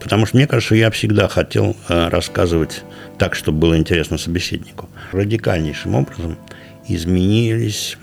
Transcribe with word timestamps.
Потому 0.00 0.26
что 0.26 0.36
мне 0.36 0.46
кажется, 0.46 0.74
я 0.74 0.90
всегда 0.90 1.28
хотел 1.28 1.76
э, 1.88 2.08
рассказывать 2.08 2.82
так, 3.18 3.34
чтобы 3.34 3.58
было 3.58 3.78
интересно 3.78 4.18
собеседнику. 4.18 4.88
Радикальнейшим 5.12 5.94
образом 5.94 6.38
изменились 6.86 7.98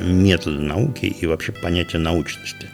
методы 0.00 0.60
науки 0.60 1.06
и 1.06 1.26
вообще 1.26 1.52
понятие 1.52 2.00
научности. 2.00 2.68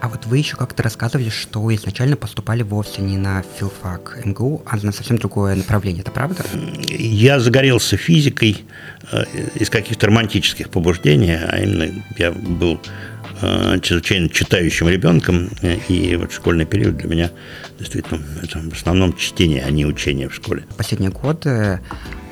А 0.00 0.08
вот 0.08 0.26
вы 0.26 0.38
еще 0.38 0.56
как-то 0.56 0.82
рассказывали, 0.82 1.30
что 1.30 1.74
изначально 1.74 2.16
поступали 2.16 2.62
вовсе 2.62 3.00
не 3.00 3.16
на 3.16 3.42
филфак 3.58 4.20
МГУ, 4.24 4.62
а 4.66 4.76
на 4.76 4.92
совсем 4.92 5.16
другое 5.16 5.54
направление. 5.56 6.02
Это 6.02 6.10
правда? 6.10 6.44
Я 6.88 7.40
загорелся 7.40 7.96
физикой 7.96 8.64
э, 9.10 9.24
из 9.54 9.70
каких-то 9.70 10.06
романтических 10.06 10.68
побуждений, 10.68 11.34
а 11.34 11.58
именно 11.58 12.04
я 12.18 12.30
был 12.30 12.78
чрезвычайно 13.40 14.28
читающим 14.28 14.88
ребенком, 14.88 15.50
и 15.88 16.16
вот 16.16 16.32
школьный 16.32 16.64
период 16.64 16.96
для 16.96 17.08
меня 17.08 17.30
действительно 17.78 18.20
это 18.42 18.58
в 18.58 18.72
основном 18.72 19.16
чтение, 19.16 19.64
а 19.64 19.70
не 19.70 19.84
учение 19.84 20.28
в 20.28 20.34
школе. 20.34 20.64
Последние 20.76 21.10
годы 21.10 21.80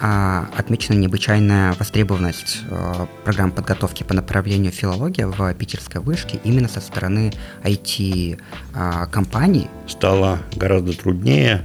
а, 0.01 0.49
отмечена 0.57 0.97
необычайная 0.97 1.75
востребованность 1.75 2.63
а, 2.71 3.07
программ 3.25 3.53
подготовки 3.53 4.03
по 4.03 4.15
направлению 4.15 4.73
филология 4.73 5.27
в 5.27 5.55
питерской 5.55 6.01
вышке 6.01 6.41
именно 6.45 6.69
со 6.69 6.81
стороны 6.81 7.33
IT-компаний. 7.63 9.69
А, 9.69 9.89
Стало 9.89 10.39
гораздо 10.57 10.97
труднее 10.97 11.63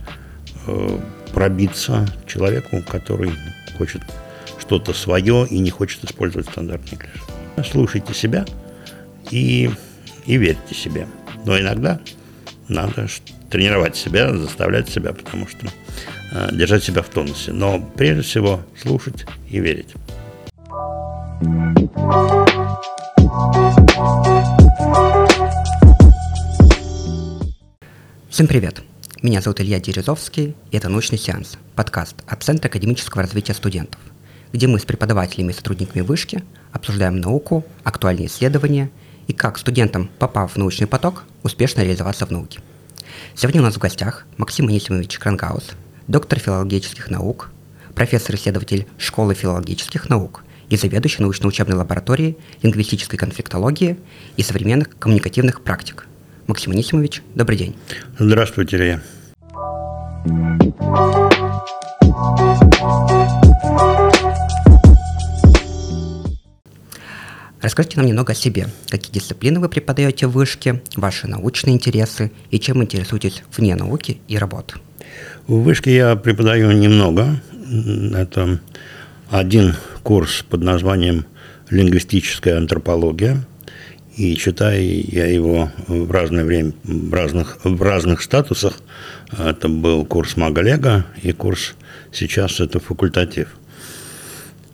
э, 0.67 0.99
пробиться 1.33 2.07
человеку, 2.27 2.83
который 2.87 3.31
хочет 3.77 4.01
что-то 4.59 4.93
свое 4.93 5.47
и 5.49 5.59
не 5.59 5.69
хочет 5.69 6.03
использовать 6.03 6.47
стандартный 6.47 6.97
клиш. 6.97 7.69
Слушайте 7.69 8.13
себя 8.13 8.45
и, 9.31 9.69
и 10.25 10.37
верьте 10.37 10.75
себе. 10.75 11.07
Но 11.45 11.59
иногда 11.59 11.99
надо 12.67 13.07
тренировать 13.49 13.95
себя, 13.95 14.33
заставлять 14.33 14.89
себя, 14.89 15.13
потому 15.13 15.47
что 15.47 15.67
Э, 16.31 16.49
держать 16.51 16.83
себя 16.83 17.01
в 17.01 17.09
тонусе. 17.09 17.51
Но 17.51 17.79
прежде 17.79 18.21
всего 18.21 18.61
слушать 18.79 19.25
и 19.49 19.59
верить. 19.59 19.93
Всем 28.29 28.47
привет! 28.47 28.81
Меня 29.21 29.41
зовут 29.41 29.59
Илья 29.59 29.79
Дерезовский, 29.79 30.55
и 30.71 30.77
это 30.77 30.87
«Научный 30.87 31.17
сеанс»– 31.17 31.57
подкаст 31.75 32.15
от 32.25 32.43
Центра 32.43 32.69
академического 32.69 33.23
развития 33.23 33.53
студентов, 33.53 33.99
где 34.53 34.67
мы 34.67 34.79
с 34.79 34.85
преподавателями 34.85 35.51
и 35.51 35.55
сотрудниками 35.55 36.01
вышки 36.01 36.43
обсуждаем 36.71 37.19
науку, 37.19 37.65
актуальные 37.83 38.27
исследования 38.27 38.91
и 39.29 39.33
как 39.33 39.59
студентам, 39.59 40.09
попав 40.17 40.53
в 40.53 40.57
научный 40.57 40.87
поток, 40.87 41.23
успешно 41.43 41.81
реализоваться 41.81 42.25
в 42.25 42.31
науке. 42.31 42.59
Сегодня 43.35 43.61
у 43.61 43.63
нас 43.63 43.75
в 43.75 43.77
гостях 43.77 44.25
Максим 44.37 44.67
Анисимович 44.67 45.19
Крангаус, 45.19 45.69
доктор 46.07 46.39
филологических 46.39 47.11
наук, 47.11 47.51
профессор-исследователь 47.93 48.87
Школы 48.97 49.35
филологических 49.35 50.09
наук 50.09 50.43
и 50.69 50.77
заведующий 50.77 51.21
научно-учебной 51.21 51.77
лабораторией 51.77 52.37
лингвистической 52.63 53.19
конфликтологии 53.19 53.99
и 54.35 54.41
современных 54.41 54.97
коммуникативных 54.97 55.61
практик. 55.61 56.07
Максим 56.47 56.71
Анисимович, 56.71 57.21
добрый 57.35 57.57
день. 57.57 57.75
Здравствуйте, 58.17 58.77
Илья. 58.77 59.01
Расскажите 67.69 67.97
нам 67.97 68.07
немного 68.07 68.31
о 68.31 68.35
себе. 68.35 68.67
Какие 68.87 69.13
дисциплины 69.13 69.59
вы 69.59 69.69
преподаете 69.69 70.25
в 70.25 70.31
вышке, 70.31 70.81
ваши 70.95 71.27
научные 71.27 71.75
интересы 71.75 72.31
и 72.49 72.59
чем 72.59 72.81
интересуетесь 72.81 73.43
вне 73.55 73.75
науки 73.75 74.19
и 74.27 74.39
работы? 74.39 74.79
В 75.45 75.61
вышке 75.61 75.95
я 75.95 76.15
преподаю 76.15 76.71
немного. 76.71 77.39
Это 78.15 78.59
один 79.29 79.75
курс 80.01 80.43
под 80.49 80.63
названием 80.63 81.27
«Лингвистическая 81.69 82.57
антропология». 82.57 83.45
И 84.17 84.35
читаю 84.35 84.81
я 85.07 85.27
его 85.27 85.71
в 85.87 86.09
разное 86.09 86.45
время, 86.45 86.73
в 86.83 87.13
разных, 87.13 87.59
в 87.63 87.83
разных 87.83 88.23
статусах. 88.23 88.79
Это 89.37 89.69
был 89.69 90.07
курс 90.07 90.37
Магалега 90.37 91.05
и 91.21 91.33
курс 91.33 91.75
сейчас 92.11 92.61
это 92.61 92.79
факультатив. 92.79 93.58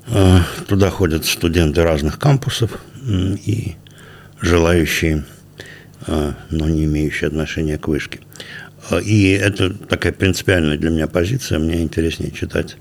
А, 0.08 0.42
туда 0.68 0.90
ходят 0.90 1.26
студенты 1.26 1.84
разных 1.84 2.20
кампусов 2.20 2.80
и 3.04 3.76
желающие, 4.42 5.26
а, 6.08 6.36
но 6.50 6.70
не 6.70 6.86
имеющие 6.86 7.28
отношения 7.28 7.78
к 7.78 7.88
вышке. 7.88 8.20
И 9.04 9.32
это 9.32 9.74
такая 9.74 10.14
принципиальная 10.14 10.78
для 10.78 10.92
меня 10.92 11.08
позиция. 11.08 11.58
Мне 11.58 11.82
интереснее 11.82 12.32
читать 12.32 12.78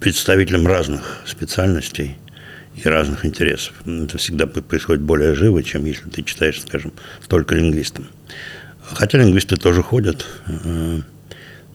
представителям 0.00 0.66
разных 0.66 1.22
специальностей 1.24 2.16
и 2.74 2.86
разных 2.86 3.24
интересов. 3.24 3.74
Это 3.86 4.18
всегда 4.18 4.46
происходит 4.46 5.02
более 5.02 5.34
живо, 5.34 5.62
чем 5.62 5.86
если 5.86 6.10
ты 6.10 6.22
читаешь, 6.22 6.60
скажем, 6.60 6.92
только 7.26 7.54
лингвистам. 7.54 8.06
Хотя 8.82 9.18
лингвисты 9.18 9.56
тоже 9.56 9.82
ходят, 9.82 10.26
э, 10.46 11.00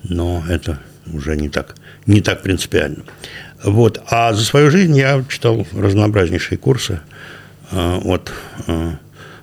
но 0.04 0.44
это 0.48 0.80
уже 1.12 1.36
не 1.36 1.50
так, 1.50 1.76
не 2.06 2.22
так 2.22 2.42
принципиально. 2.42 3.04
Вот. 3.64 4.02
А 4.08 4.34
за 4.34 4.44
свою 4.44 4.72
жизнь 4.72 4.98
я 4.98 5.24
читал 5.30 5.66
разнообразнейшие 5.74 6.58
курсы 6.58 7.02
э, 7.72 8.00
от 8.04 8.32
э, 8.68 8.94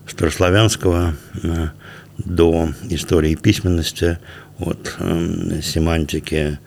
старославянского 0.06 1.14
до 2.18 2.70
истории 2.88 3.34
письменности, 3.34 4.18
от 4.58 4.96
э, 4.98 5.60
семантики 5.62 6.58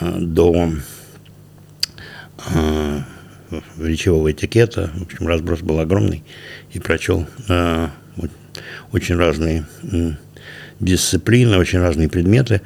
э, 0.00 0.18
до 0.20 0.72
э, 2.54 3.00
речевого 3.78 4.30
этикета. 4.30 4.90
В 4.94 5.02
общем, 5.02 5.26
разброс 5.26 5.60
был 5.60 5.80
огромный. 5.80 6.22
И 6.72 6.78
прочел 6.78 7.26
э, 7.48 7.88
очень 8.92 9.16
разные 9.16 9.66
э, 9.90 10.12
дисциплины, 10.80 11.58
очень 11.58 11.80
разные 11.80 12.08
предметы. 12.08 12.60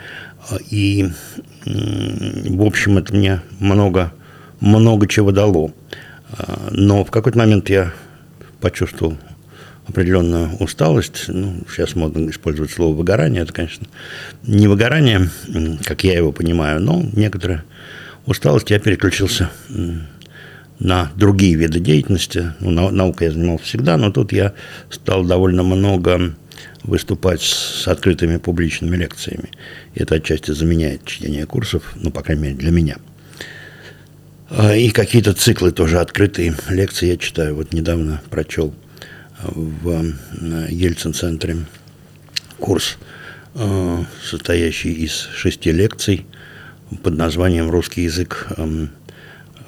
И, 0.71 1.07
э, 1.07 1.41
в 1.69 2.63
общем, 2.63 2.99
это 2.99 3.15
мне 3.15 3.41
много, 3.59 4.13
много 4.61 5.07
чего 5.07 5.33
дало. 5.33 5.73
Э, 6.31 6.69
но 6.71 7.05
в 7.05 7.11
какой-то 7.11 7.39
момент 7.39 7.69
я 7.69 7.93
почувствовал 8.61 9.17
определенную 9.87 10.57
усталость. 10.57 11.25
Ну, 11.29 11.61
сейчас 11.69 11.95
модно 11.95 12.31
использовать 12.31 12.71
слово 12.71 12.95
выгорание. 12.95 13.43
Это, 13.43 13.53
конечно, 13.53 13.87
не 14.45 14.69
выгорание, 14.69 15.29
как 15.85 16.05
я 16.05 16.17
его 16.17 16.33
понимаю, 16.33 16.81
но 16.81 17.03
некоторая 17.13 17.65
усталость. 18.27 18.71
Я 18.71 18.79
переключился 18.79 19.51
на 20.79 21.11
другие 21.17 21.55
виды 21.55 21.81
деятельности. 21.81 22.53
Ну, 22.61 22.91
наукой 22.91 23.29
я 23.29 23.33
занимался 23.33 23.65
всегда, 23.65 23.97
но 23.97 24.11
тут 24.11 24.33
я 24.33 24.53
стал 24.91 25.25
довольно 25.25 25.63
много 25.63 26.35
выступать 26.83 27.43
с 27.43 27.87
открытыми 27.89 28.37
публичными 28.37 28.97
лекциями. 28.97 29.51
Это 29.95 30.17
отчасти 30.17 30.53
заменяет 30.53 31.05
чтение 31.05 31.47
курсов, 31.47 31.93
ну, 31.97 32.11
по 32.11 32.23
крайней 32.23 32.43
мере, 32.43 32.55
для 32.55 32.71
меня. 32.71 32.97
А, 34.51 34.75
и 34.75 34.91
какие-то 34.91 35.35
циклы 35.35 35.73
тоже 35.73 36.01
открытые 36.01 36.55
лекции 36.69 37.09
я 37.09 37.17
читаю. 37.17 37.57
Вот 37.57 37.73
недавно 37.73 38.23
прочел– 38.31 38.75
в 39.43 39.91
э, 39.91 40.67
Ельцин-центре 40.71 41.59
курс, 42.59 42.99
э, 43.55 44.05
состоящий 44.23 44.93
из 44.93 45.13
шести 45.13 45.73
лекций 45.73 46.27
под 47.03 47.17
названием 47.17 47.71
«Русский 47.71 48.03
язык 48.03 48.49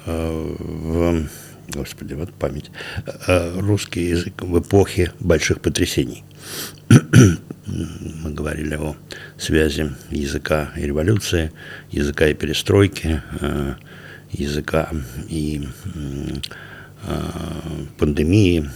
в 0.05 1.23
Господи, 1.73 2.13
вот 2.15 2.33
память. 2.33 2.69
Русский 3.27 4.09
язык 4.09 4.41
в 4.41 4.59
эпохе 4.59 5.13
больших 5.19 5.61
потрясений. 5.61 6.23
Мы 6.89 8.31
говорили 8.31 8.75
о 8.75 8.95
связи 9.37 9.91
языка 10.09 10.71
и 10.75 10.81
революции, 10.81 11.51
языка 11.89 12.27
и 12.27 12.33
перестройки, 12.33 13.21
языка 14.31 14.89
и 15.29 15.65
пандемии, 17.97 18.69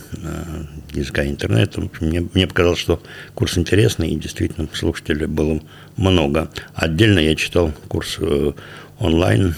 языка 0.94 1.26
интернета. 1.26 1.82
Мне, 2.00 2.28
мне 2.34 2.48
показалось, 2.48 2.80
что 2.80 3.04
курс 3.34 3.58
интересный, 3.58 4.10
и 4.12 4.20
действительно 4.20 4.68
слушателей 4.74 5.26
было 5.28 5.62
много. 5.98 6.50
Отдельно 6.74 7.20
я 7.20 7.36
читал 7.36 7.74
курс 7.88 8.18
э, 8.20 8.54
онлайн 9.00 9.56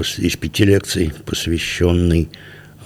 из 0.00 0.36
пяти 0.36 0.64
лекций, 0.64 1.12
посвященный 1.24 2.30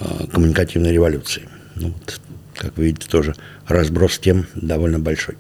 э, 0.01 0.27
коммуникативной 0.33 0.93
революции. 0.93 1.49
Ну, 1.77 1.89
вот, 1.89 2.21
как 2.55 2.77
вы 2.77 2.87
видите, 2.87 3.09
тоже 3.09 3.35
разброс 3.67 4.19
тем 4.19 4.47
довольно 4.55 4.99
большой. 4.99 5.37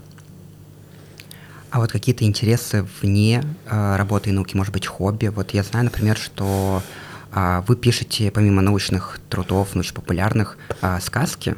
А 1.70 1.78
вот 1.78 1.92
какие-то 1.92 2.24
интересы 2.24 2.86
вне 3.00 3.44
э, 3.66 3.96
работы 3.96 4.30
и 4.30 4.32
науки, 4.32 4.56
может 4.56 4.72
быть, 4.72 4.86
хобби? 4.86 5.26
Вот 5.26 5.52
я 5.52 5.62
знаю, 5.62 5.84
например, 5.84 6.16
что 6.16 6.82
а 7.32 7.62
вы 7.66 7.76
пишете, 7.76 8.30
помимо 8.30 8.60
научных 8.60 9.20
трудов, 9.28 9.74
научно-популярных, 9.74 10.58
а, 10.80 11.00
сказки. 11.00 11.54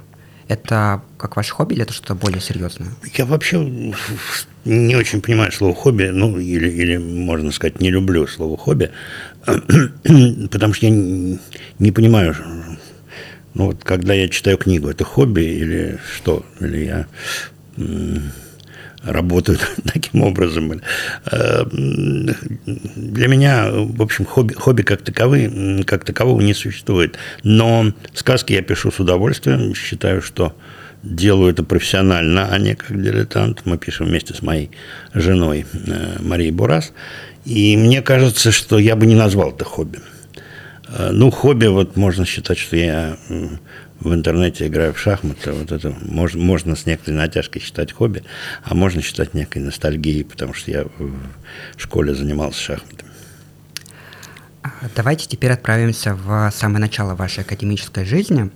Это 0.48 1.02
как 1.16 1.36
ваше 1.36 1.54
хобби 1.54 1.74
или 1.74 1.82
это 1.82 1.94
что-то 1.94 2.14
более 2.14 2.40
серьезное? 2.40 2.88
Я 3.14 3.24
вообще 3.24 3.94
не 4.64 4.96
очень 4.96 5.22
понимаю 5.22 5.50
слово 5.50 5.74
хобби, 5.74 6.10
ну, 6.12 6.38
или, 6.38 6.68
или 6.68 6.96
можно 6.98 7.52
сказать, 7.52 7.80
не 7.80 7.90
люблю 7.90 8.26
слово 8.26 8.58
хобби, 8.58 8.90
потому 10.50 10.74
что 10.74 10.86
я 10.86 10.92
не 11.78 11.92
понимаю, 11.92 12.36
ну, 13.54 13.66
вот 13.66 13.84
когда 13.84 14.14
я 14.14 14.28
читаю 14.28 14.56
книгу, 14.56 14.88
это 14.88 15.04
хобби 15.04 15.42
или 15.42 15.98
что? 16.16 16.44
Или 16.60 16.84
я 16.84 17.06
работают 19.04 19.60
таким 19.92 20.22
образом. 20.22 20.80
Э, 21.30 21.64
для 21.66 23.28
меня, 23.28 23.70
в 23.72 24.02
общем, 24.02 24.24
хобби, 24.24 24.54
хобби 24.54 24.82
как, 24.82 25.02
таковые, 25.02 25.84
как 25.84 26.04
такового 26.04 26.40
не 26.40 26.54
существует. 26.54 27.18
Но 27.42 27.92
сказки 28.14 28.52
я 28.52 28.62
пишу 28.62 28.90
с 28.90 29.00
удовольствием. 29.00 29.74
Считаю, 29.74 30.22
что 30.22 30.56
делаю 31.02 31.52
это 31.52 31.64
профессионально, 31.64 32.48
а 32.50 32.58
не 32.58 32.74
как 32.74 33.00
дилетант. 33.00 33.62
Мы 33.64 33.78
пишем 33.78 34.06
вместе 34.06 34.34
с 34.34 34.42
моей 34.42 34.70
женой 35.14 35.66
э, 35.72 36.16
Марией 36.20 36.52
Бурас. 36.52 36.92
И 37.44 37.76
мне 37.76 38.02
кажется, 38.02 38.52
что 38.52 38.78
я 38.78 38.96
бы 38.96 39.06
не 39.06 39.14
назвал 39.14 39.50
это 39.50 39.64
хобби. 39.64 39.98
Э, 40.88 41.10
ну, 41.12 41.30
хобби, 41.30 41.66
вот 41.66 41.96
можно 41.96 42.24
считать, 42.24 42.58
что 42.58 42.76
я 42.76 43.16
в 44.00 44.12
интернете 44.12 44.66
играю 44.66 44.92
в 44.92 44.98
шахматы, 44.98 45.52
вот 45.52 45.70
это 45.70 45.94
можно, 46.02 46.40
можно 46.40 46.76
с 46.76 46.86
некоторой 46.86 47.18
натяжкой 47.18 47.62
считать 47.62 47.92
хобби, 47.92 48.24
а 48.64 48.74
можно 48.74 49.00
считать 49.00 49.32
некой 49.34 49.62
ностальгией, 49.62 50.24
потому 50.24 50.54
что 50.54 50.70
я 50.70 50.84
в 50.84 51.12
школе 51.80 52.14
занимался 52.14 52.60
шахматами. 52.60 53.10
А, 54.62 54.70
давайте 54.94 55.28
теперь 55.28 55.52
отправимся 55.52 56.14
в 56.14 56.50
самое 56.54 56.80
начало 56.80 57.14
вашей 57.14 57.40
академической 57.40 58.04
жизни 58.04 58.50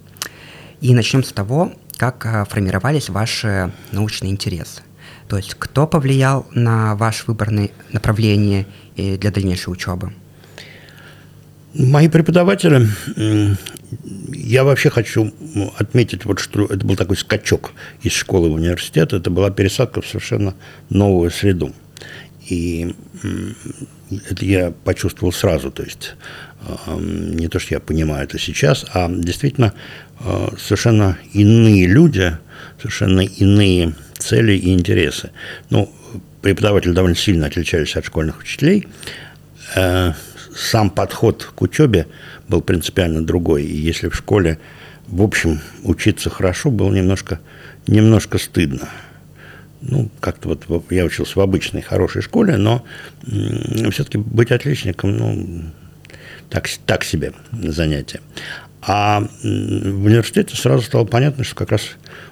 и 0.80 0.94
начнем 0.94 1.24
с 1.24 1.32
того, 1.32 1.72
как 1.96 2.26
а, 2.26 2.44
формировались 2.44 3.08
ваши 3.08 3.72
научные 3.92 4.32
интересы. 4.32 4.82
То 5.28 5.36
есть 5.36 5.54
кто 5.58 5.86
повлиял 5.86 6.46
на 6.54 6.94
ваш 6.94 7.26
выборное 7.26 7.70
направление 7.92 8.66
для 8.96 9.30
дальнейшей 9.30 9.72
учебы? 9.72 10.12
Мои 11.74 12.08
преподаватели, 12.08 12.88
я 14.32 14.64
вообще 14.64 14.88
хочу 14.88 15.34
отметить, 15.76 16.24
вот, 16.24 16.38
что 16.38 16.64
это 16.66 16.86
был 16.86 16.96
такой 16.96 17.16
скачок 17.16 17.72
из 18.02 18.12
школы 18.12 18.50
в 18.50 18.54
университет, 18.54 19.12
это 19.12 19.30
была 19.30 19.50
пересадка 19.50 20.00
в 20.00 20.06
совершенно 20.06 20.54
новую 20.90 21.30
среду. 21.30 21.74
И 22.48 22.94
это 24.10 24.44
я 24.44 24.70
почувствовал 24.84 25.32
сразу, 25.32 25.70
то 25.70 25.82
есть 25.82 26.14
не 26.98 27.48
то, 27.48 27.58
что 27.58 27.74
я 27.74 27.80
понимаю 27.80 28.24
это 28.24 28.38
сейчас, 28.38 28.86
а 28.94 29.08
действительно 29.10 29.74
совершенно 30.58 31.18
иные 31.32 31.86
люди, 31.86 32.36
совершенно 32.78 33.20
иные 33.20 33.94
цели 34.18 34.52
и 34.52 34.72
интересы. 34.72 35.30
Ну, 35.70 35.92
преподаватели 36.42 36.92
довольно 36.92 37.16
сильно 37.16 37.46
отличались 37.46 37.96
от 37.96 38.04
школьных 38.06 38.40
учителей, 38.40 38.86
э, 39.74 40.12
сам 40.54 40.90
подход 40.90 41.44
к 41.54 41.62
учебе 41.62 42.06
был 42.48 42.62
принципиально 42.62 43.24
другой. 43.24 43.64
И 43.64 43.76
если 43.76 44.08
в 44.08 44.16
школе, 44.16 44.58
в 45.06 45.22
общем, 45.22 45.60
учиться 45.82 46.30
хорошо 46.30 46.70
было 46.70 46.92
немножко, 46.92 47.40
немножко 47.86 48.38
стыдно. 48.38 48.88
Ну, 49.82 50.10
как-то 50.20 50.48
вот 50.48 50.90
я 50.90 51.04
учился 51.04 51.38
в 51.38 51.42
обычной 51.42 51.82
хорошей 51.82 52.22
школе, 52.22 52.56
но 52.56 52.84
все-таки 53.90 54.18
быть 54.18 54.50
отличником, 54.50 55.16
ну, 55.16 55.64
так, 56.48 56.68
так 56.86 57.04
себе 57.04 57.32
занятие. 57.52 58.20
А 58.88 59.20
в 59.20 59.44
университете 59.44 60.54
сразу 60.54 60.82
стало 60.84 61.04
понятно, 61.04 61.42
что 61.42 61.56
как 61.56 61.72
раз 61.72 61.82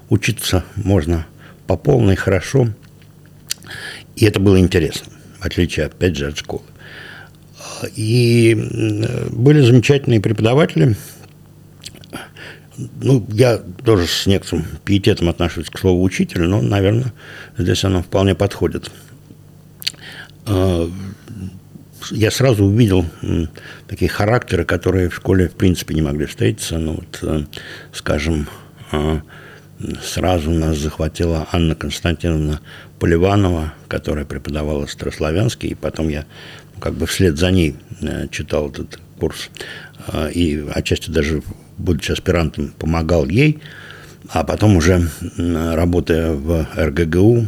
учиться 0.09 0.65
можно 0.77 1.27
по 1.67 1.77
полной, 1.77 2.15
хорошо. 2.15 2.69
И 4.15 4.25
это 4.25 4.39
было 4.39 4.61
интересно, 4.61 5.13
в 5.41 5.45
отличие, 5.45 5.87
опять 5.87 6.17
же, 6.17 6.29
от 6.29 6.39
школы. 6.39 6.63
И 7.97 8.55
были 9.31 9.63
замечательные 9.63 10.21
преподаватели. 10.21 10.97
Ну, 12.77 13.27
я 13.31 13.59
тоже 13.59 14.07
с 14.07 14.27
некоторым 14.27 14.65
пиететом 14.85 15.29
отношусь 15.29 15.69
к 15.69 15.79
слову 15.79 16.03
учитель, 16.03 16.43
но, 16.43 16.61
наверное, 16.61 17.13
здесь 17.59 17.83
оно 17.85 18.03
вполне 18.03 18.37
подходит. 18.37 18.93
Я 22.11 22.31
сразу 22.31 22.65
увидел 22.65 23.05
такие 23.89 24.09
характеры, 24.09 24.65
которые 24.65 25.09
в 25.09 25.15
школе, 25.15 25.49
в 25.49 25.55
принципе, 25.55 25.95
не 25.95 26.03
могли 26.03 26.27
встретиться. 26.27 26.79
Ну, 26.79 26.95
вот, 26.95 27.19
э, 27.23 27.45
скажем, 27.93 28.49
а, 28.91 29.23
сразу 30.03 30.51
нас 30.51 30.79
захватила 30.79 31.47
Анна 31.53 31.75
Константиновна 31.75 32.61
Поливанова, 32.99 33.75
которая 33.89 34.25
преподавала 34.25 34.87
старославянский, 34.87 35.71
и 35.71 35.75
потом 35.75 36.09
я 36.09 36.25
как 36.81 36.95
бы 36.95 37.07
вслед 37.07 37.39
за 37.39 37.51
ней 37.51 37.77
э, 38.01 38.29
читал 38.31 38.71
этот 38.71 38.99
курс. 39.19 39.51
Э, 40.09 40.31
и 40.31 40.65
отчасти 40.75 41.11
даже, 41.11 41.43
будучи 41.79 42.13
аспирантом, 42.13 42.75
помогал 42.79 43.27
ей. 43.27 43.61
А 44.31 44.43
потом 44.43 44.77
уже, 44.77 45.07
работая 45.37 46.33
в 46.33 46.67
РГГУ, 46.75 47.47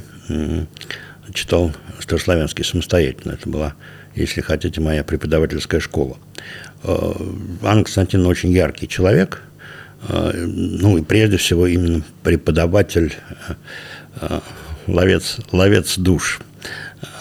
читал 1.32 1.72
старославянский 2.00 2.64
самостоятельно. 2.64 3.32
Это 3.32 3.48
была, 3.48 3.74
если 4.16 4.40
хотите, 4.40 4.80
моя 4.80 5.04
преподавательская 5.04 5.80
школа. 5.80 6.16
Э, 6.82 7.12
Анна 7.62 7.84
Константиновна 7.84 8.30
очень 8.30 8.50
яркий 8.50 8.88
человек, 8.88 9.42
ну 10.08 10.98
и 10.98 11.02
прежде 11.02 11.36
всего 11.36 11.66
именно 11.66 12.02
преподаватель, 12.22 13.14
ловец, 14.86 15.38
ловец 15.50 15.98
душ 15.98 16.38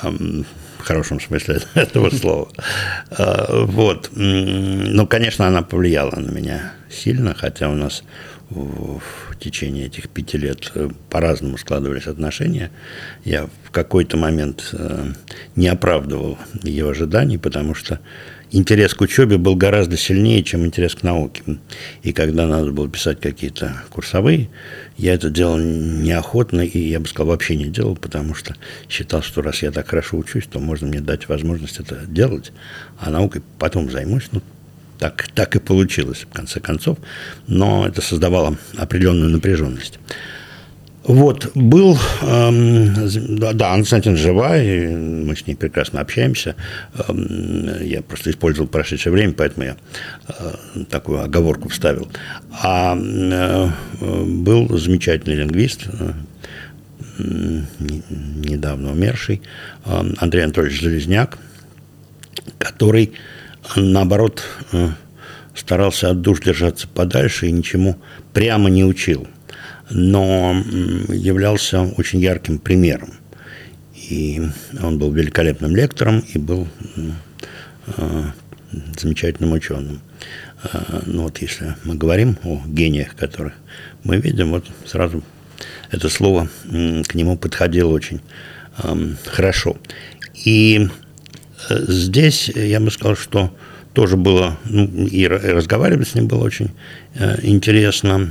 в 0.04 0.84
хорошем 0.84 1.20
смысле 1.20 1.62
этого 1.74 2.10
слова. 2.12 2.50
Вот. 3.10 4.10
Ну, 4.14 5.08
конечно, 5.08 5.48
она 5.48 5.64
повлияла 5.64 6.16
на 6.18 6.30
меня 6.30 6.74
сильно, 6.92 7.34
хотя 7.34 7.70
у 7.70 7.76
нас 7.76 8.04
в 8.50 9.38
течение 9.40 9.88
этих 9.88 10.10
пяти 10.10 10.38
лет 10.38 10.72
э, 10.76 10.90
по-разному 11.10 11.58
складывались 11.58 12.08
отношения. 12.08 12.72
Я 13.24 13.50
в 13.64 13.72
какой-то 13.72 14.18
момент 14.18 14.70
э, 14.74 15.14
не 15.56 15.68
оправдывал 15.68 16.38
ее 16.64 16.90
ожиданий, 16.90 17.38
потому 17.38 17.74
что 17.74 18.00
интерес 18.52 18.94
к 18.94 19.02
учебе 19.02 19.38
был 19.38 19.56
гораздо 19.56 19.98
сильнее, 19.98 20.44
чем 20.44 20.66
интерес 20.66 20.96
к 20.96 21.04
науке. 21.04 21.44
И 22.04 22.14
когда 22.14 22.46
надо 22.46 22.72
было 22.72 22.88
писать 22.88 23.20
какие-то 23.20 23.84
курсовые, 23.90 24.50
я 24.98 25.14
это 25.14 25.30
делал 25.30 25.58
неохотно, 25.58 26.62
и 26.62 26.80
я 26.80 27.00
бы 27.00 27.08
сказал, 27.08 27.28
вообще 27.28 27.56
не 27.56 27.66
делал, 27.66 27.96
потому 27.96 28.36
что 28.36 28.56
считал, 28.90 29.22
что 29.22 29.42
раз 29.42 29.64
я 29.64 29.72
так 29.72 29.88
хорошо 29.88 30.18
учусь, 30.18 30.46
то 30.46 30.60
можно 30.60 30.88
мне 30.88 31.02
дать 31.02 31.28
возможность 31.28 31.80
это 31.80 32.06
делать, 32.08 32.52
а 33.00 33.10
наукой 33.10 33.42
потом 33.60 33.90
займусь. 33.90 34.30
Ну, 34.32 34.42
так, 35.00 35.28
так 35.34 35.56
и 35.56 35.60
получилось, 35.60 36.26
в 36.30 36.34
конце 36.34 36.60
концов. 36.60 36.98
Но 37.48 37.88
это 37.88 38.02
создавало 38.02 38.58
определенную 38.78 39.30
напряженность. 39.30 40.00
Вот, 41.08 41.52
был, 41.54 42.00
эм, 42.24 42.96
да, 43.38 43.68
Анна 43.68 43.84
Константиновна 43.84 44.20
жива, 44.20 44.58
и 44.58 44.88
мы 44.88 45.36
с 45.36 45.46
ней 45.46 45.54
прекрасно 45.54 46.02
общаемся. 46.02 46.56
Эм, 47.08 47.84
я 47.84 48.02
просто 48.02 48.32
использовал 48.32 48.68
прошедшее 48.68 49.14
время, 49.14 49.34
поэтому 49.34 49.66
я 49.66 49.78
э, 50.28 50.84
такую 50.90 51.22
оговорку 51.22 51.70
вставил. 51.70 52.08
А 52.52 52.98
э, 52.98 53.70
был 54.26 54.76
замечательный 54.80 55.36
лингвист, 55.36 55.86
э, 55.86 56.14
недавно 57.20 58.92
умерший, 58.92 59.44
э, 59.86 60.04
Андрей 60.18 60.44
Анатольевич 60.44 60.82
Железняк, 60.82 61.38
который, 62.58 63.14
наоборот, 63.76 64.44
э, 64.72 64.90
старался 65.56 66.10
от 66.10 66.22
душ 66.22 66.42
держаться 66.42 66.88
подальше 66.88 67.48
и 67.48 67.52
ничему 67.52 67.98
прямо 68.34 68.70
не 68.70 68.84
учил– 68.84 69.28
но 69.90 70.64
являлся 71.10 71.82
очень 71.82 72.20
ярким 72.20 72.60
примером. 72.60 73.14
И 73.96 74.42
он 74.82 75.00
был 75.00 75.12
великолепным 75.12 75.76
лектором 75.76 76.20
и 76.20 76.38
был 76.38 76.68
э, 77.88 78.24
замечательным 79.00 79.54
ученым. 79.54 80.02
Э, 80.64 81.02
ну 81.06 81.24
вот 81.24 81.40
если 81.40 81.76
мы 81.84 81.96
говорим 81.96 82.38
о 82.44 82.62
гениях, 82.68 83.16
которых 83.16 83.54
мы 84.04 84.18
видим, 84.18 84.52
вот 84.52 84.66
сразу 84.86 85.24
это 85.92 86.10
слово 86.10 86.50
к 86.70 87.16
нему 87.16 87.38
подходило 87.38 87.90
очень 87.90 88.22
эм, 88.84 89.18
хорошо. 89.26 89.78
И 90.34 90.90
здесь 91.70 92.50
я 92.50 92.80
бы 92.80 92.92
сказал, 92.92 93.16
что 93.16 93.56
тоже 93.94 94.18
было, 94.18 94.58
ну, 94.66 94.86
и 94.86 95.26
разговаривать 95.28 96.10
с 96.10 96.16
ним 96.16 96.28
было 96.28 96.44
очень 96.44 96.72
интересно. 97.42 98.30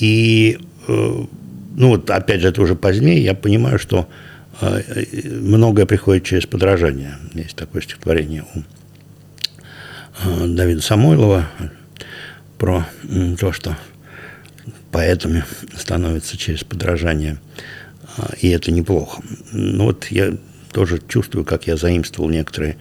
И, 0.00 0.58
э, 0.88 1.24
ну 1.76 1.88
вот, 1.88 2.10
опять 2.10 2.40
же, 2.40 2.48
это 2.48 2.62
уже 2.62 2.74
позднее, 2.74 3.22
я 3.22 3.34
понимаю, 3.34 3.78
что 3.78 4.08
э, 4.60 5.04
многое 5.40 5.86
приходит 5.86 6.24
через 6.24 6.46
подражание. 6.46 7.16
Есть 7.34 7.56
такое 7.56 7.82
стихотворение 7.82 8.44
у 8.54 8.60
э, 10.24 10.46
Давида 10.46 10.82
Самойлова 10.82 11.48
про 12.58 12.86
то, 13.38 13.52
что 13.52 13.76
поэтами 14.90 15.44
становятся 15.76 16.36
через 16.36 16.64
подражание, 16.64 17.38
и 18.40 18.48
это 18.48 18.70
неплохо. 18.70 19.22
Ну 19.52 19.86
вот 19.86 20.06
я 20.10 20.34
тоже 20.72 21.00
чувствую, 21.06 21.44
как 21.44 21.66
я 21.66 21.76
заимствовал 21.76 22.30
некоторые 22.30 22.76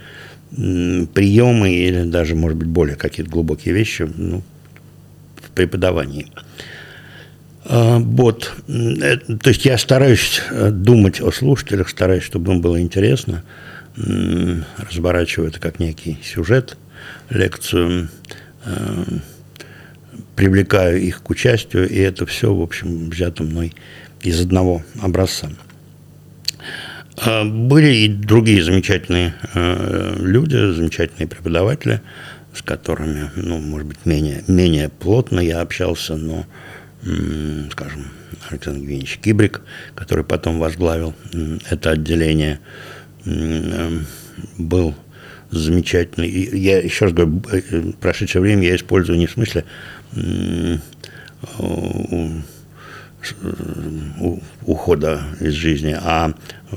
приемы 0.51 1.71
или 1.71 2.03
даже, 2.03 2.36
может 2.36 2.57
быть, 2.57 2.67
более 2.67 2.95
какие-то 2.95 3.31
глубокие 3.31 3.74
вещи 3.74 4.10
ну, 4.15 4.41
в 5.38 5.50
преподавании. 5.51 6.27
Вот. 7.63 8.53
Э, 8.67 9.17
то 9.17 9.50
есть 9.50 9.65
я 9.65 9.77
стараюсь 9.77 10.41
э, 10.50 10.71
думать 10.71 11.21
о 11.21 11.31
слушателях, 11.31 11.89
стараюсь, 11.89 12.24
чтобы 12.24 12.53
им 12.53 12.62
было 12.62 12.81
интересно, 12.81 13.43
разворачиваю 13.95 15.50
это 15.50 15.60
как 15.60 15.79
некий 15.79 16.17
сюжет, 16.24 16.77
лекцию, 17.29 18.10
э, 18.65 19.03
привлекаю 20.36 21.01
их 21.01 21.21
к 21.21 21.29
участию, 21.29 21.89
и 21.89 21.98
это 21.98 22.25
все, 22.25 22.53
в 22.53 22.62
общем, 22.62 23.10
взято 23.10 23.43
мной 23.43 23.74
из 24.21 24.39
одного 24.41 24.83
образца. 25.01 25.50
А, 27.18 27.44
были 27.44 27.94
и 27.94 28.08
другие 28.08 28.63
замечательные 28.63 29.34
э, 29.53 30.15
люди, 30.20 30.56
замечательные 30.74 31.27
преподаватели, 31.27 32.01
с 32.53 32.62
которыми, 32.62 33.30
ну, 33.36 33.60
может 33.60 33.88
быть, 33.88 34.06
менее, 34.06 34.44
менее 34.48 34.89
плотно 34.89 35.39
я 35.39 35.62
общался, 35.62 36.15
но, 36.15 36.46
скажем, 37.72 38.08
Александр 38.50 38.82
Евгеньевич 38.82 39.20
Кибрик, 39.22 39.62
который 39.96 40.24
потом 40.24 40.60
возглавил 40.60 41.13
это 41.70 41.91
отделение, 41.91 42.60
э, 43.25 44.00
был 44.58 44.96
замечательный. 45.51 46.30
Я 46.30 46.80
еще 46.80 47.06
раз 47.06 47.13
говорю, 47.13 47.41
э, 47.51 47.91
прошедшее 48.00 48.41
время 48.41 48.68
я 48.68 48.75
использую 48.75 49.18
не 49.20 49.27
в 49.27 49.32
смысле 49.32 49.65
ухода 54.66 55.22
из 55.40 55.54
жизни, 55.54 55.96
а 56.00 56.34
э, 56.72 56.75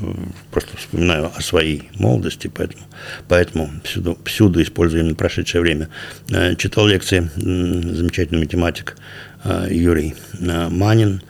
просто 0.50 0.76
вспоминаю 0.76 1.30
о 1.34 1.40
своей 1.40 1.88
молодости, 1.94 2.50
поэтому, 2.54 2.82
поэтому 3.28 3.70
всюду, 3.84 4.18
всюду 4.24 4.62
использую 4.62 5.02
именно 5.02 5.14
прошедшее 5.14 5.62
время. 5.62 5.88
Э, 6.30 6.54
читал 6.56 6.86
лекции 6.86 7.30
замечательный 7.36 8.40
математик 8.40 8.96
э, 9.44 9.68
Юрий 9.70 10.14
Манин. 10.40 11.22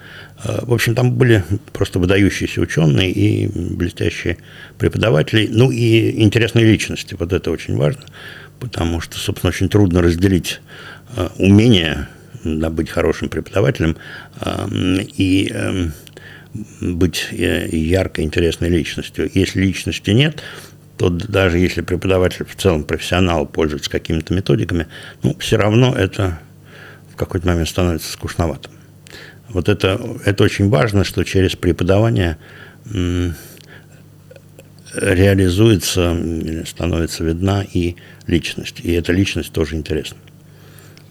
В 0.44 0.74
общем, 0.74 0.94
там 0.94 1.14
были 1.14 1.42
просто 1.72 1.98
выдающиеся 1.98 2.60
ученые 2.60 3.10
и 3.10 3.46
блестящие 3.48 4.36
преподаватели, 4.78 5.48
ну 5.50 5.70
и 5.70 6.20
интересные 6.22 6.66
личности. 6.66 7.16
Вот 7.18 7.32
это 7.32 7.50
очень 7.50 7.76
важно, 7.76 8.02
потому 8.60 9.00
что, 9.00 9.16
собственно, 9.16 9.48
очень 9.48 9.70
трудно 9.70 10.02
разделить 10.02 10.60
умение 11.38 12.08
да, 12.44 12.70
быть 12.70 12.90
хорошим 12.90 13.28
преподавателем 13.28 13.96
и 15.16 15.50
эм, 15.52 15.92
быть 16.80 17.28
э, 17.32 17.68
яркой, 17.70 18.24
интересной 18.24 18.68
личностью. 18.68 19.30
Если 19.32 19.60
личности 19.60 20.10
нет, 20.10 20.42
то 20.96 21.08
даже 21.08 21.58
если 21.58 21.80
преподаватель 21.80 22.44
в 22.44 22.54
целом 22.54 22.84
профессионал 22.84 23.46
пользуется 23.46 23.90
какими-то 23.90 24.34
методиками, 24.34 24.86
ну, 25.22 25.36
все 25.38 25.56
равно 25.56 25.94
это 25.94 26.38
в 27.12 27.16
какой-то 27.16 27.46
момент 27.48 27.68
становится 27.68 28.12
скучноватым. 28.12 28.72
Вот 29.48 29.68
это, 29.68 30.00
это 30.24 30.44
очень 30.44 30.68
важно, 30.68 31.04
что 31.04 31.24
через 31.24 31.56
преподавание 31.56 32.38
реализуется, 34.94 36.16
становится 36.66 37.24
видна 37.24 37.64
и 37.72 37.96
личность. 38.26 38.80
И 38.80 38.92
эта 38.92 39.12
личность 39.12 39.52
тоже 39.52 39.76
интересна, 39.76 40.18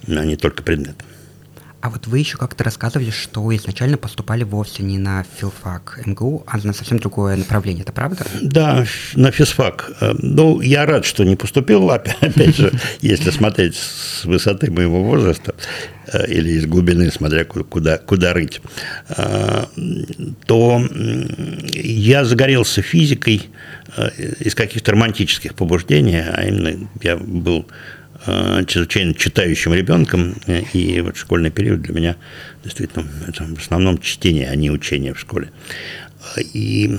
а 0.08 0.26
не 0.26 0.36
только 0.36 0.64
предмет. 0.64 0.96
А 1.84 1.90
вот 1.90 2.08
вы 2.08 2.20
еще 2.20 2.38
как-то 2.38 2.64
рассказывали, 2.64 3.10
что 3.10 3.54
изначально 3.58 3.98
поступали 3.98 4.46
вовсе 4.46 4.84
не 4.84 4.98
на 4.98 5.26
филфак 5.36 6.00
МГУ, 6.06 6.46
а 6.48 6.58
на 6.66 6.72
совсем 6.72 6.98
другое 6.98 7.36
направление. 7.36 7.84
Это 7.84 7.92
правда? 7.92 8.26
Да, 8.42 8.86
на 9.16 9.32
физфак. 9.32 9.92
Э, 10.00 10.14
ну, 10.18 10.62
я 10.62 10.86
рад, 10.86 11.04
что 11.04 11.26
не 11.26 11.36
поступил. 11.36 11.92
Опять 11.92 12.56
же, 12.56 12.72
если 13.02 13.32
смотреть 13.32 13.76
с 13.76 14.24
высоты 14.24 14.72
моего 14.72 15.04
возраста 15.04 15.56
э, 16.08 16.26
или 16.32 16.52
из 16.52 16.68
глубины, 16.68 17.12
смотря 17.12 17.44
куда, 17.44 17.98
куда 17.98 18.32
рыть, 18.32 18.62
э, 19.10 19.66
то 20.46 20.82
я 21.74 22.24
загорелся 22.24 22.82
физикой 22.82 23.50
из 24.40 24.56
каких-то 24.56 24.94
романтических 24.94 25.54
побуждений, 25.54 26.22
а 26.22 26.46
именно 26.46 26.88
я 27.02 27.18
был 27.18 27.68
чрезвычайно 28.26 29.14
читающим 29.14 29.74
ребенком, 29.74 30.36
э, 30.48 30.62
и 30.74 31.02
вот 31.02 31.18
школьный 31.18 31.52
период 31.52 31.82
для 31.82 31.94
меня 31.94 32.16
действительно 32.64 33.06
это 33.28 33.44
в 33.44 33.60
основном 33.60 33.98
чтение, 34.00 34.50
а 34.50 34.56
не 34.56 34.72
учение 34.72 35.14
в 35.14 35.20
школе. 35.20 35.50
И 36.38 36.90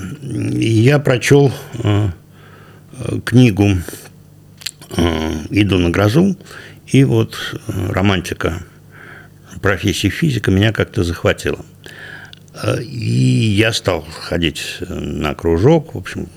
я 0.54 0.98
прочел 0.98 1.52
э, 1.82 2.08
книгу 3.24 3.78
«Иду 5.50 5.78
на 5.78 5.90
грозу», 5.90 6.36
и 6.86 7.04
вот 7.04 7.58
романтика 7.66 8.62
профессии 9.62 10.08
физика 10.08 10.50
меня 10.50 10.72
как-то 10.72 11.02
захватила. 11.02 11.64
И 12.80 13.54
я 13.56 13.72
стал 13.72 14.02
ходить 14.02 14.76
на 14.80 15.34
кружок, 15.34 15.94
в 15.94 15.98
общем, 15.98 16.28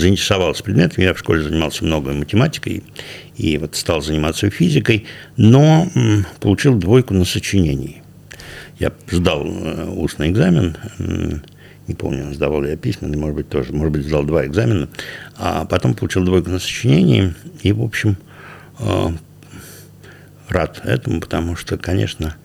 заинтересовался 0.00 0.64
предметом. 0.64 1.04
Я 1.04 1.14
в 1.14 1.18
школе 1.18 1.42
занимался 1.42 1.84
много 1.84 2.12
математикой 2.12 2.82
и 3.36 3.58
вот 3.58 3.76
стал 3.76 4.00
заниматься 4.00 4.50
физикой, 4.50 5.06
но 5.36 5.88
получил 6.40 6.74
двойку 6.74 7.14
на 7.14 7.24
сочинении. 7.24 8.02
Я 8.78 8.92
сдал 9.10 9.46
э, 9.46 9.88
устный 9.90 10.30
экзамен, 10.30 10.76
не 11.86 11.94
помню, 11.94 12.32
сдавал 12.32 12.62
ли 12.62 12.70
я 12.70 12.76
письменный, 12.76 13.18
может 13.18 13.36
быть, 13.36 13.48
тоже, 13.48 13.72
может 13.72 13.92
быть, 13.92 14.06
сдал 14.06 14.24
два 14.24 14.46
экзамена, 14.46 14.88
а 15.36 15.64
потом 15.66 15.94
получил 15.94 16.24
двойку 16.24 16.48
на 16.48 16.58
сочинении, 16.58 17.34
и, 17.62 17.72
в 17.72 17.82
общем, 17.82 18.16
э, 18.78 19.08
рад 20.48 20.80
этому, 20.84 21.20
потому 21.20 21.56
что, 21.56 21.76
конечно, 21.76 22.36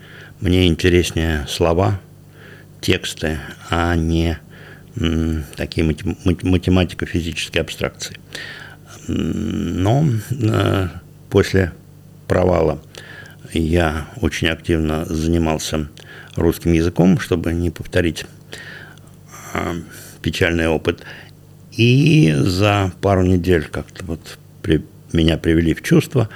мне 0.42 0.68
интереснее 0.68 1.46
слова, 1.48 2.02
тексты, 2.82 3.40
а 3.70 3.96
не 3.96 4.38
такие 5.56 5.86
математико-физические 5.86 7.62
абстракции. 7.62 8.18
Но 9.08 10.06
э, 10.32 10.88
после 11.30 11.74
провала 12.28 12.82
я 13.54 14.08
очень 14.22 14.48
активно 14.48 15.06
занимался 15.06 15.88
русским 16.36 16.74
языком, 16.74 17.20
чтобы 17.20 17.54
не 17.54 17.70
повторить 17.72 18.26
э, 19.54 19.74
печальный 20.22 20.68
опыт. 20.68 21.04
И 21.74 22.34
за 22.38 22.94
пару 23.02 23.24
недель 23.24 23.66
как-то 23.66 24.06
вот 24.06 24.38
при, 24.62 24.84
меня 25.12 25.38
привели 25.38 25.74
в 25.74 25.82
чувство, 25.82 26.30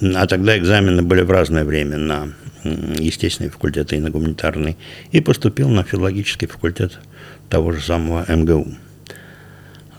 а 0.00 0.26
тогда 0.26 0.58
экзамены 0.58 1.02
были 1.02 1.22
в 1.22 1.30
разное 1.30 1.64
время 1.64 1.98
на 1.98 2.32
естественный 2.64 3.50
факультет 3.50 3.92
и 3.92 3.98
на 3.98 4.10
гуманитарный, 4.10 4.76
и 5.10 5.20
поступил 5.20 5.68
на 5.68 5.84
филологический 5.84 6.48
факультет 6.48 6.98
того 7.52 7.72
же 7.72 7.82
самого 7.82 8.24
МГУ. 8.34 8.66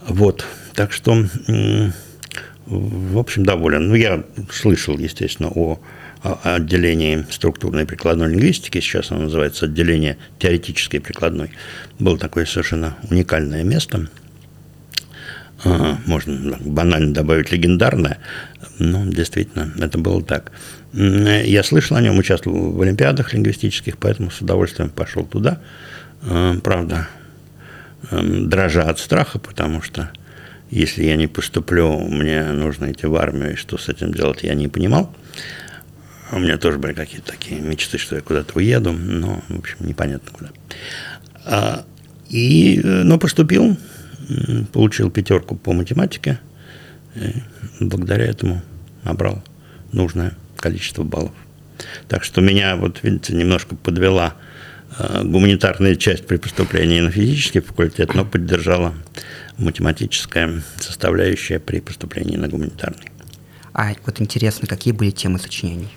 Вот, 0.08 0.44
так 0.74 0.90
что, 0.90 1.24
в 2.66 3.16
общем, 3.16 3.44
доволен. 3.44 3.86
Ну, 3.86 3.94
я 3.94 4.24
слышал, 4.50 4.98
естественно, 4.98 5.50
о 5.50 5.78
отделении 6.42 7.24
структурной 7.30 7.86
прикладной 7.86 8.30
лингвистики, 8.30 8.80
сейчас 8.80 9.12
оно 9.12 9.24
называется 9.24 9.66
отделение 9.66 10.16
теоретической 10.40 10.98
прикладной, 10.98 11.52
было 12.00 12.18
такое 12.18 12.44
совершенно 12.44 12.96
уникальное 13.08 13.62
место. 13.62 14.08
А, 15.64 15.98
можно 16.06 16.58
банально 16.60 17.14
добавить 17.14 17.52
легендарное, 17.52 18.18
но 18.80 19.06
действительно 19.06 19.72
это 19.78 19.96
было 19.96 20.24
так. 20.24 20.50
Я 20.92 21.62
слышал 21.62 21.96
о 21.96 22.00
нем, 22.00 22.18
участвовал 22.18 22.72
в 22.72 22.80
олимпиадах 22.80 23.32
лингвистических, 23.32 23.96
поэтому 23.96 24.32
с 24.32 24.40
удовольствием 24.40 24.90
пошел 24.90 25.24
туда. 25.24 25.60
А, 26.22 26.58
правда, 26.58 27.06
дрожа 28.10 28.88
от 28.88 28.98
страха, 28.98 29.38
потому 29.38 29.82
что 29.82 30.10
если 30.70 31.04
я 31.04 31.16
не 31.16 31.26
поступлю, 31.26 31.98
мне 32.00 32.42
нужно 32.52 32.90
идти 32.90 33.06
в 33.06 33.14
армию, 33.16 33.52
и 33.52 33.56
что 33.56 33.78
с 33.78 33.88
этим 33.88 34.12
делать, 34.12 34.42
я 34.42 34.54
не 34.54 34.68
понимал. 34.68 35.14
У 36.32 36.38
меня 36.38 36.58
тоже 36.58 36.78
были 36.78 36.94
какие-то 36.94 37.32
такие 37.32 37.60
мечты, 37.60 37.98
что 37.98 38.16
я 38.16 38.22
куда-то 38.22 38.54
уеду, 38.56 38.92
но, 38.92 39.42
в 39.48 39.58
общем, 39.58 39.76
непонятно 39.80 40.32
куда. 40.32 40.50
А, 41.44 41.84
и, 42.28 42.80
э, 42.82 43.02
но 43.04 43.18
поступил, 43.18 43.76
получил 44.72 45.10
пятерку 45.10 45.54
по 45.54 45.72
математике, 45.72 46.40
и 47.14 47.34
благодаря 47.78 48.24
этому 48.24 48.62
набрал 49.04 49.44
нужное 49.92 50.34
количество 50.56 51.04
баллов. 51.04 51.34
Так 52.08 52.24
что 52.24 52.40
меня, 52.40 52.76
вот 52.76 53.00
видите, 53.02 53.34
немножко 53.34 53.76
подвела 53.76 54.34
Э, 54.96 55.22
гуманитарная 55.24 55.96
часть 55.96 56.26
при 56.26 56.36
поступлении 56.36 57.00
на 57.00 57.10
физический 57.10 57.60
факультет, 57.60 58.14
но 58.14 58.24
поддержала 58.24 58.94
математическая 59.58 60.62
составляющая 60.78 61.58
при 61.58 61.80
поступлении 61.80 62.36
на 62.36 62.48
гуманитарный. 62.48 63.08
А 63.72 63.92
вот 64.06 64.20
интересно, 64.20 64.68
какие 64.68 64.94
были 64.94 65.10
темы 65.10 65.40
сочинений? 65.40 65.88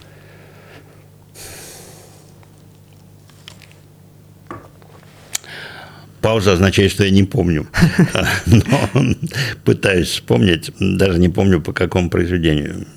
Пауза 6.22 6.54
означает, 6.54 6.92
что 6.92 7.04
я 7.04 7.12
не 7.12 7.24
помню. 7.24 7.68
Но 8.48 9.16
пытаюсь 9.64 10.10
вспомнить, 10.10 10.72
даже 10.80 11.20
не 11.20 11.30
помню, 11.30 11.62
по 11.62 11.72
какому 11.72 12.10
произведению 12.10 12.88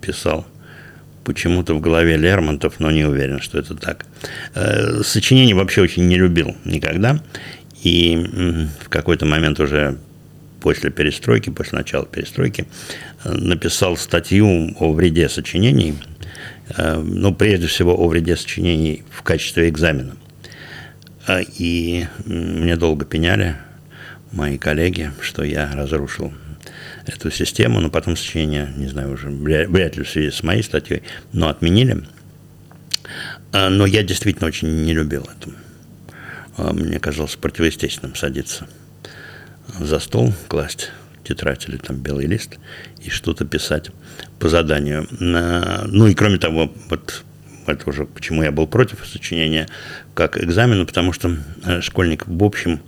писал. 0.00 0.46
Почему-то 1.28 1.74
в 1.74 1.80
голове 1.82 2.16
Лермонтов, 2.16 2.80
но 2.80 2.90
не 2.90 3.04
уверен, 3.04 3.38
что 3.38 3.58
это 3.58 3.74
так. 3.74 4.06
Э, 4.54 5.02
сочинение 5.02 5.54
вообще 5.54 5.82
очень 5.82 6.08
не 6.08 6.16
любил 6.16 6.56
никогда. 6.64 7.22
И 7.82 8.16
в 8.80 8.88
какой-то 8.88 9.26
момент 9.26 9.60
уже 9.60 9.98
после 10.62 10.90
перестройки, 10.90 11.50
после 11.50 11.76
начала 11.76 12.06
перестройки, 12.06 12.64
э, 13.24 13.30
написал 13.30 13.98
статью 13.98 14.74
о 14.80 14.90
вреде 14.94 15.28
сочинений, 15.28 15.96
э, 16.74 16.94
ну, 16.96 17.34
прежде 17.34 17.66
всего, 17.66 17.94
о 17.94 18.08
вреде 18.08 18.34
сочинений 18.34 19.04
в 19.10 19.22
качестве 19.22 19.68
экзамена. 19.68 20.16
И 21.58 22.06
мне 22.24 22.76
долго 22.76 23.04
пеняли 23.04 23.56
мои 24.32 24.56
коллеги, 24.56 25.10
что 25.20 25.44
я 25.44 25.70
разрушил 25.74 26.32
эту 27.08 27.30
систему, 27.30 27.80
но 27.80 27.90
потом 27.90 28.16
сочинение, 28.16 28.72
не 28.76 28.86
знаю, 28.86 29.12
уже 29.12 29.28
вряд 29.30 29.96
ли 29.96 30.04
в 30.04 30.08
связи 30.08 30.30
с 30.30 30.42
моей 30.42 30.62
статьей, 30.62 31.02
но 31.32 31.48
отменили. 31.48 32.04
Но 33.52 33.86
я 33.86 34.02
действительно 34.02 34.46
очень 34.46 34.84
не 34.84 34.92
любил 34.92 35.26
это. 35.36 36.72
Мне 36.74 36.98
казалось 36.98 37.36
противоестественным 37.36 38.14
садиться– 38.14 38.66
за 39.78 39.98
стол 39.98 40.32
класть 40.48 40.90
тетрадь 41.24 41.68
или 41.68 41.76
там 41.76 41.96
белый 41.96 42.26
лист 42.26 42.58
и 43.02 43.10
что-то 43.10 43.44
писать 43.44 43.90
по 44.38 44.48
заданию. 44.48 45.06
Ну 45.20 46.06
и 46.06 46.14
кроме 46.14 46.38
того, 46.38 46.72
вот 46.88 47.24
это 47.66 47.90
уже 47.90 48.06
почему 48.06 48.42
я 48.42 48.50
был 48.50 48.66
против 48.66 49.06
сочинения 49.06 49.68
как 50.14 50.42
экзамена, 50.42 50.86
потому 50.86 51.12
что 51.12 51.36
э, 51.64 51.82
школьник 51.82 52.26
в 52.26 52.42
общем 52.42 52.80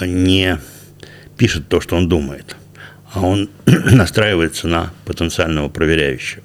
не 0.00 0.60
пишет 1.36 1.68
то, 1.68 1.80
что 1.80 1.96
он 1.96 2.08
думает, 2.08 2.56
а 3.16 3.22
он 3.22 3.48
настраивается 3.66 4.68
на 4.68 4.92
потенциального 5.06 5.70
проверяющего. 5.70 6.44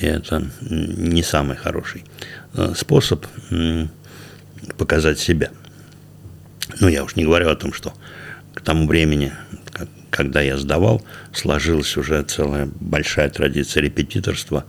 И 0.00 0.06
это 0.06 0.48
не 0.60 1.22
самый 1.24 1.56
хороший 1.56 2.04
э, 2.54 2.74
способ 2.76 3.26
показать 4.78 5.18
себя. 5.18 5.50
Ну, 6.78 6.86
я 6.86 7.02
уж 7.02 7.16
не 7.16 7.24
говорю 7.24 7.50
о 7.50 7.56
том, 7.56 7.72
что 7.72 7.92
к 8.54 8.60
тому 8.60 8.86
времени, 8.86 9.32
когда 10.10 10.40
я 10.40 10.56
сдавал, 10.58 11.02
сложилась 11.32 11.96
уже 11.96 12.22
целая 12.22 12.68
большая 12.78 13.28
традиция 13.28 13.82
репетиторства 13.82 14.64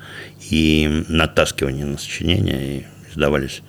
и 0.49 1.05
натаскивания 1.07 1.85
на 1.85 1.99
сочинения, 1.99 2.79
и 2.79 2.85
издавались 3.11 3.61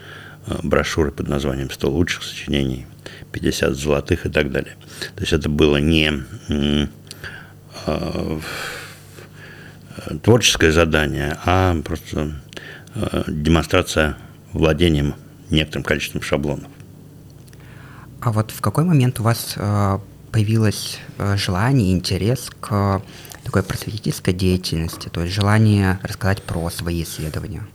э, 0.47 0.55
брошюры 0.63 1.11
под 1.11 1.29
названием 1.29 1.69
«100 1.69 1.87
лучших 1.91 2.23
сочинений», 2.23 2.87
50 3.33 3.75
золотых 3.75 4.25
и 4.25 4.31
так 4.31 4.51
далее. 4.53 4.77
То 5.17 5.21
есть 5.21 5.35
это 5.35 5.51
было 5.51 5.77
не 5.77 6.25
творческое 10.23 10.73
задание, 10.73 11.37
а 11.45 11.81
просто 11.83 12.33
э, 12.95 13.25
демонстрация 13.27 14.17
владением 14.53 15.15
некоторым 15.51 15.85
количеством 15.85 16.23
шаблонов. 16.23 16.71
А 18.21 18.33
вот 18.33 18.51
в 18.51 18.61
какой 18.61 18.85
момент 18.85 19.21
у 19.21 19.23
вас 19.23 19.55
э, 19.57 19.99
появилось 20.33 20.99
э, 21.19 21.37
желание, 21.37 21.93
интерес 21.93 22.51
к 22.61 23.03
такой 23.45 23.63
просветительской 23.63 24.35
деятельности, 24.35 25.09
то 25.09 25.23
есть 25.23 25.35
желание 25.35 25.99
рассказать 26.03 26.43
про 26.43 26.69
свои 26.71 27.03
исследования? 27.03 27.67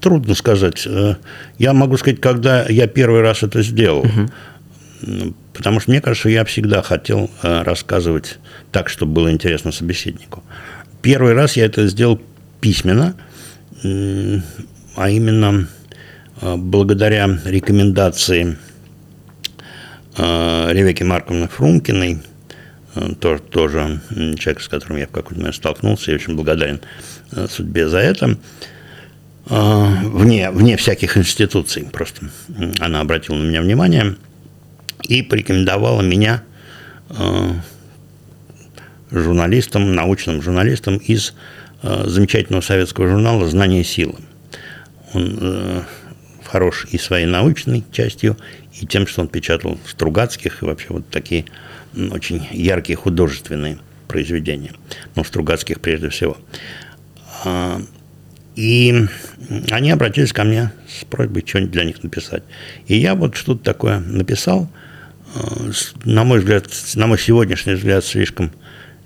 Трудно 0.00 0.34
сказать. 0.34 0.86
Э, 0.86 1.16
я 1.58 1.72
могу 1.72 1.96
сказать, 1.96 2.20
когда 2.20 2.66
я 2.66 2.86
первый 2.86 3.20
раз 3.20 3.42
это 3.42 3.62
сделал. 3.62 4.00
Угу. 4.00 5.34
Потому 5.56 5.80
что 5.80 5.90
мне 5.90 6.00
кажется, 6.00 6.28
я 6.28 6.44
всегда 6.44 6.82
хотел 6.82 7.30
рассказывать 7.42 8.38
так, 8.72 8.88
чтобы 8.88 9.12
было 9.12 9.32
интересно 9.32 9.72
собеседнику. 9.72 10.42
Первый 11.02 11.32
раз 11.32 11.56
я 11.56 11.64
это 11.64 11.86
сделал 11.86 12.20
письменно, 12.60 13.14
а 13.82 15.10
именно 15.10 15.68
Э, 16.40 16.56
благодаря 16.56 17.38
рекомендации 17.44 18.56
э, 20.16 20.72
Ревеки 20.72 21.02
Марковны 21.02 21.48
Фрумкиной, 21.48 22.18
э, 22.94 23.14
тоже, 23.18 23.42
тоже 23.42 24.00
человек, 24.38 24.60
с 24.60 24.68
которым 24.68 24.98
я 24.98 25.06
в 25.06 25.10
какой-то 25.10 25.40
момент 25.40 25.56
столкнулся, 25.56 26.10
я 26.10 26.16
очень 26.16 26.34
благодарен 26.34 26.80
судьбе 27.48 27.88
за 27.88 27.98
это, 27.98 28.38
вне, 29.46 30.50
вне 30.50 30.76
всяких 30.76 31.16
институций 31.16 31.84
просто. 31.84 32.26
Она 32.78 33.00
обратила 33.00 33.36
на 33.36 33.48
меня 33.48 33.62
внимание 33.62 34.16
и 35.08 35.22
порекомендовала 35.22 36.02
меня 36.02 36.42
журналистом, 39.10 39.94
научным 39.94 40.42
журналистом 40.42 40.96
из 40.96 41.34
замечательного 41.82 42.62
советского 42.62 43.08
журнала 43.08 43.48
«Знание 43.48 43.84
силы». 43.84 44.16
Он 45.14 45.84
хорош 46.44 46.86
и 46.90 46.98
своей 46.98 47.26
научной 47.26 47.84
частью, 47.92 48.36
и 48.80 48.86
тем, 48.86 49.06
что 49.06 49.22
он 49.22 49.28
печатал 49.28 49.78
Стругацких, 49.86 50.62
и 50.62 50.66
вообще 50.66 50.86
вот 50.90 51.08
такие 51.08 51.44
очень 51.94 52.46
яркие 52.50 52.96
художественные 52.96 53.78
произведения. 54.08 54.72
Ну, 55.14 55.24
Стругацких 55.24 55.80
прежде 55.80 56.08
всего. 56.08 56.36
А, 57.44 57.80
и 58.54 59.06
они 59.70 59.90
обратились 59.90 60.32
ко 60.32 60.44
мне 60.44 60.72
с 60.88 61.04
просьбой 61.04 61.44
что-нибудь 61.46 61.72
для 61.72 61.84
них 61.84 62.02
написать. 62.02 62.42
И 62.86 62.96
я 62.96 63.14
вот 63.14 63.36
что-то 63.36 63.64
такое 63.64 63.98
написал, 63.98 64.70
на 66.04 66.24
мой 66.24 66.38
взгляд, 66.40 66.66
на 66.94 67.06
мой 67.06 67.18
сегодняшний 67.18 67.74
взгляд, 67.74 68.04
слишком 68.04 68.52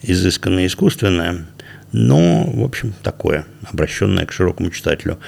изысканное 0.02 0.64
и 0.64 0.66
искусственное, 0.66 1.46
но, 1.92 2.44
в 2.44 2.62
общем, 2.64 2.94
такое, 3.02 3.46
обращенное 3.70 4.26
к 4.26 4.32
широкому 4.32 4.70
читателю. 4.70 5.18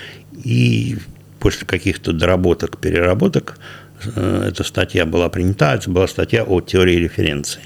И 0.44 0.96
после 1.40 1.66
каких-то 1.66 2.12
доработок, 2.12 2.78
переработок 2.78 3.58
э, 4.04 4.48
эта 4.48 4.64
статья 4.64 5.04
была 5.04 5.28
принята, 5.28 5.74
это 5.74 5.90
была 5.90 6.06
статья 6.06 6.44
о 6.44 6.60
теории 6.60 6.96
референции. 6.96 7.62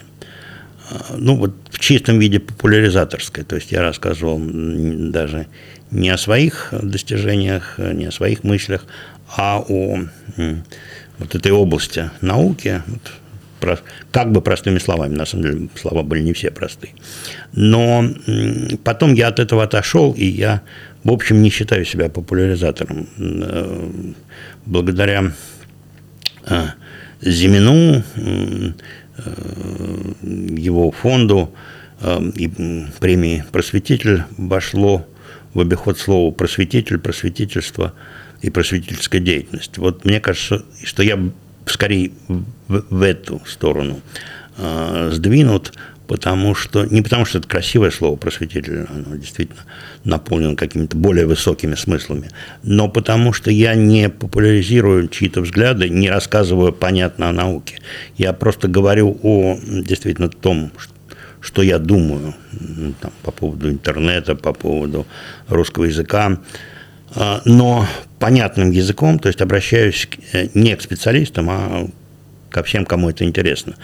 Э, 0.90 0.96
ну, 1.16 1.36
вот 1.36 1.54
в 1.70 1.78
чистом 1.78 2.18
виде 2.18 2.40
популяризаторской, 2.40 3.44
то 3.44 3.56
есть 3.56 3.70
я 3.72 3.82
рассказывал 3.82 4.40
даже 4.40 5.46
не 5.90 6.08
о 6.08 6.18
своих 6.18 6.72
достижениях, 6.72 7.78
не 7.78 8.06
о 8.06 8.12
своих 8.12 8.44
мыслях, 8.44 8.86
а 9.36 9.60
о 9.60 9.98
вот 11.18 11.34
этой 11.34 11.52
области 11.52 12.10
науки, 12.20 12.82
вот, 12.86 13.12
как 14.10 14.32
бы 14.32 14.40
простыми 14.40 14.78
словами, 14.78 15.14
на 15.14 15.26
самом 15.26 15.44
деле 15.44 15.68
слова 15.74 16.02
были 16.02 16.22
не 16.22 16.32
все 16.32 16.50
простые. 16.50 16.92
Но 17.52 18.04
потом 18.84 19.14
я 19.14 19.28
от 19.28 19.38
этого 19.38 19.62
отошел, 19.62 20.12
и 20.12 20.24
я 20.24 20.62
в 21.06 21.12
общем, 21.12 21.40
не 21.40 21.50
считаю 21.50 21.84
себя 21.84 22.08
популяризатором. 22.08 23.06
Э, 23.16 23.90
благодаря 24.66 25.32
э, 26.46 26.64
Зимину, 27.20 28.02
э, 28.16 28.72
его 30.24 30.90
фонду 30.90 31.54
и 32.34 32.48
премии 33.00 33.44
«Просветитель» 33.52 34.24
вошло 34.36 35.06
в 35.54 35.60
обиход 35.60 35.98
слова 35.98 36.30
«просветитель», 36.32 36.98
«просветительство» 36.98 37.94
и 38.42 38.50
«просветительская 38.50 39.20
деятельность». 39.20 39.78
Вот 39.78 40.04
мне 40.04 40.20
кажется, 40.20 40.64
что 40.84 41.02
я 41.02 41.18
скорее 41.66 42.12
в, 42.28 42.44
в 42.68 43.02
эту 43.02 43.42
сторону 43.46 44.00
сдвинут, 45.10 45.74
потому 46.06 46.54
что 46.54 46.84
не 46.86 47.02
потому 47.02 47.24
что 47.24 47.38
это 47.38 47.48
красивое 47.48 47.90
слово 47.90 48.16
просветитель, 48.16 48.86
оно 48.88 49.16
действительно 49.16 49.62
наполнено 50.04 50.56
какими-то 50.56 50.96
более 50.96 51.26
высокими 51.26 51.74
смыслами, 51.74 52.30
но 52.62 52.88
потому 52.88 53.32
что 53.32 53.50
я 53.50 53.74
не 53.74 54.08
популяризирую 54.08 55.08
чьи-то 55.08 55.40
взгляды, 55.42 55.88
не 55.88 56.08
рассказываю 56.08 56.72
понятно 56.72 57.28
о 57.28 57.32
науке. 57.32 57.80
Я 58.16 58.32
просто 58.32 58.68
говорю 58.68 59.18
о 59.22 59.58
действительно 59.66 60.28
том, 60.28 60.70
что 61.40 61.62
я 61.62 61.78
думаю 61.78 62.34
там, 63.00 63.12
по 63.22 63.30
поводу 63.30 63.70
интернета, 63.70 64.36
по 64.36 64.52
поводу 64.52 65.06
русского 65.48 65.84
языка, 65.84 66.40
но 67.14 67.86
понятным 68.18 68.70
языком, 68.70 69.18
то 69.18 69.28
есть 69.28 69.40
обращаюсь 69.40 70.08
э, 70.32 70.48
не 70.54 70.74
к 70.76 70.82
специалистам, 70.82 71.48
а 71.50 71.86
ко 72.50 72.62
всем, 72.62 72.86
кому 72.86 73.10
это 73.10 73.24
интересно. 73.24 73.76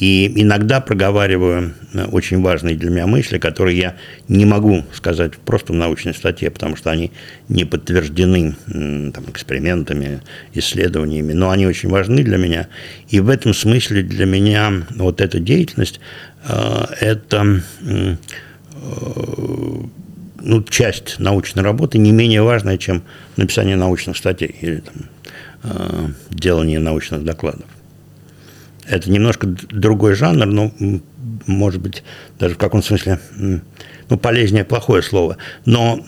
И 0.00 0.32
иногда 0.34 0.80
проговариваю 0.80 1.74
э, 1.92 2.04
очень 2.06 2.42
важные 2.42 2.74
для 2.74 2.90
меня 2.90 3.06
мысли, 3.06 3.38
которые 3.38 3.78
я 3.78 3.96
не 4.28 4.44
могу 4.44 4.82
сказать 4.92 5.36
просто 5.36 5.72
в 5.72 5.76
научной 5.76 6.14
статье, 6.14 6.50
потому 6.50 6.76
что 6.76 6.90
они 6.90 7.12
не 7.48 7.64
подтверждены 7.64 8.56
там, 8.66 9.24
экспериментами, 9.28 10.20
исследованиями, 10.54 11.32
но 11.32 11.50
они 11.50 11.66
очень 11.66 11.90
важны 11.90 12.22
для 12.24 12.38
меня. 12.38 12.68
И 13.08 13.20
в 13.20 13.28
этом 13.28 13.54
смысле 13.54 14.02
для 14.02 14.26
меня 14.26 14.72
вот 14.96 15.20
эта 15.20 15.38
деятельность 15.38 16.00
э,– 16.48 16.84
это 17.00 17.60
ну, 20.44 20.62
часть 20.62 21.18
научной 21.18 21.62
работы 21.62 21.98
не 21.98 22.12
менее 22.12 22.42
важная, 22.42 22.78
чем 22.78 23.02
написание 23.36 23.76
научных 23.76 24.16
статей 24.16 24.54
или 24.60 24.80
там, 24.80 24.94
э, 25.62 26.08
делания 26.30 26.78
научных 26.78 27.24
докладов. 27.24 27.66
Это 28.86 29.10
немножко 29.10 29.46
другой 29.46 30.14
жанр, 30.14 30.46
но, 30.46 30.72
может 31.46 31.80
быть, 31.80 32.04
даже 32.38 32.54
в 32.54 32.58
каком 32.58 32.82
смысле, 32.82 33.18
ну, 34.10 34.18
полезнее 34.18 34.64
плохое 34.64 35.02
слово. 35.02 35.38
Но 35.64 36.04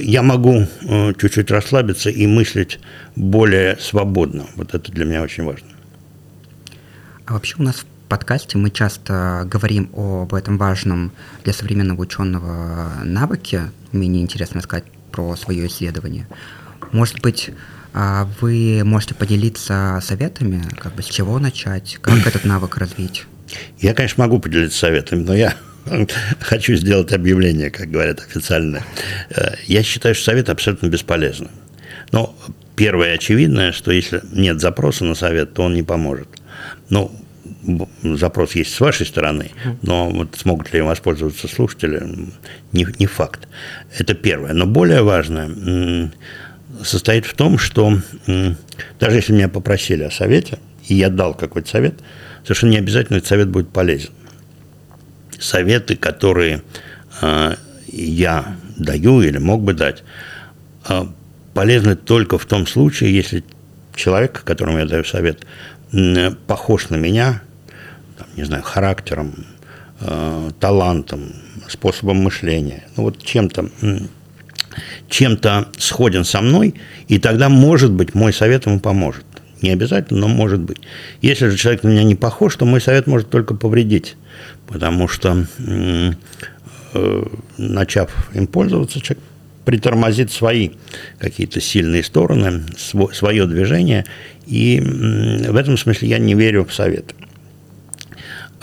я 0.00 0.22
могу 0.22 0.66
э, 0.82 1.12
чуть-чуть 1.18 1.50
расслабиться 1.50 2.10
и 2.10 2.26
мыслить 2.26 2.80
более 3.14 3.76
свободно. 3.78 4.46
Вот 4.56 4.74
это 4.74 4.90
для 4.90 5.04
меня 5.04 5.22
очень 5.22 5.44
важно. 5.44 5.68
А 7.26 7.34
вообще 7.34 7.54
у 7.58 7.62
нас 7.62 7.76
в 7.76 7.95
подкасте 8.08 8.58
мы 8.58 8.70
часто 8.70 9.46
говорим 9.50 9.90
об 9.94 10.34
этом 10.34 10.58
важном 10.58 11.12
для 11.44 11.52
современного 11.52 12.00
ученого 12.00 12.92
навыке, 13.04 13.70
умение 13.92 14.22
интересно 14.22 14.60
сказать 14.60 14.84
про 15.12 15.36
свое 15.36 15.66
исследование. 15.66 16.26
Может 16.92 17.20
быть, 17.20 17.50
а, 17.92 18.28
вы 18.40 18.82
можете 18.84 19.14
поделиться 19.14 19.98
советами, 20.02 20.62
как 20.78 20.94
бы 20.94 21.02
с 21.02 21.06
чего 21.06 21.38
начать, 21.38 21.98
как 22.00 22.26
этот 22.26 22.44
навык 22.44 22.76
развить? 22.76 23.24
Я, 23.78 23.94
конечно, 23.94 24.24
могу 24.24 24.38
поделиться 24.38 24.78
советами, 24.78 25.22
но 25.22 25.34
я 25.34 25.54
хочу 26.40 26.74
сделать 26.76 27.12
объявление, 27.12 27.70
как 27.70 27.90
говорят 27.90 28.20
официально. 28.20 28.82
Э, 29.30 29.54
я 29.66 29.82
считаю, 29.82 30.14
что 30.14 30.24
совет 30.24 30.50
абсолютно 30.50 30.88
бесполезный. 30.88 31.50
Но 32.12 32.36
первое 32.76 33.14
очевидное, 33.14 33.72
что 33.72 33.90
если 33.90 34.22
нет 34.32 34.60
запроса 34.60 35.04
на 35.04 35.14
совет, 35.14 35.54
то 35.54 35.62
он 35.62 35.74
не 35.74 35.82
поможет. 35.82 36.28
Ну, 36.90 37.10
запрос 38.02 38.54
есть 38.54 38.74
с 38.74 38.80
вашей 38.80 39.06
стороны, 39.06 39.50
но 39.82 40.08
вот 40.10 40.36
смогут 40.36 40.72
ли 40.72 40.80
им 40.80 40.86
воспользоваться 40.86 41.48
слушатели, 41.48 42.02
не, 42.72 42.86
не 42.98 43.06
факт. 43.06 43.48
Это 43.98 44.14
первое. 44.14 44.52
Но 44.52 44.66
более 44.66 45.02
важное 45.02 46.10
состоит 46.82 47.26
в 47.26 47.34
том, 47.34 47.58
что 47.58 48.00
даже 49.00 49.16
если 49.16 49.32
меня 49.32 49.48
попросили 49.48 50.04
о 50.04 50.10
совете, 50.10 50.58
и 50.86 50.94
я 50.94 51.08
дал 51.08 51.34
какой-то 51.34 51.68
совет, 51.68 51.94
совершенно 52.42 52.70
не 52.70 52.78
обязательно 52.78 53.16
этот 53.16 53.28
совет 53.28 53.48
будет 53.48 53.70
полезен 53.70 54.10
советы, 55.38 55.96
которые 55.96 56.62
э, 57.20 57.54
я 57.88 58.56
даю 58.76 59.22
или 59.22 59.38
мог 59.38 59.62
бы 59.62 59.74
дать, 59.74 60.02
э, 60.88 61.04
полезны 61.54 61.96
только 61.96 62.38
в 62.38 62.46
том 62.46 62.66
случае, 62.66 63.14
если 63.14 63.44
человек, 63.94 64.42
которому 64.44 64.78
я 64.78 64.86
даю 64.86 65.04
совет, 65.04 65.46
похож 66.46 66.90
на 66.90 66.96
меня, 66.96 67.42
там, 68.16 68.26
не 68.36 68.44
знаю, 68.44 68.62
характером, 68.62 69.46
э, 70.00 70.50
талантом, 70.60 71.32
способом 71.68 72.18
мышления, 72.18 72.84
ну 72.96 73.04
вот 73.04 73.22
чем-то 73.22 73.70
чем-то 75.08 75.68
сходен 75.78 76.24
со 76.24 76.42
мной, 76.42 76.74
и 77.08 77.18
тогда, 77.18 77.48
может 77.48 77.92
быть, 77.92 78.14
мой 78.14 78.32
совет 78.32 78.66
ему 78.66 78.78
поможет. 78.78 79.24
Не 79.62 79.70
обязательно, 79.70 80.20
но 80.20 80.28
может 80.28 80.60
быть. 80.60 80.76
Если 81.22 81.48
же 81.48 81.56
человек 81.56 81.82
на 81.82 81.88
меня 81.88 82.02
не 82.02 82.14
похож, 82.14 82.54
то 82.56 82.66
мой 82.66 82.78
совет 82.82 83.06
может 83.06 83.30
только 83.30 83.54
повредить 83.54 84.16
потому 84.66 85.08
что, 85.08 85.46
э, 85.58 87.22
начав 87.58 88.28
им 88.34 88.46
пользоваться, 88.46 89.00
человек 89.00 89.22
притормозит 89.64 90.30
свои 90.30 90.70
какие-то 91.18 91.60
сильные 91.60 92.02
стороны, 92.02 92.62
свое 93.12 93.46
движение, 93.46 94.04
и 94.46 94.80
в 94.80 95.56
этом 95.56 95.76
смысле 95.76 96.08
я 96.08 96.18
не 96.18 96.34
верю 96.34 96.64
в 96.64 96.72
советы. 96.72 97.14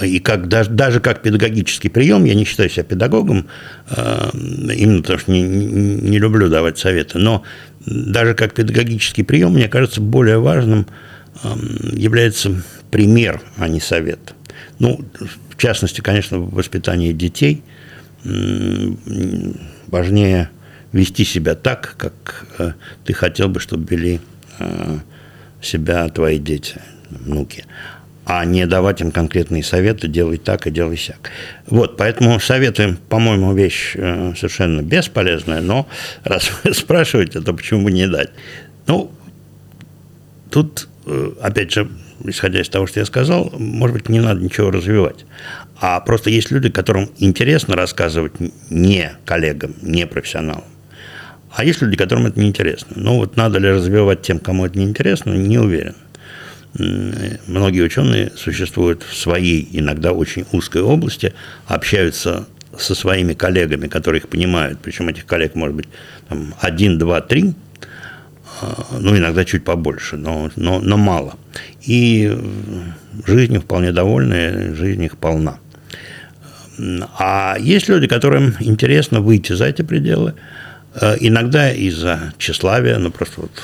И 0.01 0.19
как, 0.19 0.47
даже, 0.47 0.71
даже 0.71 0.99
как 0.99 1.21
педагогический 1.21 1.89
прием, 1.89 2.23
я 2.25 2.33
не 2.33 2.45
считаю 2.45 2.69
себя 2.69 2.83
педагогом, 2.83 3.47
э, 3.89 4.29
именно 4.33 5.01
потому 5.01 5.19
что 5.19 5.31
не, 5.31 5.43
не 5.43 6.17
люблю 6.19 6.49
давать 6.49 6.79
советы, 6.79 7.19
но 7.19 7.43
даже 7.85 8.33
как 8.33 8.53
педагогический 8.53 9.23
прием, 9.23 9.53
мне 9.53 9.67
кажется, 9.67 10.01
более 10.01 10.39
важным 10.39 10.87
является 11.93 12.63
пример, 12.91 13.41
а 13.57 13.67
не 13.67 13.79
совет. 13.79 14.33
Ну, 14.79 15.03
в 15.49 15.57
частности, 15.57 16.01
конечно, 16.01 16.39
в 16.39 16.53
воспитании 16.53 17.11
детей 17.11 17.63
важнее 19.87 20.49
вести 20.91 21.25
себя 21.25 21.55
так, 21.55 21.95
как 21.97 22.45
э, 22.59 22.73
ты 23.03 23.13
хотел 23.13 23.49
бы, 23.49 23.59
чтобы 23.59 23.85
вели 23.89 24.21
э, 24.59 24.99
себя 25.61 26.07
твои 26.09 26.37
дети, 26.37 26.75
внуки, 27.09 27.65
а 28.25 28.45
не 28.45 28.65
давать 28.65 29.01
им 29.01 29.11
конкретные 29.11 29.63
советы, 29.63 30.07
делай 30.07 30.37
так 30.37 30.67
и 30.67 30.71
делай 30.71 30.97
сяк. 30.97 31.31
Вот, 31.67 31.97
поэтому 31.97 32.39
советы, 32.39 32.97
по-моему, 33.09 33.53
вещь 33.53 33.93
э, 33.95 34.33
совершенно 34.35 34.81
бесполезная, 34.81 35.61
но 35.61 35.87
раз 36.23 36.51
вы 36.63 36.73
спрашиваете, 36.73 37.41
то 37.41 37.53
почему 37.53 37.83
бы 37.83 37.91
не 37.91 38.07
дать? 38.07 38.31
Ну, 38.87 39.11
тут, 40.49 40.87
опять 41.41 41.71
же, 41.71 41.89
исходя 42.23 42.61
из 42.61 42.69
того, 42.69 42.87
что 42.87 42.99
я 42.99 43.05
сказал, 43.05 43.51
может 43.57 43.95
быть, 43.95 44.09
не 44.09 44.19
надо 44.19 44.41
ничего 44.41 44.71
развивать. 44.71 45.25
А 45.79 45.99
просто 45.99 46.29
есть 46.29 46.51
люди, 46.51 46.69
которым 46.69 47.09
интересно 47.17 47.75
рассказывать 47.75 48.33
не 48.69 49.11
коллегам, 49.25 49.75
не 49.81 50.07
профессионалам. 50.07 50.63
А 51.55 51.63
есть 51.63 51.81
люди, 51.81 51.97
которым 51.97 52.27
это 52.27 52.39
неинтересно. 52.39 52.93
Ну 52.95 53.17
вот 53.17 53.37
надо 53.37 53.59
ли 53.59 53.69
развивать 53.69 54.21
тем, 54.21 54.39
кому 54.39 54.65
это 54.65 54.79
неинтересно, 54.79 55.33
не 55.33 55.57
уверен. 55.57 55.95
Многие 56.75 57.81
ученые 57.81 58.31
существуют 58.35 59.03
в 59.03 59.15
своей, 59.15 59.67
иногда 59.71 60.11
очень 60.11 60.45
узкой 60.51 60.81
области, 60.81 61.33
общаются 61.67 62.47
со 62.77 62.95
своими 62.95 63.33
коллегами, 63.33 63.87
которые 63.87 64.21
их 64.21 64.29
понимают, 64.29 64.79
причем 64.81 65.07
этих 65.07 65.25
коллег 65.25 65.53
может 65.53 65.75
быть 65.75 65.87
там, 66.27 66.55
один, 66.59 66.97
два, 66.97 67.21
три, 67.21 67.53
а, 68.61 68.85
ну, 68.99 69.15
иногда 69.15 69.45
чуть 69.45 69.63
побольше, 69.63 70.17
но, 70.17 70.49
но, 70.55 70.79
но 70.79 70.97
мало. 70.97 71.37
И 71.85 72.35
жизнь 73.27 73.59
вполне 73.59 73.91
довольная, 73.91 74.73
жизнь 74.73 75.03
их 75.03 75.17
полна. 75.17 75.59
А 77.19 77.55
есть 77.59 77.87
люди, 77.87 78.07
которым 78.07 78.55
интересно 78.59 79.21
выйти 79.21 79.53
за 79.53 79.65
эти 79.65 79.83
пределы, 79.83 80.33
иногда 81.19 81.71
из-за 81.71 82.33
тщеславия, 82.37 82.97
ну 82.97 83.11
просто 83.11 83.41
вот 83.41 83.63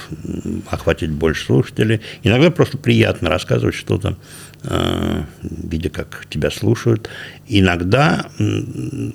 охватить 0.70 1.12
больше 1.12 1.46
слушателей, 1.46 2.02
иногда 2.24 2.50
просто 2.50 2.78
приятно 2.78 3.30
рассказывать 3.30 3.76
что-то, 3.76 4.18
э, 4.64 5.24
видя, 5.42 5.90
как 5.90 6.26
тебя 6.30 6.50
слушают. 6.50 7.10
Иногда, 7.48 8.30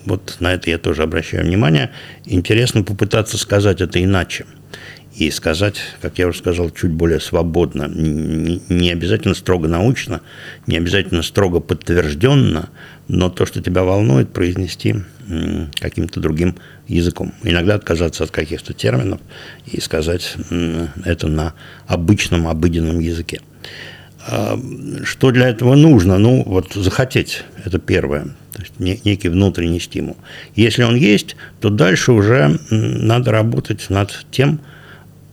вот 0.04 0.36
на 0.40 0.54
это 0.54 0.70
я 0.70 0.78
тоже 0.78 1.02
обращаю 1.02 1.44
внимание, 1.44 1.90
интересно 2.24 2.82
попытаться 2.82 3.36
сказать 3.36 3.80
это 3.80 4.02
иначе 4.02 4.46
и 5.16 5.30
сказать, 5.30 5.76
как 6.02 6.18
я 6.18 6.26
уже 6.26 6.38
сказал, 6.38 6.70
чуть 6.70 6.90
более 6.90 7.20
свободно, 7.20 7.88
не 7.88 8.90
обязательно 8.90 9.34
строго 9.34 9.68
научно, 9.68 10.20
не 10.66 10.76
обязательно 10.76 11.22
строго 11.22 11.60
подтвержденно, 11.60 12.68
но 13.06 13.30
то, 13.30 13.46
что 13.46 13.62
тебя 13.62 13.84
волнует, 13.84 14.32
произнести 14.32 14.96
каким-то 15.80 16.20
другим 16.20 16.56
языком. 16.88 17.32
Иногда 17.42 17.74
отказаться 17.76 18.24
от 18.24 18.30
каких-то 18.30 18.74
терминов 18.74 19.20
и 19.66 19.80
сказать 19.80 20.36
это 21.04 21.28
на 21.28 21.54
обычном, 21.86 22.48
обыденном 22.48 22.98
языке. 22.98 23.40
А, 24.26 24.58
что 25.04 25.30
для 25.30 25.48
этого 25.48 25.74
нужно? 25.74 26.18
Ну, 26.18 26.42
вот 26.44 26.72
захотеть, 26.74 27.44
это 27.64 27.78
первое. 27.78 28.24
То 28.52 28.62
есть 28.62 29.04
некий 29.04 29.28
внутренний 29.28 29.80
стимул. 29.80 30.16
Если 30.54 30.82
он 30.82 30.94
есть, 30.94 31.36
то 31.60 31.70
дальше 31.70 32.12
уже 32.12 32.58
надо 32.70 33.32
работать 33.32 33.90
над 33.90 34.26
тем, 34.30 34.60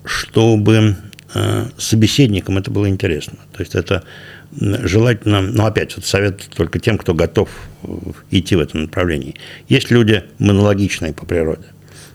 чтобы 0.04 0.96
э, 1.34 1.66
собеседникам 1.78 2.58
это 2.58 2.72
было 2.72 2.90
интересно. 2.90 3.38
То 3.54 3.62
есть 3.62 3.76
это 3.76 4.04
желательно, 4.52 5.42
ну 5.42 5.66
опять 5.66 5.96
вот 5.96 6.06
совет 6.06 6.50
только 6.56 6.80
тем, 6.80 6.98
кто 6.98 7.14
готов 7.14 7.50
э, 7.84 7.88
идти 8.32 8.56
в 8.56 8.60
этом 8.60 8.84
направлении. 8.84 9.36
Есть 9.70 9.92
люди 9.92 10.24
монологичные 10.40 11.14
по 11.14 11.26
природе. 11.26 11.66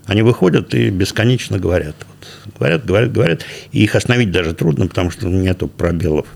Они 0.06 0.22
выходят 0.22 0.72
и 0.74 0.90
бесконечно 0.90 1.58
говорят. 1.58 1.96
Вот, 2.06 2.54
говорят, 2.58 2.84
говорят, 2.84 3.12
говорят. 3.12 3.44
И 3.72 3.82
их 3.82 3.94
остановить 3.94 4.30
даже 4.30 4.54
трудно, 4.54 4.86
потому 4.86 5.10
что 5.10 5.28
нету 5.28 5.68
пробелов. 5.68 6.26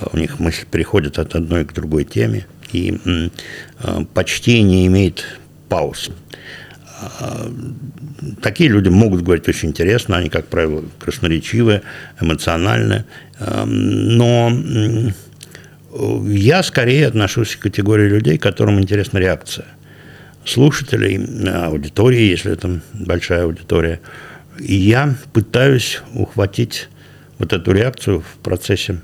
Э, 0.00 0.06
у 0.12 0.18
них 0.18 0.38
мысль 0.38 0.66
переходит 0.70 1.18
от 1.18 1.34
одной 1.34 1.64
к 1.64 1.72
другой 1.72 2.04
теме. 2.04 2.46
И 2.72 3.00
почти 4.14 4.62
не 4.62 4.86
имеет 4.86 5.24
пауз. 5.68 6.10
Такие 8.42 8.68
люди 8.68 8.88
могут 8.88 9.22
говорить 9.22 9.48
очень 9.48 9.70
интересно, 9.70 10.16
они, 10.16 10.28
как 10.28 10.46
правило, 10.46 10.84
красноречивые, 10.98 11.82
эмоциональные, 12.20 13.04
но 13.38 14.52
я 16.26 16.62
скорее 16.62 17.06
отношусь 17.06 17.56
к 17.56 17.60
категории 17.60 18.08
людей, 18.08 18.38
которым 18.38 18.80
интересна 18.80 19.18
реакция 19.18 19.66
слушателей, 20.44 21.18
аудитории, 21.50 22.22
если 22.22 22.52
это 22.52 22.80
большая 22.92 23.44
аудитория. 23.44 24.00
И 24.58 24.74
я 24.74 25.14
пытаюсь 25.32 26.02
ухватить 26.14 26.88
вот 27.38 27.52
эту 27.52 27.72
реакцию 27.72 28.20
в 28.20 28.42
процессе 28.42 29.00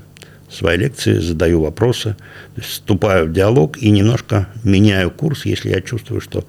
своей 0.49 0.79
лекции, 0.79 1.19
задаю 1.19 1.61
вопросы, 1.61 2.15
вступаю 2.57 3.27
в 3.27 3.33
диалог 3.33 3.77
и 3.77 3.89
немножко 3.89 4.47
меняю 4.63 5.11
курс, 5.11 5.45
если 5.45 5.69
я 5.69 5.81
чувствую, 5.81 6.21
что 6.21 6.47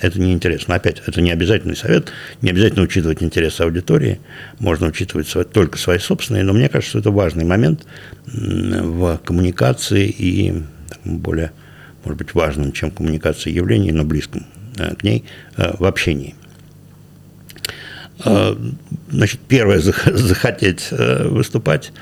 это 0.00 0.20
неинтересно. 0.20 0.74
Опять, 0.74 1.02
это 1.06 1.20
не 1.20 1.30
обязательный 1.30 1.76
совет, 1.76 2.12
не 2.42 2.50
обязательно 2.50 2.82
учитывать 2.82 3.22
интересы 3.22 3.62
аудитории, 3.62 4.20
можно 4.58 4.86
учитывать 4.86 5.28
свои, 5.28 5.44
только 5.44 5.78
свои 5.78 5.98
собственные, 5.98 6.44
но 6.44 6.52
мне 6.52 6.68
кажется, 6.68 6.98
это 6.98 7.10
важный 7.10 7.44
момент 7.44 7.86
в 8.26 9.18
коммуникации 9.24 10.08
и 10.08 10.62
более, 11.04 11.52
может 12.04 12.18
быть, 12.18 12.34
важным, 12.34 12.72
чем 12.72 12.90
коммуникация 12.90 13.52
явлений, 13.52 13.92
но 13.92 14.04
близким 14.04 14.46
э, 14.78 14.94
к 14.94 15.04
ней 15.04 15.24
э, 15.56 15.74
в 15.78 15.84
общении. 15.84 16.34
Э, 18.24 18.56
значит, 19.10 19.40
первое, 19.46 19.78
захотеть 20.06 20.88
выступать 20.90 21.92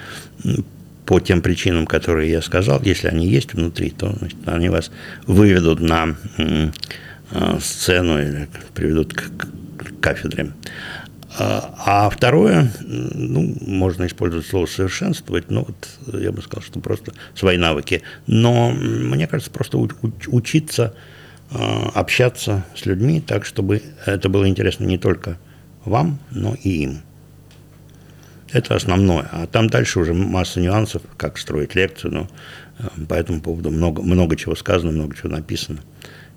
по 1.07 1.21
тем 1.21 1.43
причинам, 1.43 1.87
которые 1.87 2.31
я 2.31 2.43
сказал, 2.43 2.81
если 2.83 3.09
они 3.09 3.27
есть 3.27 3.55
внутри, 3.55 3.90
то 3.90 4.14
значит, 4.19 4.38
они 4.47 4.69
вас 4.69 4.90
выведут 5.27 5.81
на 5.81 6.17
э, 6.38 6.71
сцену 7.61 8.21
или 8.21 8.49
приведут 8.75 9.12
к, 9.12 9.31
кафедре. 10.01 10.53
А, 11.38 11.75
а 11.79 12.11
второе, 12.11 12.71
ну, 12.85 13.55
можно 13.61 14.07
использовать 14.07 14.47
слово 14.47 14.67
совершенствовать, 14.67 15.51
но 15.51 15.64
вот 15.64 16.21
я 16.21 16.31
бы 16.31 16.43
сказал, 16.43 16.62
что 16.62 16.81
просто 16.81 17.12
свои 17.35 17.57
навыки. 17.57 18.03
Но 18.27 18.71
мне 18.71 19.27
кажется, 19.27 19.51
просто 19.51 19.79
учиться 19.79 20.95
э, 21.51 21.57
общаться 21.95 22.64
с 22.77 22.87
людьми 22.87 23.21
так, 23.21 23.45
чтобы 23.45 23.83
это 24.07 24.29
было 24.29 24.49
интересно 24.49 24.85
не 24.85 24.99
только 24.99 25.38
вам, 25.85 26.19
но 26.31 26.55
и 26.62 26.71
им. 26.85 27.01
Это 28.55 28.77
основное. 28.77 29.29
А 29.33 29.49
там 29.49 29.69
дальше 29.69 29.99
уже 29.99 30.14
масса 30.14 30.61
нюансов, 30.61 31.03
как 31.17 31.38
строить 31.38 31.75
лекцию. 31.75 32.14
Но 32.14 32.29
э, 32.79 33.05
по 33.09 33.14
этому 33.14 33.40
поводу 33.40 33.73
много, 33.73 34.01
много 34.01 34.37
чего 34.37 34.55
сказано, 34.55 34.93
много 34.93 35.17
чего 35.17 35.29
написано. 35.29 35.81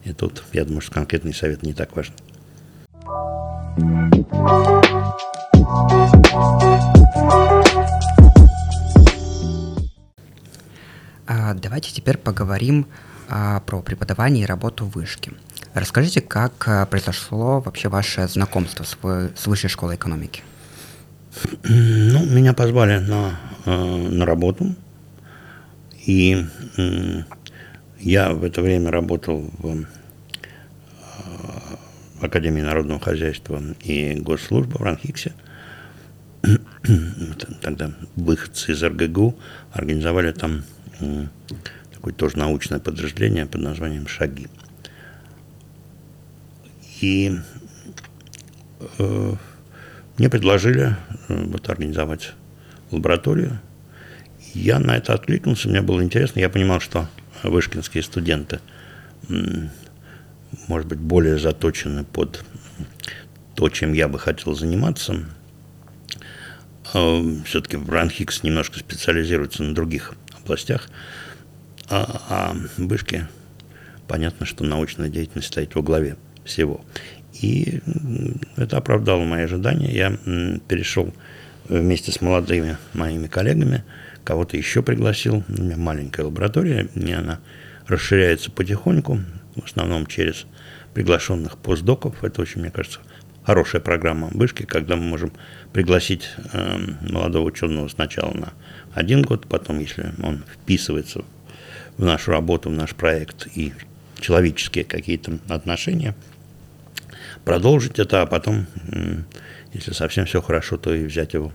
И 0.03 0.13
тут, 0.13 0.43
я 0.51 0.65
думаю, 0.65 0.82
что 0.82 0.93
конкретный 0.93 1.36
совет 1.36 1.62
не 1.62 1.73
так 1.73 1.95
важен. 1.95 2.15
А, 11.27 11.53
давайте 11.53 11.93
теперь 11.93 12.17
поговорим 12.17 12.88
а, 13.30 13.60
про 13.60 13.84
преподавание 13.84 14.45
и 14.45 14.47
работу 14.47 14.86
в 14.86 14.95
вышке. 14.95 15.34
Расскажите, 15.75 16.21
как 16.21 16.67
а, 16.67 16.88
произошло 16.88 17.60
вообще 17.60 17.89
ваше 17.89 18.27
знакомство 18.27 18.84
с 18.84 19.45
высшей 19.45 19.69
школой 19.69 19.97
экономики? 19.97 20.41
Ну, 21.63 22.26
меня 22.26 22.54
позвали 22.54 22.97
на, 23.00 23.39
э, 23.65 24.08
на 24.10 24.26
работу, 24.26 24.76
и 26.06 26.45
я 28.00 28.32
в 28.34 28.43
это 28.43 28.62
время 28.62 28.91
работал 28.91 29.39
в, 29.60 29.62
в 29.62 29.84
э, 32.23 32.26
Академии 32.26 32.62
народного 32.62 33.00
хозяйства 33.00 33.62
и 33.82 34.13
госслужбы 34.15 34.78
в 34.78 34.82
Ранхиксе. 34.82 35.34
Тогда 37.62 37.91
выходцы 38.15 38.71
из 38.71 38.84
РГГУ 38.84 39.38
организовали 39.73 40.32
там 40.32 40.63
такое 41.91 42.13
тоже 42.13 42.38
научное 42.38 42.80
подразделение 42.80 43.45
под 43.45 43.62
названием 43.62 44.08
«Шаги». 44.08 44.47
И 47.02 47.38
э, 48.97 49.34
мне 50.17 50.30
предложили 50.30 50.95
э, 51.30 51.43
вот, 51.45 51.69
организовать 51.69 52.34
лабораторию. 52.91 53.60
Я 54.53 54.80
на 54.80 54.97
это 54.97 55.13
откликнулся, 55.13 55.69
мне 55.69 55.82
было 55.82 56.03
интересно. 56.03 56.39
Я 56.39 56.49
понимал, 56.49 56.80
что 56.80 57.08
вышкинские 57.43 58.01
студенты, 58.01 58.60
может 60.67 60.88
быть, 60.88 60.99
более 60.99 61.38
заточены 61.38 62.03
под 62.03 62.43
то, 63.56 63.69
чем 63.69 63.93
я 63.93 64.08
бы 64.08 64.19
хотел 64.19 64.56
заниматься. 64.56 65.25
А, 66.93 67.21
Все-таки 67.45 67.77
Бранхикс 67.77 68.43
немножко 68.43 68.80
специализируется 68.80 69.63
на 69.63 69.75
других 69.75 70.13
областях, 70.41 70.89
а, 71.89 72.21
а 72.30 72.56
вышки, 72.77 73.27
понятно, 74.08 74.45
что 74.45 74.63
научная 74.63 75.10
деятельность 75.10 75.47
стоит 75.47 75.75
во 75.75 75.82
главе 75.82 76.17
всего. 76.45 76.82
И 77.41 77.82
это 78.56 78.78
оправдало 78.78 79.23
мои 79.23 79.43
ожидания. 79.43 79.91
Я 79.91 80.17
перешел 80.67 81.13
вместе 81.69 82.12
с 82.12 82.21
молодыми 82.21 82.78
моими 82.93 83.28
коллегами, 83.28 83.84
кого-то 84.23 84.58
еще 84.58 84.82
пригласил. 84.82 85.43
У 85.47 85.62
меня 85.62 85.78
маленькая 85.78 86.23
лаборатория, 86.23 86.88
и 86.95 87.12
она 87.12 87.39
расширяется 87.88 88.52
потихоньку, 88.52 89.19
в 89.56 89.65
основном 89.65 90.08
через 90.08 90.45
приглашенных 90.93 91.58
постдоков. 91.58 92.23
Это 92.23 92.41
очень, 92.41 92.62
мне 92.62 92.71
кажется, 92.71 93.00
хорошая 93.43 93.82
программа 93.82 94.30
вышки, 94.32 94.63
когда 94.63 94.95
мы 94.95 95.04
можем 95.04 95.32
пригласить 95.73 96.30
э, 96.54 96.78
молодого 97.02 97.45
ученого 97.45 97.88
сначала 97.88 98.34
на 98.34 98.54
один 98.93 99.21
год, 99.21 99.47
потом, 99.47 99.80
если 99.80 100.12
он 100.23 100.43
вписывается 100.54 101.23
в 101.97 102.04
нашу 102.04 102.32
работу, 102.32 102.69
в 102.69 102.73
наш 102.73 102.95
проект 102.95 103.47
и 103.56 103.73
человеческие 104.19 104.86
какие-то 104.86 105.38
отношения– 105.47 106.15
продолжить 107.47 107.97
это, 107.97 108.23
а 108.23 108.25
потом, 108.25 108.65
если 109.71 109.93
совсем 109.93 110.25
все 110.25 110.41
хорошо, 110.41 110.75
то 110.75 110.93
и 110.93 111.05
взять 111.05 111.33
его 111.33 111.53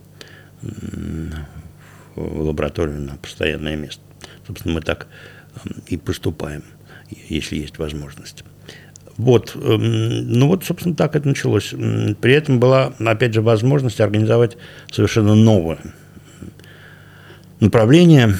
в 2.14 2.40
лабораторию 2.40 2.98
на 2.98 3.16
постоянное 3.16 3.76
место. 3.76 4.00
Собственно, 4.46 4.76
мы 4.76 4.81
так 4.81 5.07
и 5.88 5.98
поступаем, 5.98 6.64
если 7.28 7.57
есть 7.57 7.76
возможность. 7.76 8.42
Вот, 9.18 9.52
ну 9.55 10.48
вот, 10.48 10.64
собственно, 10.64 10.94
так 10.94 11.14
это 11.14 11.28
началось. 11.28 11.74
При 12.22 12.33
этом 12.33 12.59
была, 12.59 12.94
опять 12.98 13.35
же, 13.35 13.42
возможность 13.42 14.00
организовать 14.00 14.57
совершенно 14.90 15.35
новое 15.35 15.78
направление. 17.61 18.38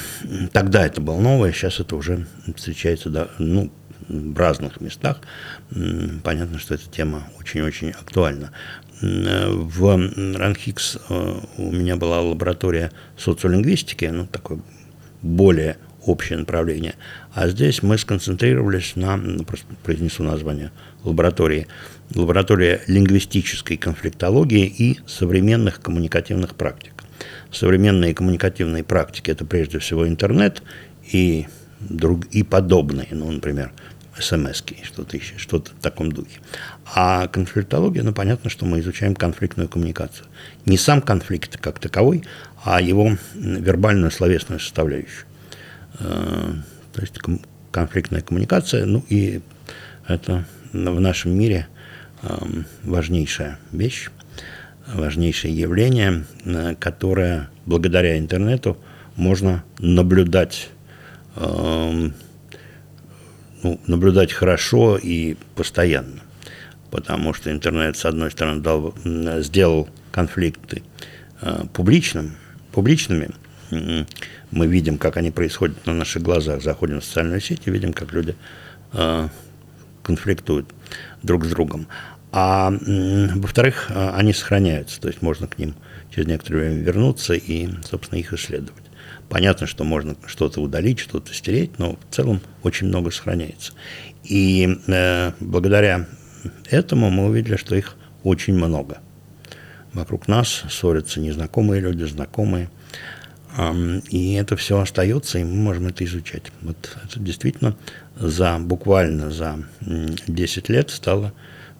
Тогда 0.53 0.87
это 0.87 1.03
было 1.03 1.21
новое, 1.21 1.53
сейчас 1.53 1.81
это 1.81 1.97
уже 1.97 2.27
встречается, 2.57 3.11
да, 3.11 3.29
ну, 3.39 3.71
в 4.09 4.39
разных 4.39 4.81
местах. 4.81 5.21
Понятно, 6.23 6.59
что 6.59 6.75
эта 6.75 6.89
тема 6.89 7.29
очень-очень 7.39 7.91
актуальна. 7.91 8.51
В 9.01 10.37
Ранхикс 10.37 10.99
э, 11.09 11.41
у 11.57 11.73
меня 11.73 11.97
была 11.97 12.21
лаборатория 12.21 12.93
социолингвистики, 13.17 14.05
ну, 14.05 14.29
такое 14.29 14.61
более 15.23 15.77
общее 16.07 16.39
направление. 16.39 16.95
А 17.35 17.49
здесь 17.49 17.83
мы 17.83 17.99
сконцентрировались 17.99 18.95
на, 18.95 19.17
ну, 19.17 19.45
просто 19.45 19.67
произнесу 19.83 20.23
название 20.23 20.71
лаборатории, 21.03 21.67
лаборатория 22.15 22.83
лингвистической 22.87 23.77
конфликтологии 23.77 24.67
и 24.67 25.01
современных 25.07 25.81
коммуникативных 25.81 26.55
практик. 26.55 26.93
Современные 27.51 28.15
коммуникативные 28.15 28.85
практики– 28.85 29.31
это 29.33 29.45
прежде 29.45 29.79
всего 29.79 30.07
интернет 30.09 30.63
и, 31.13 31.47
друг, 31.81 32.27
и 32.27 32.43
подобные, 32.43 33.09
ну, 33.11 33.31
например, 33.31 33.73
смс 34.19 34.63
что-то 34.83 35.17
еще, 35.17 35.39
что-то 35.39 35.71
в 35.73 35.83
таком 35.83 36.13
духе. 36.13 36.41
А 36.95 37.27
конфликтология, 37.29 38.03
ну, 38.03 38.13
понятно, 38.13 38.51
что 38.51 38.67
мы 38.67 38.81
изучаем 38.81 39.15
конфликтную 39.15 39.69
коммуникацию. 39.69 40.27
Не 40.67 40.77
сам 40.77 41.01
конфликт 41.01 41.57
как 41.59 41.79
таковой, 41.79 42.25
а 42.65 42.81
его 42.81 43.17
вербальную 43.35 44.11
словесную 44.11 44.61
составляющую. 44.61 45.25
Э, 45.99 46.53
то 46.93 47.01
есть 47.01 47.19
конфликтная 47.71 48.21
коммуникация, 48.21 48.85
ну 48.85 49.05
и 49.09 49.41
это 50.07 50.45
в 50.73 51.01
нашем 51.01 51.37
мире 51.37 51.69
эм, 52.23 52.67
важнейшая 52.83 53.59
вещь, 53.73 54.11
важнейшее 54.87 55.57
явление, 55.57 56.25
э, 56.45 56.75
которое 56.79 57.49
благодаря 57.67 58.19
интернету 58.19 58.77
можно 59.17 59.65
наблюдать 59.79 60.71
эм, 61.37 62.15
ну, 63.63 63.81
наблюдать 63.87 64.33
хорошо 64.33 64.99
и 64.99 65.37
постоянно. 65.55 66.21
Потому 66.91 67.33
что 67.33 67.51
интернет, 67.51 67.97
с 67.97 68.05
одной 68.05 68.31
стороны, 68.31 68.61
дал, 68.61 68.95
сделал 69.41 69.89
конфликты 70.11 70.83
э, 71.41 71.65
публичным, 71.73 72.37
публичными. 72.73 73.31
Мы 74.51 74.67
видим, 74.67 74.99
как 74.99 75.17
они 75.17 75.31
происходят 75.31 75.87
на 75.87 75.95
наших 75.95 76.23
глазах. 76.23 76.63
Заходим 76.63 77.01
в 77.01 77.05
социальную 77.05 77.41
сеть 77.41 77.63
и 77.65 77.71
видим, 77.71 77.95
как 77.95 78.13
люди 78.13 78.37
э, 78.93 79.29
конфликтуют 80.03 80.69
друг 81.23 81.47
с 81.47 81.49
другом. 81.49 81.87
А 82.33 82.71
во-вторых, 82.71 83.91
э, 83.91 84.11
они 84.15 84.33
сохраняются, 84.33 85.01
то 85.01 85.09
есть 85.09 85.23
можно 85.23 85.47
к 85.47 85.59
ним 85.59 85.75
через 86.15 86.27
некоторое 86.27 86.71
время 86.71 86.83
вернуться 86.83 87.35
и, 87.35 87.69
собственно, 87.89 88.19
их 88.19 88.33
исследовать. 88.33 88.82
Понятно, 89.33 89.67
что 89.67 89.85
можно 89.85 90.15
что-то 90.27 90.61
удалить, 90.61 90.99
что-то 90.99 91.33
стереть, 91.33 91.79
но 91.79 91.93
в 91.95 92.15
целом 92.15 92.43
очень 92.63 92.89
много 92.89 93.11
сохраняется. 93.11 93.73
И 94.25 94.79
э, 94.87 95.33
благодаря 95.41 96.07
этому 96.69 97.09
мы 97.09 97.25
увидели, 97.25 97.57
что 97.57 97.75
их 97.75 97.97
очень 98.25 98.53
много. 98.53 98.99
Вокруг 99.95 100.29
нас 100.29 100.65
ссорятся 100.69 101.19
незнакомые 101.19 101.81
люди, 101.81 102.05
знакомые. 102.05 102.69
И 104.11 104.35
это 104.35 104.57
все 104.57 104.79
остается, 104.79 105.39
и 105.39 105.45
мы 105.45 105.55
можем 105.55 105.87
это 105.87 106.05
изучать. 106.05 106.53
Вот 106.61 106.95
это 107.03 107.19
действительно 107.19 107.75
за 108.17 108.59
буквально 108.59 109.31
за 109.31 109.65
10 109.81 110.69
лет 110.69 110.91
стало 110.91 111.33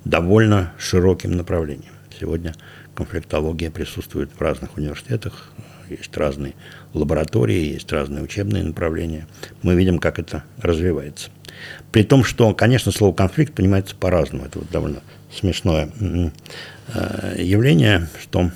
довольно 0.07 0.73
широким 0.79 1.33
направлением. 1.33 1.93
Сегодня 2.19 2.55
конфликтология 2.95 3.71
присутствует 3.71 4.31
в 4.35 4.41
разных 4.41 4.79
университетах, 4.79 5.53
есть 5.91 6.17
разные 6.17 6.55
лаборатории, 6.95 7.73
есть 7.73 7.91
разные 7.93 8.23
учебные 8.23 8.63
направления. 8.63 9.27
Мы 9.63 9.75
видим, 9.75 9.99
как 9.99 10.19
это 10.19 10.45
развивается. 10.61 11.31
При 11.91 12.03
том, 12.03 12.25
что, 12.25 12.55
конечно, 12.55 12.93
слово 12.93 13.15
конфликт 13.15 13.55
понимается 13.55 13.95
по-разному. 13.97 14.47
Это 14.47 14.59
вот 14.59 14.71
довольно 14.71 15.03
смешное 15.31 15.91
э, 16.01 17.35
явление, 17.39 18.09
что, 18.21 18.51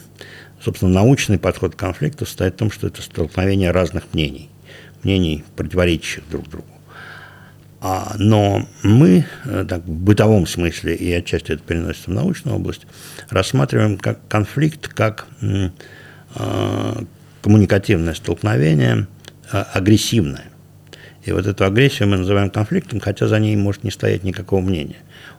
собственно, 0.63 0.93
научный 0.93 1.39
подход 1.39 1.75
к 1.75 1.79
конфликту 1.79 2.27
состоит 2.27 2.55
в 2.55 2.59
том, 2.59 2.71
что 2.71 2.87
это 2.87 3.03
столкновение 3.03 3.71
разных 3.71 4.13
мнений, 4.13 4.49
мнений, 5.03 5.45
противоречащих 5.57 6.29
друг 6.31 6.49
другу. 6.49 6.67
А, 7.81 8.15
но 8.19 8.67
мы, 8.83 9.27
э, 9.45 9.65
так, 9.69 9.85
в 9.85 9.91
бытовом 9.91 10.47
смысле, 10.47 10.95
и 10.95 11.13
отчасти 11.13 11.53
это 11.53 11.63
переносится 11.63 12.11
в 12.11 12.15
научную 12.15 12.57
область, 12.57 12.87
рассматриваем 13.29 13.99
как 13.99 14.27
конфликт, 14.29 14.89
как 14.89 15.27
э, 15.43 15.71
коммуникативное 17.47 18.15
столкновение, 18.15 19.07
э, 19.53 19.65
агрессивное. 19.73 20.47
И 21.25 21.31
вот 21.31 21.47
эту 21.47 21.65
агрессию 21.65 22.09
мы 22.09 22.17
называем 22.17 22.51
конфликтом, 22.51 22.99
хотя 22.99 23.29
за 23.29 23.39
ней 23.39 23.55
может 23.55 23.85
не 23.85 23.93
стоять 23.93 24.25
никакого 24.25 24.61
мнения. 24.61 24.97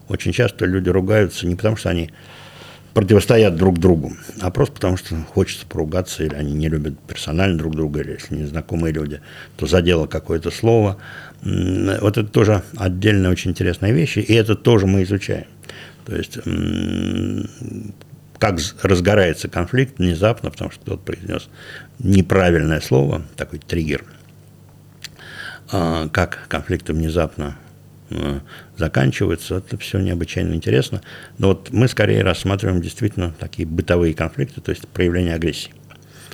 Очень 0.08 0.32
часто 0.32 0.64
люди 0.64 0.88
ругаются 0.88 1.46
не 1.46 1.54
потому, 1.54 1.76
что 1.76 1.90
они 1.90 2.10
противостоят 2.94 3.56
друг 3.56 3.78
другу, 3.78 4.14
а 4.40 4.50
просто 4.50 4.76
потому, 4.76 4.96
что 4.96 5.16
хочется 5.34 5.66
поругаться, 5.66 6.24
или 6.24 6.34
они 6.34 6.54
не 6.54 6.70
любят 6.70 6.98
персонально 7.00 7.58
друг 7.58 7.76
друга, 7.76 8.00
или 8.00 8.12
если 8.12 8.36
незнакомые 8.36 8.94
люди, 8.94 9.20
то 9.58 9.66
задело 9.66 10.06
какое-то 10.06 10.50
слово. 10.50 10.96
Вот 11.42 12.16
это 12.16 12.24
тоже 12.24 12.62
отдельная 12.78 13.30
очень 13.30 13.50
интересная 13.50 13.92
вещь, 13.92 14.16
и 14.16 14.32
это 14.32 14.54
тоже 14.54 14.86
мы 14.86 15.02
изучаем. 15.02 15.44
То 16.06 16.16
есть 16.16 16.38
как 18.38 18.58
разгорается 18.82 19.48
конфликт 19.48 19.98
внезапно, 19.98 20.50
потому 20.50 20.70
что 20.70 20.80
кто-то 20.82 21.02
произнес 21.02 21.48
неправильное 21.98 22.80
слово, 22.80 23.22
такой 23.36 23.58
триггер– 23.58 24.04
а, 25.70 26.08
как 26.08 26.46
конфликты 26.48 26.94
внезапно 26.94 27.56
э, 28.10 28.40
заканчиваются, 28.76 29.56
это 29.56 29.76
все 29.76 29.98
необычайно 29.98 30.54
интересно. 30.54 31.02
Но 31.36 31.48
вот 31.48 31.70
мы 31.72 31.88
скорее 31.88 32.22
рассматриваем 32.22 32.80
действительно 32.80 33.32
такие 33.38 33.68
бытовые 33.68 34.14
конфликты, 34.14 34.60
то 34.62 34.70
есть 34.70 34.88
проявление 34.88 35.34
агрессии. 35.34 35.72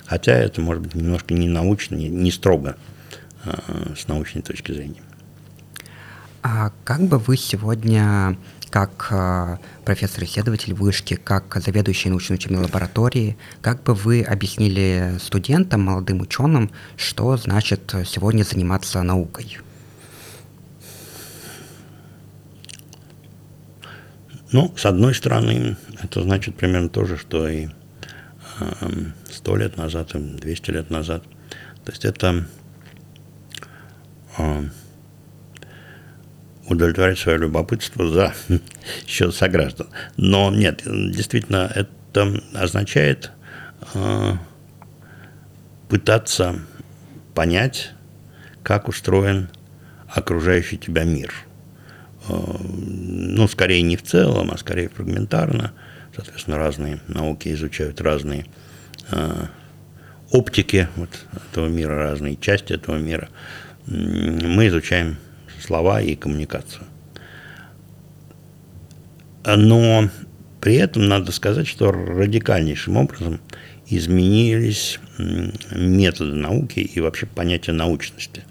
Хотя 0.07 0.35
это 0.35 0.61
может 0.61 0.85
быть 0.85 0.95
немножко 0.95 1.35
не 1.35 1.49
научно, 1.49 1.97
не, 1.97 2.09
не 2.09 2.31
строго 2.31 2.77
а, 3.45 3.95
с 3.97 4.07
научной 4.07 4.43
точки 4.43 4.71
зрения. 4.71 5.03
А 6.43 6.71
как 6.85 7.01
бы 7.01 7.19
вы 7.19 7.37
сегодня 7.37 8.37
как 8.74 9.06
э, 9.12 9.58
профессор-исследователь 9.84 10.74
вышки, 10.74 11.14
как 11.14 11.62
заведующий 11.64 12.08
научно-учебной 12.08 12.60
лабораторией, 12.62 13.37
как 13.60 13.84
бы 13.84 13.94
вы 13.94 14.20
объяснили 14.22 15.16
студентам, 15.20 15.82
молодым 15.82 16.22
ученым, 16.22 16.72
что 16.96 17.37
значит 17.37 17.94
сегодня 18.04 18.42
заниматься 18.42 19.00
наукой? 19.02 19.58
Ну, 24.50 24.74
с 24.76 24.84
одной 24.87 25.14
стороны, 25.14 25.76
это 26.02 26.24
значит 26.24 26.56
примерно 26.56 26.88
то 26.88 27.04
же, 27.04 27.16
что 27.16 27.46
и 27.46 27.68
сто 29.30 29.54
лет 29.54 29.76
назад, 29.76 30.16
и 30.16 30.18
200 30.18 30.70
лет 30.72 30.90
назад. 30.90 31.22
То 31.84 31.92
есть 31.92 32.04
это 32.04 32.44
э, 34.37 34.64
удовлетворять 36.68 37.18
свое 37.18 37.38
любопытство 37.38 38.09
за 38.09 38.35
счет 39.07 39.35
сограждан. 39.35 39.88
Но 40.16 40.50
нет, 40.50 40.83
действительно, 40.85 41.70
это 41.74 42.42
означает 42.55 43.33
э, 43.94 44.33
пытаться 45.88 46.61
понять, 47.35 47.92
как 48.62 48.88
устроен 48.88 49.48
окружающий 50.09 50.79
тебя 50.79 51.05
мир. 51.05 51.33
Э, 52.29 52.35
ну, 52.35 53.46
скорее 53.48 53.83
не 53.83 53.96
в 53.96 54.03
целом, 54.03 54.50
а 54.53 54.59
скорее 54.59 54.88
фрагментарно. 54.88 55.72
Соответственно, 56.14 56.59
разные 56.59 57.00
науки 57.09 57.53
изучают 57.53 58.00
разные 58.00 58.46
э, 59.11 59.46
оптики 60.31 60.88
вот 60.96 61.11
этого 61.50 61.68
мира, 61.68 61.96
разные 61.96 62.37
части 62.37 62.72
этого 62.72 62.96
мира. 62.96 63.29
Мы 63.87 64.68
изучаем 64.68 65.18
слова 65.64 66.00
и 66.00 66.14
коммуникацию. 66.14 66.85
Но 69.44 70.09
при 70.61 70.77
этом 70.77 71.09
надо 71.09 71.33
сказать, 71.33 71.66
что 71.66 71.90
радикальнейшим 71.92 72.96
образом 72.96 73.40
изменились 73.87 74.98
методы 75.70 76.35
науки 76.35 76.81
и 76.81 77.00
вообще 77.00 77.27
понятие 77.27 77.74
научности. 77.74 78.44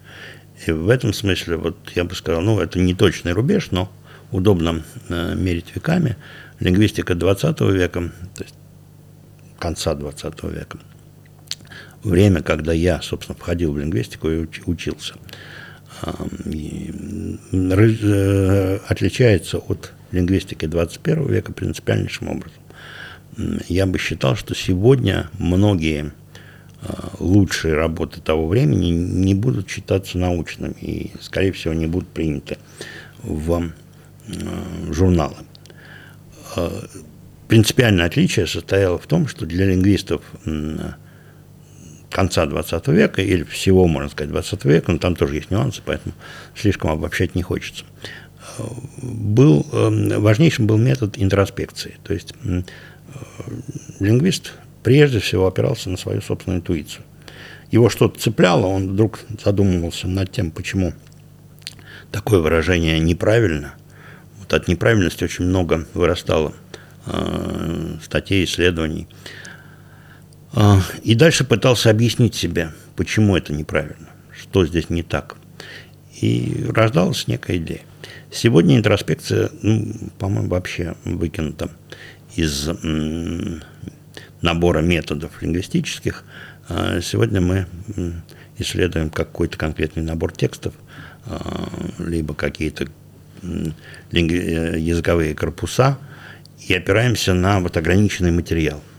И 0.65 0.71
в 0.71 0.89
этом 0.89 1.13
смысле, 1.13 1.58
вот 1.58 1.78
я 1.95 2.04
бы 2.04 2.15
сказал, 2.15 2.41
ну, 2.41 2.60
это 2.60 2.80
не 2.80 2.93
точный 2.93 3.34
рубеж, 3.34 3.71
но 3.71 3.91
удобно 4.32 4.84
э, 5.10 5.36
мерить 5.36 5.76
веками. 5.76 6.15
Лингвистика 6.60 7.15
20 7.15 7.60
века, 7.62 8.12
то 8.36 8.43
есть 8.43 8.56
конца 9.60 9.95
20 9.95 10.43
века, 10.43 10.78
время, 12.04 12.41
когда 12.41 12.71
я, 12.71 13.02
собственно, 13.02 13.38
входил 13.38 13.73
в 13.73 13.80
лингвистику 13.80 14.30
и 14.30 14.47
учился– 14.65 15.15
Э, 15.26 15.62
отличается 18.88 19.58
от 19.58 19.93
лингвистики 20.12 20.65
21 20.65 21.27
века 21.27 21.53
принципиальнейшим 21.53 22.29
образом. 22.29 22.62
Я 23.67 23.86
бы 23.86 23.97
считал, 23.97 24.36
что 24.36 24.53
сегодня 24.53 25.29
многие 25.39 26.12
э, 26.82 26.93
лучшие 27.19 27.73
работы 27.73 28.21
того 28.21 28.47
времени 28.47 28.89
не 28.89 29.34
будут 29.34 29.69
считаться 29.69 30.19
научными 30.19 30.75
и, 30.79 31.12
скорее 31.19 31.51
всего, 31.51 31.73
не 31.73 31.88
будут 31.88 32.10
приняты 32.10 32.58
в 33.23 33.71
э, 34.27 34.91
журналы. 34.91 35.38
Принципиальное 37.47 38.06
отличие 38.06 38.45
состояло 38.45 38.97
в 38.97 39.08
том, 39.08 39.27
что 39.27 39.45
для 39.45 39.65
лингвистов 39.65 40.21
конца 42.13 42.45
20 42.45 42.88
века 42.89 43.21
или 43.21 43.43
всего, 43.43 43.88
можно 43.88 44.10
сказать, 44.10 44.32
20 44.32 44.65
века, 44.65 44.91
но 44.91 44.99
там 44.99 45.15
тоже 45.15 45.36
есть 45.36 45.52
нюансы, 45.52 45.82
поэтому 45.84 46.13
слишком 46.56 46.91
обобщать 46.91 47.36
не 47.36 47.41
хочется. 47.41 47.84
Был, 49.02 49.65
эм, 49.73 50.21
важнейшим 50.21 50.67
был 50.67 50.78
метод 50.78 51.15
интроспекции, 51.17 51.95
то 52.04 52.13
есть 52.13 52.34
э, 52.43 52.62
лингвист 53.99 54.54
прежде 54.84 55.19
всего 55.19 55.47
опирался 55.47 55.89
на 55.89 55.97
свою 55.97 56.21
собственную 56.21 56.60
интуицию. 56.60 57.04
Его 57.71 57.89
что-то 57.89 58.19
цепляло, 58.19 58.67
он 58.67 58.89
вдруг 58.91 59.19
задумывался 59.43 60.08
над 60.08 60.32
тем, 60.32 60.52
почему 60.52 60.93
такое 62.12 62.39
выражение 62.39 62.99
неправильно. 62.99 63.73
Вот 64.39 64.54
от 64.54 64.67
неправильности 64.67 65.23
очень 65.23 65.45
много 65.45 65.88
вырастало 65.95 66.54
э, 67.08 67.95
статей, 68.04 68.43
исследований. 68.43 69.08
А, 70.54 70.82
и 71.04 71.16
дальше 71.16 71.44
пытался 71.44 71.89
объяснить 71.89 72.36
себе, 72.36 72.72
почему 72.96 73.36
это 73.36 73.54
неправильно, 73.54 74.10
что 74.39 74.66
здесь 74.66 74.89
не 74.89 75.02
так. 75.02 75.36
И 76.22 76.66
рождалась 76.70 77.28
некая 77.28 77.58
идея. 77.58 77.82
Сегодня 78.32 78.78
интроспекция, 78.78 79.50
ну, 79.63 79.94
по-моему, 80.20 80.50
вообще 80.50 80.96
выкинута 81.06 81.70
из 82.36 82.70
набора 84.42 84.80
методов 84.82 85.42
лингвистических. 85.42 86.24
А 86.70 87.02
сегодня 87.02 87.42
мы 87.42 87.66
исследуем 88.60 89.10
какой-то 89.10 89.58
конкретный 89.58 90.04
набор 90.04 90.32
текстов, 90.34 90.76
а, 91.26 91.68
либо 91.98 92.36
какие-то 92.36 92.88
э, 93.42 93.72
языковые 94.12 95.34
корпуса, 95.34 95.97
и 96.68 96.74
опираемся 96.76 97.34
на 97.34 97.60
вот 97.60 97.76
ограниченный 97.76 98.32
материал– 98.32 98.84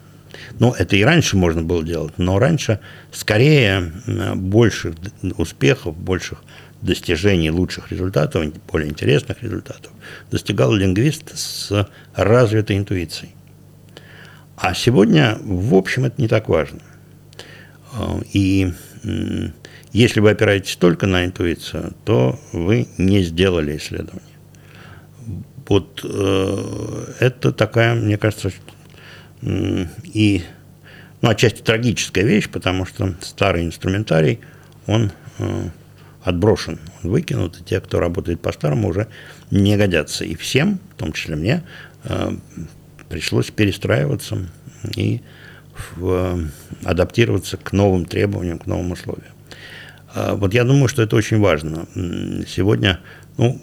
ну, 0.59 0.73
это 0.73 0.97
и 0.97 1.03
раньше 1.03 1.37
можно 1.37 1.63
было 1.63 1.83
делать, 1.83 2.15
но 2.19 2.39
раньше 2.39 2.81
скорее 3.13 3.93
больших 4.35 4.95
успехов, 5.37 5.97
больших 5.97 6.43
достижений, 6.83 7.51
лучших 7.51 7.91
результатов, 7.91 8.45
более 8.71 8.91
интересных 8.91 9.43
результатов 9.43 9.91
достигал 10.31 10.73
лингвист 10.73 11.37
с 11.37 11.89
развитой 12.15 12.77
интуицией. 12.77 13.35
А 14.57 14.75
сегодня, 14.75 15.39
в 15.41 15.75
общем, 15.75 16.05
это 16.05 16.21
не 16.21 16.29
так 16.29 16.49
важно. 16.49 16.81
Э, 17.95 18.21
и 18.33 18.73
если 19.93 20.21
вы 20.21 20.31
опираетесь 20.31 20.77
только 20.77 21.07
на 21.07 21.25
интуицию, 21.25 21.95
то 22.05 22.39
вы 22.53 22.89
не 22.99 23.23
сделали 23.23 23.77
исследование. 23.77 24.23
Вот 25.69 26.01
э, 26.05 27.05
это 27.21 27.53
такая, 27.53 27.95
мне 27.95 28.19
кажется, 28.19 28.53
и 29.45 30.43
ну, 31.21 31.31
отчасти 31.31 31.63
трагическая 31.63 32.25
вещь, 32.25 32.49
потому 32.49 32.87
что 32.87 33.15
старый 33.21 33.65
инструментарий, 33.65 34.41
он 34.87 35.13
э, 35.39 35.69
отброшен, 36.23 36.79
он 37.03 37.11
выкинут, 37.11 37.61
и 37.61 37.65
те, 37.65 37.81
кто 37.81 38.01
работает 38.01 38.41
по-старому, 38.41 38.89
уже 38.89 39.09
не 39.51 39.77
годятся. 39.77 40.25
И 40.25 40.35
всем, 40.35 40.79
в 40.95 40.99
том 40.99 41.13
числе 41.13 41.37
мне, 41.37 41.63
э, 42.05 42.33
пришлось 43.09 43.51
перестраиваться 43.51 44.49
и 44.97 45.21
э, 45.97 46.39
адаптироваться 46.85 47.57
к 47.57 47.73
новым 47.73 48.07
требованиям, 48.07 48.59
к 48.59 48.67
новым 48.67 48.93
условиям. 48.93 49.33
Э, 50.15 50.35
вот 50.35 50.55
я 50.55 50.65
думаю, 50.65 50.89
что 50.89 51.03
это 51.03 51.17
очень 51.17 51.39
важно. 51.39 51.87
Сегодня 52.47 53.01
ну, 53.37 53.61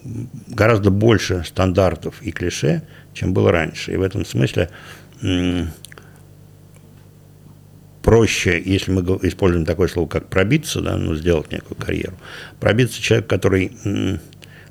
гораздо 0.48 0.92
больше 0.92 1.44
стандартов 1.46 2.22
и 2.22 2.32
клише, 2.32 2.84
чем 3.14 3.34
было 3.34 3.52
раньше. 3.52 3.94
И 3.94 3.98
в 3.98 4.02
этом 4.02 4.26
смысле 4.26 4.70
проще, 8.02 8.62
если 8.64 8.92
мы 8.92 9.02
используем 9.22 9.66
такое 9.66 9.88
слово, 9.88 10.08
как 10.08 10.28
пробиться, 10.28 10.82
да, 10.82 10.98
ну, 10.98 11.16
сделать 11.16 11.52
некую 11.52 11.78
карьеру, 11.78 12.18
пробиться 12.60 13.02
человек, 13.02 13.28
который 13.28 14.20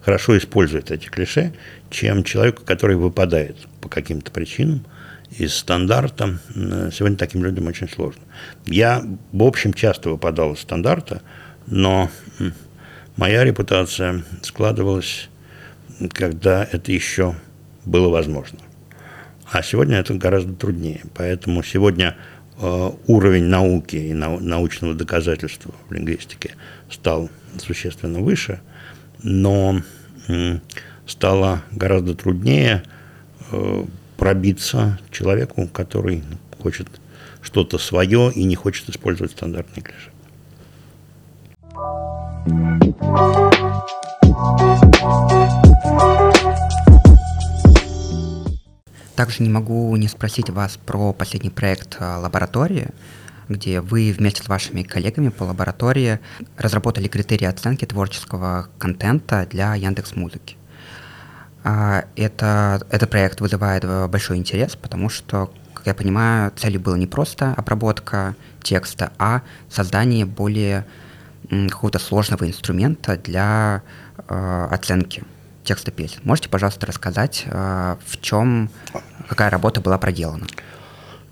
хорошо 0.02 0.36
использует 0.36 0.90
эти 0.90 1.06
клише, 1.06 1.52
чем 1.90 2.24
человек, 2.24 2.64
который 2.64 2.96
выпадает 2.96 3.56
по 3.80 3.88
каким-то 3.88 4.30
причинам 4.30 4.84
из 5.38 5.54
стандарта. 5.54 6.40
Сегодня 6.54 7.16
таким 7.16 7.44
людям 7.44 7.66
очень 7.66 7.88
сложно. 7.88 8.22
Я, 8.66 9.04
в 9.32 9.42
общем, 9.42 9.72
часто 9.74 10.10
выпадал 10.10 10.54
из 10.54 10.60
стандарта, 10.60 11.22
но 11.66 12.10
моя 13.16 13.44
репутация 13.44 14.24
складывалась, 14.42 15.28
когда 16.12 16.64
это 16.64 16.90
еще 16.90 17.36
было 17.84 18.08
возможно. 18.08 18.58
А 19.50 19.62
сегодня 19.62 19.98
это 19.98 20.14
гораздо 20.14 20.54
труднее. 20.54 21.02
Поэтому 21.14 21.62
сегодня 21.62 22.16
Э, 22.62 22.90
уровень 23.06 23.44
науки 23.44 23.96
и 23.96 24.12
научного 24.12 24.94
доказательства 24.94 25.72
в 25.88 25.92
лингвистике 25.92 26.56
стал 26.90 27.30
существенно 27.58 28.20
выше, 28.20 28.60
но 29.22 29.80
стало 31.06 31.62
гораздо 31.70 32.14
труднее 32.14 32.82
э, 33.50 33.84
пробиться 34.18 34.98
человеку, 35.10 35.66
который 35.68 36.22
хочет 36.58 36.86
что-то 37.40 37.78
свое 37.78 38.30
и 38.30 38.44
не 38.44 38.56
хочет 38.56 38.90
использовать 38.90 39.32
стандартные 39.32 39.82
клише. 39.82 40.10
Также 49.20 49.42
не 49.42 49.50
могу 49.50 49.94
не 49.96 50.08
спросить 50.08 50.48
вас 50.48 50.78
про 50.78 51.12
последний 51.12 51.50
проект 51.50 51.98
а, 52.00 52.18
лаборатории, 52.20 52.88
где 53.50 53.82
вы 53.82 54.14
вместе 54.16 54.42
с 54.42 54.48
вашими 54.48 54.82
коллегами 54.82 55.28
по 55.28 55.42
лаборатории 55.42 56.20
разработали 56.56 57.06
критерии 57.06 57.44
оценки 57.44 57.84
творческого 57.84 58.68
контента 58.78 59.46
для 59.50 59.74
Яндекс 59.74 60.16
Музыки. 60.16 60.56
А, 61.64 62.06
это, 62.16 62.80
этот 62.88 63.10
проект 63.10 63.42
вызывает 63.42 63.84
э, 63.84 64.06
большой 64.06 64.38
интерес, 64.38 64.74
потому 64.74 65.10
что, 65.10 65.52
как 65.74 65.86
я 65.86 65.94
понимаю, 65.94 66.50
целью 66.56 66.80
была 66.80 66.96
не 66.96 67.06
просто 67.06 67.52
обработка 67.58 68.34
текста, 68.62 69.12
а 69.18 69.42
создание 69.68 70.24
более 70.24 70.86
какого-то 71.50 71.98
сложного 71.98 72.48
инструмента 72.48 73.18
для 73.18 73.82
э, 74.16 74.68
оценки 74.70 75.24
текста 75.62 75.90
песен. 75.90 76.20
Можете, 76.24 76.48
пожалуйста, 76.48 76.86
рассказать, 76.86 77.44
э, 77.46 77.96
в 78.06 78.20
чем, 78.20 78.70
какая 79.30 79.48
работа 79.48 79.80
была 79.80 79.96
проделана? 79.96 80.46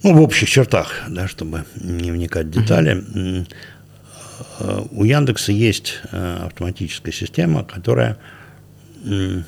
Ну, 0.05 0.14
в 0.14 0.22
общих 0.22 0.49
чертах, 0.49 0.92
да, 1.09 1.26
чтобы 1.26 1.64
не 1.74 2.12
вникать 2.12 2.46
в 2.46 2.51
детали. 2.51 3.03
Mm-hmm. 3.03 4.88
У 4.92 5.03
Яндекса 5.03 5.51
есть 5.51 5.99
э, 6.12 6.44
автоматическая 6.46 7.12
система, 7.12 7.64
которая 7.64 8.16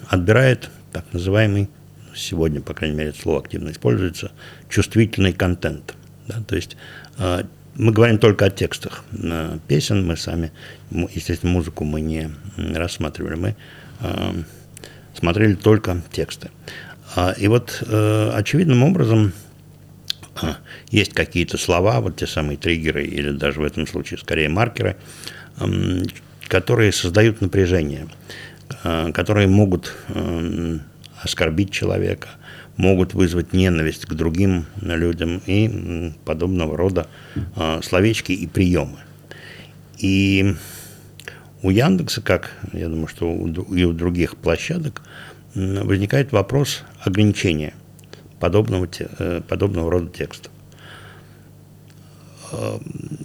отбирает 0.08 0.68
так 0.92 1.04
называемый, 1.12 1.68
сегодня, 2.14 2.60
по 2.60 2.74
крайней 2.74 2.96
мере, 2.96 3.10
это 3.10 3.20
слово 3.20 3.38
активно 3.38 3.70
используется, 3.70 4.32
чувствительный 4.68 5.32
контент. 5.32 5.94
Да, 6.26 6.42
то 6.46 6.56
есть 6.56 6.76
мы 7.18 7.92
говорим 7.92 8.18
только 8.18 8.46
о 8.46 8.50
текстах 8.50 9.04
песен, 9.68 10.04
мы 10.06 10.16
сами, 10.16 10.50
естественно, 10.90 11.52
музыку 11.52 11.84
мы 11.84 12.00
не 12.00 12.30
рассматривали, 12.56 13.34
мы 13.34 13.56
смотрели 15.14 15.54
только 15.54 16.02
тексты. 16.12 16.50
А, 17.14 17.32
и 17.32 17.48
вот 17.48 17.82
э, 17.86 18.30
очевидным 18.34 18.82
образом 18.82 19.32
а, 20.40 20.58
есть 20.90 21.12
какие-то 21.12 21.58
слова, 21.58 22.00
вот 22.00 22.16
те 22.16 22.26
самые 22.26 22.56
триггеры, 22.56 23.04
или 23.04 23.30
даже 23.30 23.60
в 23.60 23.64
этом 23.64 23.86
случае 23.86 24.18
скорее 24.18 24.48
маркеры, 24.48 24.96
которые 26.46 26.92
создают 26.92 27.40
напряжение, 27.40 28.08
а, 28.84 29.10
которые 29.12 29.48
могут 29.48 29.92
оскорбить 31.22 31.72
человека, 31.72 32.28
могут 32.76 33.12
вызвать 33.12 33.52
ненависть 33.52 34.06
к 34.06 34.14
другим 34.14 34.66
людям 34.80 35.42
и 35.46 36.12
подобного 36.24 36.76
рода 36.76 37.08
словечки 37.82 38.32
и 38.32 38.46
приемы. 38.46 38.98
И 39.98 40.54
у 41.62 41.68
Яндекса, 41.68 42.22
как 42.22 42.52
я 42.72 42.88
думаю, 42.88 43.06
что 43.06 43.30
и 43.74 43.84
у 43.84 43.92
других 43.92 44.36
площадок, 44.36 45.02
возникает 45.54 46.32
вопрос 46.32 46.82
ограничения 47.00 47.74
подобного, 48.38 48.88
э, 48.98 49.40
подобного 49.46 49.90
рода 49.90 50.08
текстов. 50.08 50.52
Э, 52.52 52.78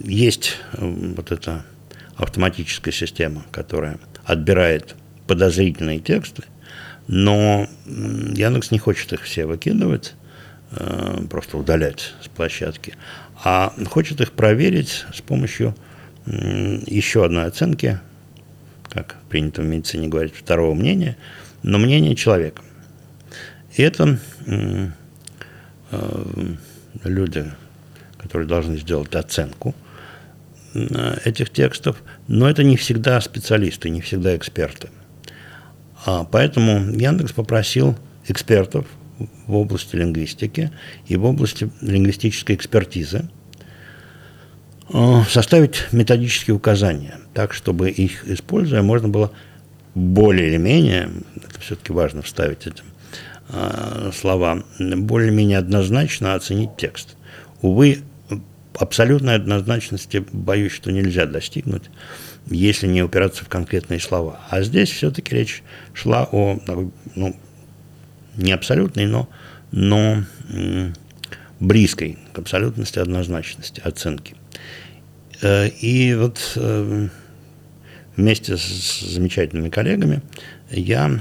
есть 0.04 0.56
э, 0.72 0.86
вот 1.16 1.32
эта 1.32 1.64
автоматическая 2.16 2.92
система, 2.92 3.44
которая 3.50 3.98
отбирает 4.24 4.96
подозрительные 5.26 6.00
тексты, 6.00 6.44
но 7.08 7.68
Яндекс 7.86 8.70
не 8.70 8.78
хочет 8.78 9.12
их 9.12 9.22
все 9.22 9.46
выкидывать, 9.46 10.14
просто 11.30 11.58
удалять 11.58 12.14
с 12.22 12.28
площадки, 12.28 12.94
а 13.44 13.72
хочет 13.88 14.20
их 14.20 14.32
проверить 14.32 15.04
с 15.14 15.20
помощью 15.20 15.74
еще 16.26 17.24
одной 17.24 17.44
оценки 17.44 18.00
как 18.96 19.16
принято 19.28 19.62
в 19.62 19.66
медицине 19.66 20.08
говорить, 20.08 20.34
второго 20.34 20.74
мнения, 20.74 21.16
но 21.62 21.78
мнение 21.78 22.14
человека. 22.14 22.62
И 23.74 23.82
это 23.82 24.18
э, 24.46 24.88
люди, 27.04 27.52
которые 28.18 28.48
должны 28.48 28.76
сделать 28.78 29.14
оценку 29.14 29.74
э, 30.74 31.18
этих 31.24 31.50
текстов, 31.50 32.02
но 32.28 32.48
это 32.48 32.64
не 32.64 32.76
всегда 32.76 33.20
специалисты, 33.20 33.90
не 33.90 34.00
всегда 34.00 34.36
эксперты. 34.36 34.88
А 36.04 36.24
поэтому 36.24 36.92
Яндекс 36.92 37.32
попросил 37.32 37.96
экспертов 38.28 38.86
в 39.46 39.56
области 39.56 39.96
лингвистики 39.96 40.70
и 41.06 41.16
в 41.16 41.24
области 41.24 41.70
лингвистической 41.80 42.54
экспертизы 42.54 43.28
Э, 44.88 45.22
составить 45.28 45.82
методические 45.90 46.54
указания, 46.54 47.18
так, 47.34 47.52
чтобы 47.52 47.90
их, 47.90 48.26
используя, 48.28 48.82
можно 48.82 49.08
было 49.08 49.32
более 49.96 50.48
или 50.48 50.58
менее, 50.58 51.10
это 51.56 51.64
все-таки 51.64 51.92
важно 51.92 52.22
вставить 52.22 52.66
эти 52.66 52.82
э, 53.48 54.10
слова, 54.14 54.62
более-менее 54.78 55.58
однозначно 55.58 56.34
оценить 56.34 56.76
текст. 56.76 57.16
Увы, 57.62 58.02
абсолютной 58.74 59.36
однозначности, 59.36 60.24
боюсь, 60.32 60.72
что 60.72 60.92
нельзя 60.92 61.26
достигнуть, 61.26 61.84
если 62.46 62.86
не 62.86 63.02
упираться 63.02 63.44
в 63.44 63.48
конкретные 63.48 64.00
слова. 64.00 64.40
А 64.50 64.62
здесь 64.62 64.90
все-таки 64.90 65.34
речь 65.34 65.62
шла 65.94 66.28
о, 66.30 66.60
ну, 67.14 67.36
не 68.36 68.52
абсолютной, 68.52 69.06
но, 69.06 69.28
но 69.72 70.22
близкой 71.58 72.18
к 72.32 72.38
абсолютности 72.38 72.98
однозначности 72.98 73.80
оценки. 73.80 74.36
Э, 75.40 75.68
и 75.68 76.14
вот 76.14 76.52
э, 76.56 77.08
вместе 78.16 78.56
с 78.56 79.00
замечательными 79.00 79.68
коллегами 79.68 80.22
я 80.70 81.20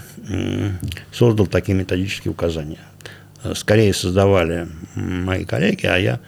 создал 1.11 1.47
такие 1.47 1.77
методические 1.77 2.31
указания. 2.31 2.79
Э, 3.43 3.53
скорее 3.55 3.93
создавали 3.93 4.67
мои 4.95 5.45
коллеги, 5.45 5.85
а 5.85 5.97
я 5.97 6.19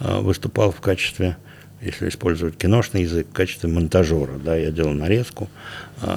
выступал 0.00 0.72
в 0.72 0.80
качестве, 0.80 1.36
если 1.80 2.08
использовать 2.08 2.56
киношный 2.56 3.02
язык, 3.02 3.28
в 3.28 3.32
качестве 3.32 3.68
монтажера. 3.68 4.36
Да, 4.38 4.56
я 4.56 4.72
делал 4.72 4.94
нарезку, 4.94 5.48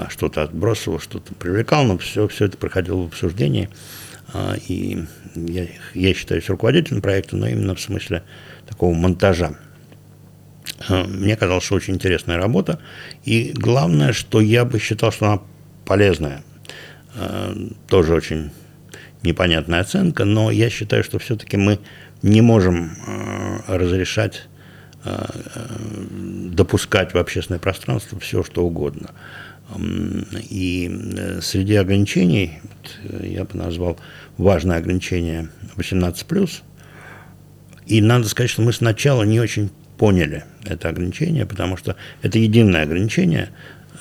что-то 0.10 0.42
отбросил, 0.42 1.00
что-то 1.00 1.36
привлекал, 1.36 1.84
но 1.84 2.00
все, 2.00 2.28
все 2.28 2.46
это 2.46 2.58
проходило 2.58 3.04
в 3.04 3.08
обсуждении. 3.08 3.70
И 4.68 5.04
я, 5.36 5.68
я 5.94 6.14
считаюсь 6.16 6.50
руководителем 6.50 7.04
проекта, 7.04 7.36
но 7.36 7.48
именно 7.48 7.76
в 7.76 7.80
смысле 7.80 8.24
такого 8.68 8.96
монтажа 8.96 9.56
Э, 10.90 11.04
мне 11.04 11.36
казалось, 11.36 11.64
что 11.64 11.76
очень 11.76 11.96
интересная 11.96 12.38
работа. 12.38 12.80
И 13.24 13.54
главное, 13.56 14.14
что 14.14 14.42
я 14.42 14.66
бы 14.66 14.80
считал, 14.80 15.12
что 15.12 15.28
она 15.28 15.42
полезная. 15.86 16.44
Э, 17.16 17.56
тоже 17.88 18.14
очень 18.14 18.52
непонятная 19.24 19.82
оценка, 19.82 20.26
но 20.26 20.52
я 20.52 20.70
считаю, 20.70 21.04
что 21.04 21.20
все-таки 21.20 21.58
мы 21.58 21.80
не 22.22 22.42
можем 22.42 22.92
э, 23.08 23.60
разрешать 23.68 24.48
допускать 26.52 27.14
в 27.14 27.18
общественное 27.20 27.60
пространство 27.60 28.20
все, 28.20 28.42
что 28.42 28.66
угодно. 28.66 29.12
И 30.50 30.92
среди 31.42 31.76
ограничений, 31.76 32.60
я 33.22 33.44
бы 33.44 33.56
назвал 33.56 34.00
важное 34.38 34.78
ограничение 34.78 35.50
18+, 35.76 36.50
и 37.86 38.02
надо 38.02 38.28
сказать, 38.28 38.50
что 38.50 38.64
мы 38.64 38.74
сначала 38.74 39.24
не 39.24 39.40
очень 39.40 39.70
поняли 39.98 40.44
это 40.64 40.90
ограничение, 40.90 41.46
потому 41.46 41.78
что 41.78 41.96
это 42.22 42.40
единое 42.40 42.84
ограничение, 42.84 43.50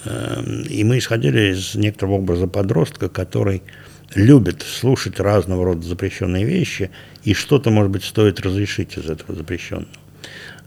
и 0.05 0.85
мы 0.85 0.99
исходили 0.99 1.53
из 1.53 1.75
некоторого 1.75 2.17
образа 2.17 2.47
подростка, 2.47 3.09
который 3.09 3.63
любит 4.15 4.63
слушать 4.63 5.19
разного 5.19 5.65
рода 5.65 5.83
запрещенные 5.83 6.45
вещи, 6.45 6.91
и 7.25 7.35
что-то, 7.35 7.71
может 7.71 7.91
быть, 7.91 8.05
стоит 8.05 8.41
разрешить 8.41 8.97
из 8.97 9.09
этого 9.09 9.35
запрещенного, 9.35 9.89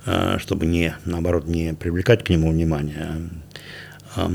э, 0.06 0.38
чтобы 0.40 0.66
не, 0.66 0.96
наоборот, 1.06 1.48
не 1.48 1.74
привлекать 1.74 2.24
к 2.24 2.30
нему 2.30 2.52
внимание, 2.52 3.30
а 4.16 4.30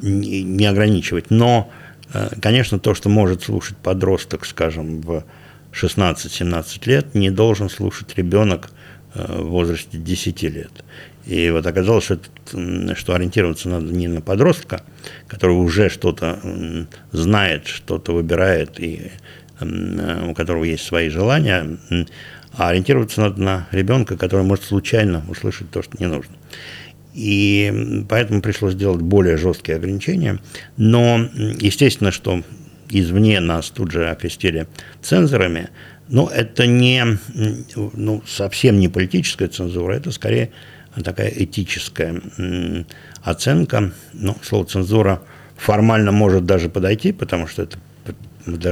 не 0.00 0.66
ограничивать. 0.66 1.30
Но, 1.30 1.70
э, 2.12 2.30
конечно, 2.40 2.78
то, 2.78 2.94
что 2.94 3.08
может 3.08 3.42
слушать 3.42 3.76
подросток, 3.76 4.46
скажем, 4.46 5.00
в 5.00 5.24
16-17 5.72 6.86
лет, 6.86 7.14
не 7.14 7.30
должен 7.30 7.68
слушать 7.68 8.16
ребенок 8.16 8.70
Э, 9.14 9.40
в 9.42 9.48
возрасте 9.48 9.98
10 9.98 10.42
лет. 10.42 10.70
И 11.28 11.50
вот 11.50 11.66
оказалось, 11.66 12.04
что, 12.04 12.18
что 12.46 13.14
ориентироваться 13.14 13.68
надо 13.68 13.92
не 13.92 14.08
на 14.08 14.22
подростка, 14.22 14.82
который 15.26 15.56
уже 15.56 15.90
что-то 15.90 16.40
знает, 17.12 17.66
что-то 17.66 18.14
выбирает, 18.14 18.80
и 18.80 19.12
э, 19.60 20.30
у 20.30 20.34
которого 20.34 20.64
есть 20.64 20.84
свои 20.84 21.10
желания, 21.10 21.76
а 22.54 22.70
ориентироваться 22.70 23.20
надо 23.20 23.42
на 23.42 23.68
ребенка, 23.72 24.16
который 24.16 24.44
может 24.44 24.64
случайно 24.64 25.22
услышать 25.28 25.70
то, 25.70 25.82
что 25.82 25.92
не 25.98 26.06
нужно. 26.06 26.34
И 27.12 28.04
поэтому 28.08 28.40
пришлось 28.40 28.72
сделать 28.72 29.02
более 29.02 29.36
жесткие 29.36 29.76
ограничения. 29.76 30.38
Но, 30.78 31.28
естественно, 31.58 32.10
что 32.10 32.42
извне 32.88 33.40
нас 33.40 33.68
тут 33.68 33.90
же 33.90 34.08
окрестили 34.08 34.66
цензорами, 35.02 35.68
но 36.08 36.30
это 36.32 36.66
не, 36.66 37.18
ну, 37.74 38.22
совсем 38.26 38.78
не 38.78 38.88
политическая 38.88 39.48
цензура, 39.48 39.92
это 39.92 40.10
скорее 40.10 40.52
такая 41.02 41.32
этическая 41.34 42.20
оценка. 43.22 43.92
Ну, 44.12 44.36
слово 44.42 44.66
цензура 44.66 45.22
формально 45.56 46.12
может 46.12 46.46
даже 46.46 46.68
подойти, 46.68 47.12
потому 47.12 47.46
что 47.46 47.62
это 47.62 47.78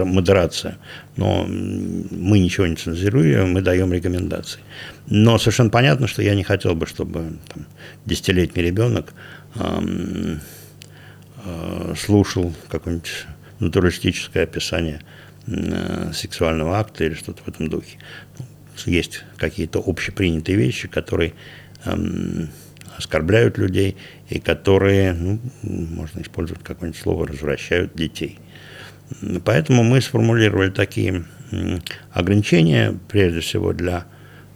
модерация, 0.05 0.79
но 1.17 1.45
мы 1.47 2.39
ничего 2.39 2.67
не 2.67 2.77
цензируем, 2.77 3.53
мы 3.53 3.61
даем 3.61 3.93
рекомендации. 3.93 4.61
Но 5.07 5.39
совершенно 5.39 5.69
понятно, 5.69 6.07
что 6.07 6.23
я 6.23 6.35
не 6.35 6.45
хотел 6.45 6.75
бы, 6.75 6.87
чтобы 6.87 7.37
там, 7.53 7.67
десятилетний 8.07 8.65
ребенок 8.65 9.13
эм, 9.57 10.41
э, 11.45 11.95
слушал 11.99 12.55
какое-нибудь 12.71 13.27
натуралистическое 13.61 14.45
описание 14.45 15.03
Э, 15.49 16.11
сексуального 16.13 16.77
акта 16.81 17.05
или 17.05 17.15
что-то 17.15 17.45
в 17.45 17.49
этом 17.49 17.69
духе. 17.69 17.99
Ну, 18.37 18.47
есть 18.87 19.23
какие-то 19.37 19.81
общепринятые 19.85 20.59
вещи, 20.59 20.89
которые 20.89 21.35
эм, 21.87 22.51
оскорбляют 22.97 23.59
людей 23.59 23.97
и 24.29 24.39
которые, 24.39 25.13
ну, 25.13 25.39
можно 25.63 26.21
использовать 26.21 26.63
какое-нибудь 26.63 27.01
слово, 27.01 27.27
развращают 27.27 27.95
детей. 27.95 28.39
Поэтому 29.45 29.85
мы 29.85 30.01
сформулировали 30.01 30.71
такие 30.71 31.25
ограничения, 32.13 32.99
прежде 33.09 33.41
всего 33.41 33.73
для 33.73 34.07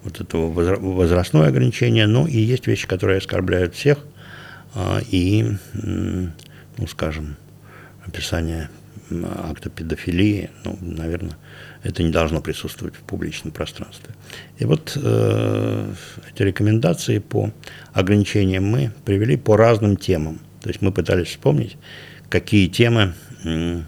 вот 0.02 0.20
этого 0.20 0.50
возрастное 0.50 1.48
ограничение, 1.48 2.06
но 2.06 2.26
и 2.26 2.38
есть 2.38 2.66
вещи, 2.66 2.86
которые 2.86 3.18
оскорбляют 3.18 3.74
всех, 3.74 3.98
а, 4.74 5.00
и, 5.10 5.46
ну, 5.74 6.86
скажем, 6.88 7.36
описание 8.06 8.70
акта 9.48 9.70
педофилии, 9.70 10.50
ну, 10.64 10.78
наверное, 10.80 11.36
это 11.82 12.02
не 12.02 12.10
должно 12.10 12.40
присутствовать 12.40 12.94
в 12.94 13.00
публичном 13.00 13.52
пространстве. 13.52 14.14
И 14.58 14.64
вот 14.64 14.96
э, 14.96 15.92
эти 16.32 16.42
рекомендации 16.42 17.18
по 17.18 17.50
ограничениям 17.92 18.64
мы 18.64 18.92
привели 19.04 19.36
по 19.36 19.56
разным 19.56 19.96
темам. 19.96 20.40
То 20.60 20.68
есть 20.68 20.82
мы 20.82 20.92
пытались 20.92 21.28
вспомнить, 21.28 21.76
какие 22.28 22.68
темы 22.68 23.14
э, 23.44 23.80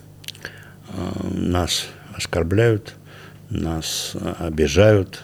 нас 1.30 1.86
оскорбляют, 2.14 2.94
нас 3.50 4.16
обижают 4.38 5.22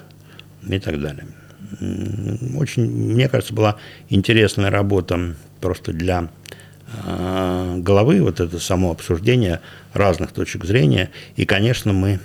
и 0.67 0.79
так 0.79 1.01
далее. 1.01 1.27
Очень, 2.57 2.91
мне 2.91 3.29
кажется, 3.29 3.55
была 3.55 3.77
интересная 4.09 4.71
работа 4.71 5.35
просто 5.61 5.93
для 5.93 6.29
Э, 7.05 7.77
головы, 7.79 8.23
вот 8.23 8.41
это 8.41 8.59
само 8.59 8.91
обсуждение 8.91 9.61
разных 9.93 10.33
точек 10.33 10.65
зрения. 10.65 11.11
И, 11.37 11.45
конечно, 11.45 11.93
мы 11.93 12.19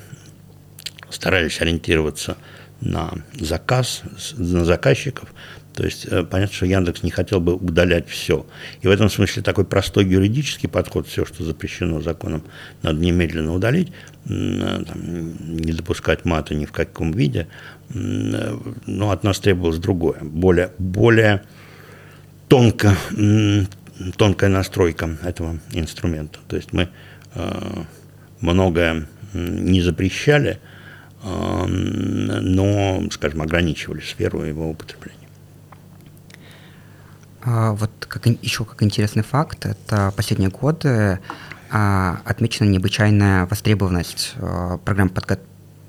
старались 1.13 1.61
ориентироваться 1.61 2.37
на 2.81 3.13
заказ, 3.39 4.03
на 4.37 4.65
заказчиков. 4.65 5.33
То 5.73 5.83
есть 5.85 6.05
э, 6.05 6.23
понятно, 6.23 6.53
что 6.55 6.65
Яндекс 6.65 7.01
не 7.01 7.09
хотел 7.09 7.39
бы 7.39 7.55
удалять 7.55 8.07
все. 8.07 8.45
И 8.81 8.87
в 8.87 8.91
этом 8.91 9.09
смысле 9.09 9.41
такой 9.41 9.65
простой 9.65 10.05
юридический 10.05 10.69
подход, 10.69 11.07
все, 11.07 11.25
что 11.25 11.43
запрещено 11.43 12.01
законом, 12.01 12.43
надо 12.83 12.99
немедленно 12.99 13.53
удалить, 13.53 13.91
э, 14.29 14.83
там, 14.87 15.55
не 15.55 15.73
допускать 15.73 16.25
мата 16.25 16.53
ни 16.53 16.65
в 16.65 16.71
каком 16.71 17.11
виде. 17.11 17.47
Но 17.89 19.11
от 19.11 19.23
нас 19.23 19.39
требовалось 19.39 19.77
другое, 19.77 20.17
более, 20.21 20.71
более 20.77 21.43
тонко 22.47 22.95
тонкая 24.17 24.49
настройка 24.49 25.17
этого 25.23 25.59
инструмента. 25.71 26.39
То 26.47 26.55
есть 26.55 26.73
мы 26.73 26.89
э, 27.35 27.83
многое 28.41 29.07
не 29.33 29.81
запрещали, 29.81 30.51
э, 30.51 30.72
но, 31.23 33.03
скажем, 33.11 33.41
ограничивали 33.41 34.01
сферу 34.01 34.43
его 34.43 34.69
употребления. 34.69 35.19
А, 37.41 37.73
вот 37.73 37.91
как, 38.07 38.25
еще 38.25 38.65
как 38.65 38.83
интересный 38.83 39.23
факт, 39.23 39.65
это 39.65 40.13
последние 40.15 40.49
годы 40.49 41.19
а, 41.69 42.21
отмечена 42.25 42.67
необычайная 42.67 43.45
востребованность 43.45 44.33
а, 44.37 44.77
программ, 44.77 45.09
подго 45.09 45.39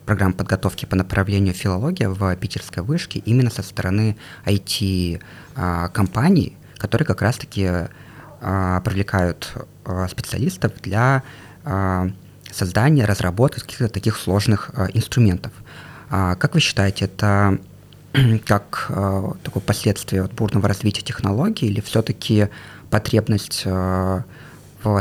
программ 0.07 0.35
подготовки 0.35 0.85
по 0.85 0.97
направлению 0.97 1.55
филология 1.55 2.11
в 2.11 2.37
питерской 2.37 2.82
вышке 2.82 3.20
именно 3.20 3.51
со 3.51 3.62
стороны 3.62 4.18
IT-компаний, 4.45 6.59
которые 6.76 7.07
как 7.07 7.22
раз-таки 7.22 7.89
а, 8.41 8.80
привлекают 8.82 9.53
а, 9.85 10.07
специалистов 10.09 10.72
для 10.82 11.22
а, 11.64 12.11
создания, 12.55 13.05
разработки 13.05 13.61
каких-то 13.61 13.88
таких 13.88 14.16
сложных 14.16 14.70
инструментов. 14.92 15.52
Как 16.09 16.55
вы 16.55 16.61
считаете, 16.61 17.07
это 17.07 17.59
как 18.46 18.90
такое 19.42 19.62
последствие 19.62 20.22
от 20.22 20.32
бурного 20.32 20.68
развития 20.68 21.02
технологий 21.02 21.66
или 21.66 21.80
все-таки 21.80 22.48
потребность 22.90 23.64
в 23.64 24.24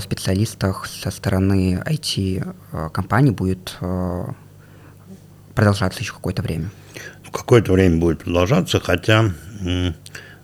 специалистах 0.02 0.88
со 0.88 1.12
стороны 1.12 1.84
IT-компаний 1.86 3.32
будет 3.32 3.78
продолжаться 5.54 6.00
еще 6.00 6.14
какое-то 6.14 6.42
время? 6.42 6.70
Ну, 7.26 7.32
какое-то 7.32 7.74
время 7.74 7.98
будет 8.00 8.24
продолжаться, 8.24 8.80
хотя 8.80 9.34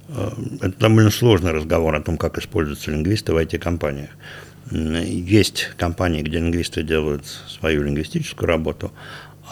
Э, 0.10 0.32
это 0.62 0.80
довольно 0.80 1.12
сложный 1.12 1.52
разговор 1.52 1.96
о 1.96 2.02
том, 2.02 2.18
как 2.18 2.38
используются 2.38 2.92
лингвисты 2.92 3.34
в 3.34 3.38
IT-компаниях. 3.38 4.10
Есть 4.72 5.72
компании, 5.78 6.22
где 6.22 6.38
лингвисты 6.38 6.84
делают 6.84 7.26
свою 7.26 7.84
лингвистическую 7.84 8.48
работу, 8.48 8.92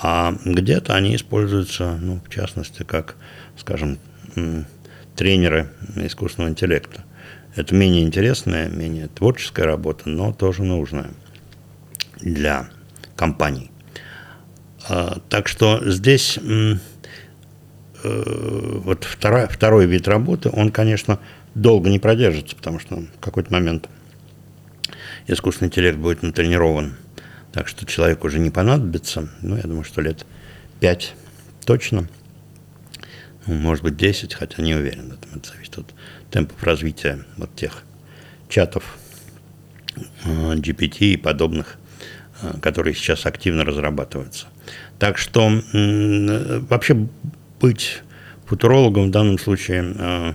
а 0.01 0.35
где-то 0.45 0.93
они 0.93 1.15
используются, 1.15 1.97
ну, 1.99 2.21
в 2.23 2.29
частности, 2.29 2.83
как, 2.83 3.15
скажем, 3.57 3.97
тренеры 5.15 5.71
искусственного 5.95 6.51
интеллекта. 6.51 7.03
Это 7.55 7.73
менее 7.73 8.03
интересная, 8.03 8.69
менее 8.69 9.07
творческая 9.07 9.65
работа, 9.65 10.07
но 10.09 10.31
тоже 10.31 10.63
нужная 10.63 11.09
для 12.21 12.69
компаний. 13.15 13.71
А, 14.87 15.19
так 15.29 15.47
что 15.47 15.81
здесь 15.89 16.37
Э, 18.03 18.79
вот 18.83 19.03
второй, 19.03 19.47
второй 19.47 19.85
вид 19.85 20.07
работы, 20.07 20.49
он, 20.53 20.71
конечно, 20.71 21.19
долго 21.55 21.89
не 21.89 21.99
продержится, 21.99 22.55
потому 22.55 22.79
что 22.79 22.95
в 22.97 23.19
какой-то 23.19 23.51
момент 23.51 23.89
искусственный 25.27 25.67
интеллект 25.67 25.97
будет 25.97 26.23
натренирован, 26.23 26.95
так 27.51 27.67
что 27.67 27.85
человек 27.85 28.23
уже 28.23 28.39
не 28.39 28.49
понадобится. 28.49 29.29
Ну, 29.41 29.55
я 29.55 29.63
думаю, 29.63 29.83
что 29.83 30.01
лет 30.01 30.25
пять 30.79 31.13
точно. 31.65 32.07
Ну, 33.45 33.55
может 33.55 33.83
быть, 33.83 33.97
10, 33.97 34.33
хотя 34.33 34.61
не 34.61 34.75
уверен. 34.75 35.13
Это, 35.13 35.49
зависит 35.49 35.77
от 35.77 35.93
темпов 36.31 36.61
развития 36.63 37.25
вот 37.37 37.55
тех 37.55 37.83
чатов 38.49 38.97
э, 39.95 40.55
GPT 40.55 41.13
и 41.13 41.17
подобных, 41.17 41.77
э, 42.41 42.59
которые 42.61 42.93
сейчас 42.93 43.25
активно 43.25 43.63
разрабатываются. 43.63 44.47
Так 44.99 45.17
что 45.17 45.61
вообще 45.71 47.07
быть 47.59 48.01
футурологам 48.45 49.07
в 49.07 49.11
данном 49.11 49.37
случае, 49.37 49.93
э, 49.97 50.33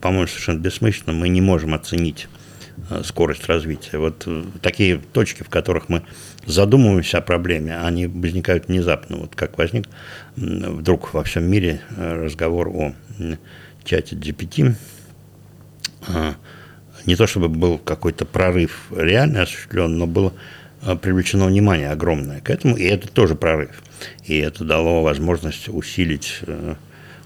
по-моему, 0.00 0.26
совершенно 0.26 0.58
бессмысленно. 0.58 1.12
Мы 1.12 1.28
не 1.28 1.40
можем 1.40 1.74
оценить 1.74 2.28
скорость 3.04 3.46
развития. 3.46 3.98
Вот 3.98 4.26
такие 4.60 4.98
точки, 4.98 5.42
в 5.42 5.48
которых 5.48 5.88
мы 5.88 6.02
задумываемся 6.46 7.18
о 7.18 7.20
проблеме, 7.22 7.78
они 7.78 8.06
возникают 8.06 8.68
внезапно. 8.68 9.16
Вот 9.18 9.34
как 9.34 9.58
возник 9.58 9.88
вдруг 10.36 11.14
во 11.14 11.22
всем 11.24 11.44
мире 11.44 11.80
разговор 11.96 12.68
о 12.68 12.94
чате 13.84 14.16
GPT, 14.16 14.74
не 17.06 17.16
то 17.16 17.26
чтобы 17.26 17.48
был 17.48 17.78
какой-то 17.78 18.24
прорыв 18.24 18.86
реально 18.94 19.42
осуществлен, 19.42 19.98
но 19.98 20.06
было 20.06 20.32
а, 20.82 20.96
привлечено 20.96 21.46
внимание 21.46 21.90
огромное 21.90 22.40
к 22.40 22.50
этому, 22.50 22.76
и 22.76 22.84
это 22.84 23.08
тоже 23.08 23.34
прорыв. 23.34 23.82
И 24.24 24.38
это 24.38 24.64
дало 24.64 25.02
возможность 25.02 25.68
усилить 25.68 26.40
э, 26.42 26.74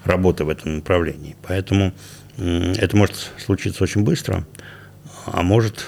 работу 0.04 0.44
в 0.44 0.48
этом 0.48 0.76
направлении. 0.76 1.36
Поэтому 1.42 1.92
это 2.38 2.94
может 2.96 3.30
случиться 3.38 3.82
очень 3.82 4.02
быстро, 4.02 4.44
а 5.26 5.42
может 5.42 5.86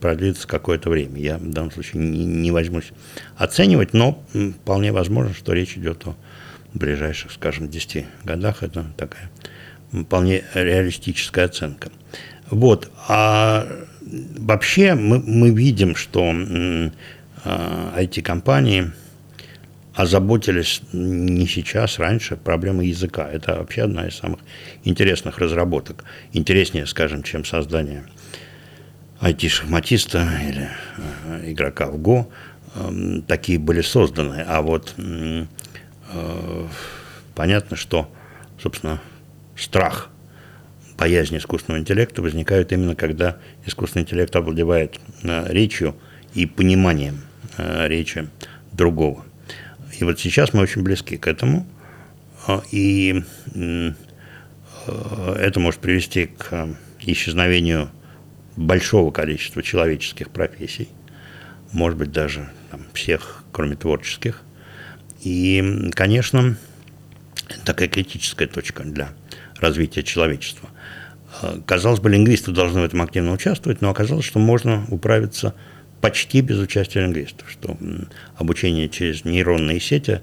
продлиться 0.00 0.46
какое-то 0.46 0.90
время. 0.90 1.18
Я 1.18 1.38
в 1.38 1.50
данном 1.50 1.70
случае 1.70 2.02
не, 2.02 2.24
не 2.24 2.50
возьмусь 2.50 2.92
оценивать, 3.36 3.92
но 3.92 4.22
вполне 4.62 4.92
возможно, 4.92 5.34
что 5.34 5.52
речь 5.52 5.76
идет 5.76 6.06
о 6.06 6.16
ближайших, 6.74 7.32
скажем, 7.32 7.68
10 7.68 8.06
годах. 8.24 8.62
Это 8.62 8.86
такая 8.96 9.30
вполне 9.92 10.44
реалистическая 10.54 11.46
оценка. 11.46 11.90
Вот. 12.50 12.90
А 13.08 13.66
вообще 14.00 14.94
мы, 14.94 15.20
мы 15.20 15.50
видим, 15.50 15.94
что 15.96 16.30
IT-компании 17.44 18.92
а, 19.94 20.02
озаботились 20.02 20.82
не 20.92 21.46
сейчас, 21.46 21.98
раньше 21.98 22.36
проблемой 22.36 22.88
языка. 22.88 23.28
Это 23.30 23.56
вообще 23.56 23.82
одна 23.82 24.06
из 24.08 24.16
самых 24.16 24.40
интересных 24.84 25.38
разработок. 25.38 26.04
Интереснее, 26.32 26.86
скажем, 26.86 27.22
чем 27.22 27.44
создание 27.44 28.04
IT-шахматиста 29.20 30.26
или 30.48 30.68
э, 31.26 31.50
игрока 31.52 31.86
в 31.86 31.96
Go. 31.98 32.26
Э, 32.74 33.20
такие 33.26 33.58
были 33.58 33.82
созданы. 33.82 34.44
А 34.46 34.62
вот 34.62 34.94
э, 34.96 35.46
понятно, 37.34 37.76
что, 37.76 38.10
собственно, 38.60 39.00
страх 39.56 40.10
боязнь 40.96 41.36
искусственного 41.36 41.80
интеллекта 41.80 42.22
возникают 42.22 42.72
именно 42.72 42.94
когда 42.94 43.38
искусственный 43.64 44.02
интеллект 44.02 44.34
овладевает 44.34 44.98
э, 45.22 45.52
речью 45.52 45.96
и 46.34 46.46
пониманием 46.46 47.22
речи 47.58 48.28
другого. 48.72 49.24
И 49.98 50.04
вот 50.04 50.20
сейчас 50.20 50.54
мы 50.54 50.62
очень 50.62 50.82
близки 50.82 51.16
к 51.18 51.26
этому, 51.26 51.66
и 52.70 53.22
это 54.86 55.60
может 55.60 55.80
привести 55.80 56.26
к 56.26 56.68
исчезновению 57.00 57.90
большого 58.56 59.10
количества 59.10 59.62
человеческих 59.62 60.30
профессий, 60.30 60.88
может 61.72 61.98
быть, 61.98 62.12
даже 62.12 62.50
там, 62.70 62.82
всех, 62.92 63.44
кроме 63.52 63.76
творческих. 63.76 64.42
И, 65.22 65.90
конечно, 65.92 66.56
такая 67.64 67.88
критическая 67.88 68.46
точка 68.46 68.84
для 68.84 69.10
развития 69.58 70.02
человечества. 70.02 70.68
А, 71.42 71.60
казалось 71.64 72.00
бы, 72.00 72.10
лингвисты 72.10 72.50
должны 72.52 72.80
в 72.80 72.84
этом 72.84 73.02
активно 73.02 73.32
участвовать, 73.32 73.80
но 73.80 73.90
оказалось, 73.90 74.24
что 74.24 74.38
можно 74.38 74.84
управиться 74.88 75.54
почти 76.00 76.40
без 76.40 76.58
участия 76.58 77.00
лингвистов, 77.00 77.50
что 77.50 77.76
обучение 78.36 78.88
через 78.88 79.24
нейронные 79.24 79.80
сети 79.80 80.20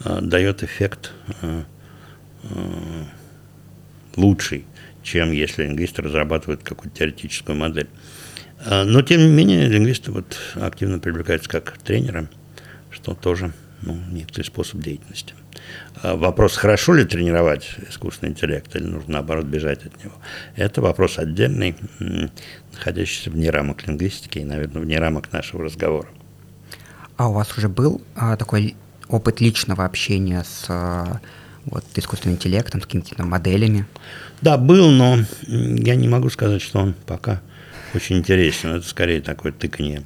а, 0.00 0.20
дает 0.20 0.62
эффект 0.62 1.12
а, 1.42 1.64
лучший, 4.16 4.64
чем 5.08 5.32
если 5.32 5.64
лингвисты 5.64 6.02
разрабатывают 6.02 6.62
какую-то 6.62 6.98
теоретическую 6.98 7.56
модель. 7.56 7.88
Но, 8.64 9.02
тем 9.02 9.20
не 9.20 9.28
менее, 9.28 9.68
лингвисты 9.68 10.10
вот 10.10 10.36
активно 10.54 10.98
привлекаются 10.98 11.48
как 11.48 11.78
тренеры, 11.78 12.28
что 12.90 13.14
тоже 13.14 13.52
ну, 13.82 13.96
некоторый 14.10 14.44
способ 14.44 14.80
деятельности. 14.80 15.34
А 16.02 16.16
вопрос, 16.16 16.56
хорошо 16.56 16.94
ли 16.94 17.04
тренировать 17.04 17.76
искусственный 17.88 18.32
интеллект 18.32 18.74
или 18.74 18.84
нужно, 18.84 19.14
наоборот, 19.14 19.46
бежать 19.46 19.86
от 19.86 20.04
него, 20.04 20.14
это 20.56 20.80
вопрос 20.80 21.18
отдельный, 21.18 21.76
находящийся 22.72 23.30
вне 23.30 23.50
рамок 23.50 23.86
лингвистики 23.86 24.38
и, 24.38 24.44
наверное, 24.44 24.82
вне 24.82 24.98
рамок 24.98 25.32
нашего 25.32 25.64
разговора. 25.64 26.08
А 27.16 27.28
у 27.28 27.32
вас 27.32 27.56
уже 27.56 27.68
был 27.68 28.00
а, 28.14 28.36
такой 28.36 28.76
опыт 29.08 29.40
личного 29.40 29.84
общения 29.84 30.44
с 30.44 30.66
а, 30.68 31.20
вот, 31.70 31.84
искусственным 31.94 32.36
интеллектом, 32.36 32.80
с 32.80 32.84
какими-то 32.84 33.24
моделями? 33.24 33.86
Да, 34.40 34.56
был, 34.56 34.90
но 34.90 35.18
я 35.46 35.94
не 35.94 36.08
могу 36.08 36.30
сказать, 36.30 36.62
что 36.62 36.78
он 36.80 36.94
пока 37.06 37.40
очень 37.94 38.18
интересен. 38.18 38.70
Это 38.70 38.86
скорее 38.86 39.20
такое 39.20 39.52
тыканье 39.52 40.04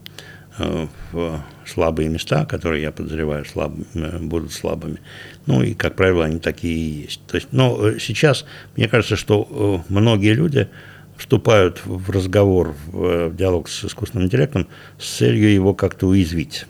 Э, 0.58 0.86
в 1.12 1.42
слабые 1.64 2.10
места, 2.10 2.44
которые, 2.44 2.82
я 2.82 2.92
подозреваю, 2.92 3.46
слаб, 3.46 3.72
э, 3.94 4.18
будут 4.18 4.52
слабыми. 4.52 4.98
Ну 5.46 5.62
и, 5.62 5.72
как 5.72 5.96
правило, 5.96 6.26
они 6.26 6.40
такие 6.40 6.74
и 6.74 7.02
есть. 7.04 7.20
То 7.26 7.36
есть, 7.36 7.48
но 7.52 7.88
э, 7.88 7.98
сейчас, 7.98 8.44
мне 8.76 8.86
кажется, 8.86 9.16
что 9.16 9.82
многие 9.88 10.34
люди 10.34 10.68
вступают 11.16 11.80
в 11.86 12.10
разговор, 12.10 12.74
в 12.86 13.34
диалог 13.34 13.68
с 13.68 13.84
искусственным 13.84 14.26
интеллектом 14.26 14.68
с 14.98 15.08
целью 15.16 15.50
его 15.50 15.72
как-то 15.72 16.08
уязвить. 16.08 16.66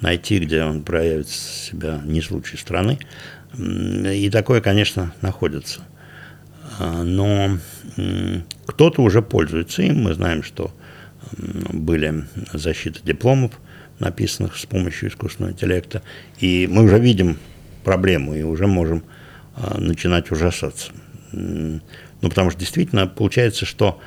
Найти, 0.00 0.38
где 0.38 0.62
он 0.62 0.82
проявит 0.82 1.28
себя 1.28 2.00
не 2.04 2.20
с 2.20 2.30
лучшей 2.30 2.58
стороны. 2.58 2.98
И 3.58 4.28
такое, 4.30 4.60
конечно, 4.60 5.12
находится. 5.22 5.82
А, 6.78 7.02
но 7.02 7.58
кто-то 8.66 9.02
уже 9.02 9.22
пользуется 9.22 9.82
им. 9.82 10.02
Мы 10.02 10.14
знаем, 10.14 10.42
что 10.42 10.72
были 11.72 12.26
защиты 12.52 13.00
дипломов, 13.02 13.52
написанных 13.98 14.56
с 14.56 14.66
помощью 14.66 15.08
искусственного 15.08 15.52
интеллекта, 15.52 16.02
и 16.38 16.68
мы 16.70 16.84
уже 16.84 16.98
видим 16.98 17.38
проблему 17.82 18.34
и 18.34 18.42
уже 18.42 18.66
можем 18.66 19.04
а, 19.54 19.78
начинать 19.78 20.30
ужасаться. 20.30 20.92
Ну, 21.32 21.80
потому 22.20 22.50
что 22.50 22.60
действительно 22.60 23.06
получается, 23.06 23.64
что 23.64 24.00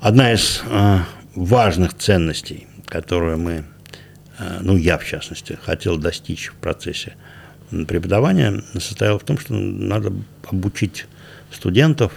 одна 0.00 0.32
из 0.32 0.62
а, 0.70 1.04
важных 1.34 1.94
ценностей, 1.94 2.66
которую 2.86 3.38
мы, 3.38 3.64
ну, 4.60 4.76
я 4.76 4.98
в 4.98 5.04
частности, 5.04 5.58
хотел 5.62 5.96
достичь 5.96 6.48
в 6.48 6.54
процессе 6.54 7.14
преподавания, 7.88 8.62
состояла 8.74 9.18
в 9.18 9.24
том, 9.24 9.38
что 9.38 9.54
надо 9.54 10.12
обучить 10.44 11.06
студентов 11.50 12.12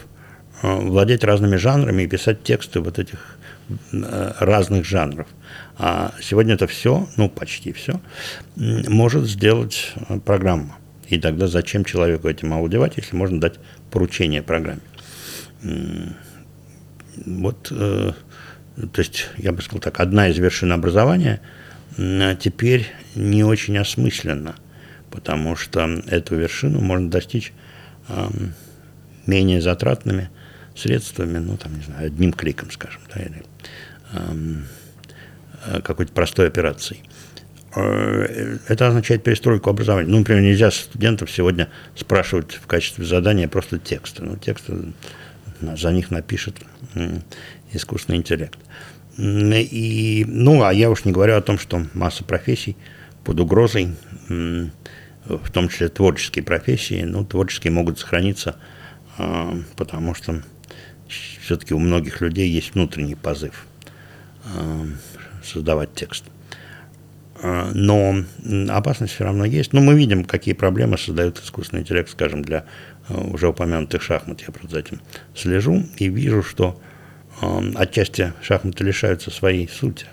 владеть 0.61 1.23
разными 1.23 1.57
жанрами 1.57 2.03
и 2.03 2.07
писать 2.07 2.43
тексты 2.43 2.79
вот 2.79 2.99
этих 2.99 3.35
Э, 3.91 4.33
разных 4.39 4.85
жанров. 4.85 5.27
А 5.77 6.13
сегодня 6.21 6.53
это 6.53 6.67
все, 6.67 7.07
ну 7.17 7.29
почти 7.29 7.73
все, 7.73 7.99
может 8.55 9.25
сделать 9.25 9.91
э, 10.07 10.19
программа. 10.19 10.77
И 11.09 11.19
тогда 11.19 11.47
зачем 11.47 11.83
человеку 11.83 12.27
этим 12.27 12.53
овладевать, 12.53 12.97
если 12.97 13.15
можно 13.15 13.39
дать 13.39 13.55
поручение 13.89 14.43
программе? 14.43 14.81
Вот, 17.25 17.69
э, 17.71 18.11
то 18.75 19.01
есть, 19.01 19.29
я 19.37 19.51
бы 19.51 19.63
сказал 19.63 19.81
так, 19.81 19.99
одна 19.99 20.27
из 20.27 20.37
вершин 20.37 20.71
образования 20.71 21.41
теперь 21.97 22.87
не 23.15 23.43
очень 23.43 23.77
осмысленно, 23.77 24.55
потому 25.16 25.55
что 25.55 25.86
эту 26.07 26.36
вершину 26.36 26.82
можно 26.82 27.09
достичь 27.09 27.53
менее 29.26 29.61
затратными 29.61 30.30
средствами, 30.76 31.39
ну, 31.39 31.57
там, 31.57 31.76
не 31.76 31.84
знаю, 31.84 32.07
одним 32.07 32.34
кликом, 32.34 32.70
скажем, 32.70 33.01
да, 33.13 33.22
или 33.22 33.43
Э, 35.66 35.82
какой-то 35.82 36.11
простой 36.11 36.47
операцией. 36.47 37.01
Э, 37.76 38.57
это 38.68 38.88
означает 38.88 39.24
перестройку 39.24 39.70
образования. 39.70 40.09
Ну, 40.09 40.20
например, 40.20 40.43
нельзя 40.43 40.72
студентов 40.72 41.32
сегодня 41.32 41.70
спрашивать 41.95 42.53
в 42.53 42.68
качестве 42.68 43.05
задания 43.05 43.47
просто 43.47 43.80
тексты. 43.80 44.24
Ну, 44.24 44.38
тексты 44.38 44.93
за 45.61 45.91
них 45.91 46.11
напишет 46.11 46.57
искусственный 47.72 48.20
интеллект. 48.20 48.59
И, 49.18 50.26
ну, 50.28 50.63
а 50.63 50.74
я 50.74 50.89
уж 50.89 51.05
не 51.05 51.13
говорю 51.13 51.36
о 51.36 51.41
том, 51.41 51.57
что 51.57 51.86
масса 51.93 52.24
профессий 52.24 52.76
под 53.24 53.39
угрозой, 53.39 53.95
в 55.26 55.51
том 55.51 55.69
числе 55.69 55.89
творческие 55.89 56.43
профессии, 56.43 57.03
ну, 57.03 57.26
творческие 57.26 57.71
могут 57.71 57.99
сохраниться, 57.99 58.57
э, 59.17 59.61
потому 59.76 60.13
что 60.15 60.43
все-таки 61.41 61.73
у 61.73 61.80
многих 61.80 62.21
людей 62.21 62.49
есть 62.49 62.73
внутренний 62.73 63.15
позыв– 63.15 63.65
Э, 64.45 64.86
создавать 65.43 65.93
текст. 65.93 66.26
Э, 67.41 67.71
но 67.73 68.15
опасность 68.69 69.13
все 69.13 69.23
равно 69.23 69.45
есть. 69.45 69.73
Но 69.73 69.82
мы 69.82 69.95
видим, 69.95 70.23
какие 70.23 70.53
проблемы 70.53 70.97
создает 70.97 71.39
искусственный 71.39 71.82
интеллект, 71.82 72.09
скажем, 72.09 72.43
для 72.43 72.65
уже 73.09 73.47
упомянутых 73.47 74.01
шахмат. 74.01 74.41
Я 74.41 74.51
просто 74.51 74.69
за 74.69 74.80
этим 74.80 75.01
слежу 75.36 75.84
и 75.97 76.09
вижу, 76.09 76.41
что 76.41 76.80
отчасти 77.76 78.34
шахматы 78.41 78.84
лишаются 78.84 79.30
своей 79.30 79.67
сути. 79.67 80.07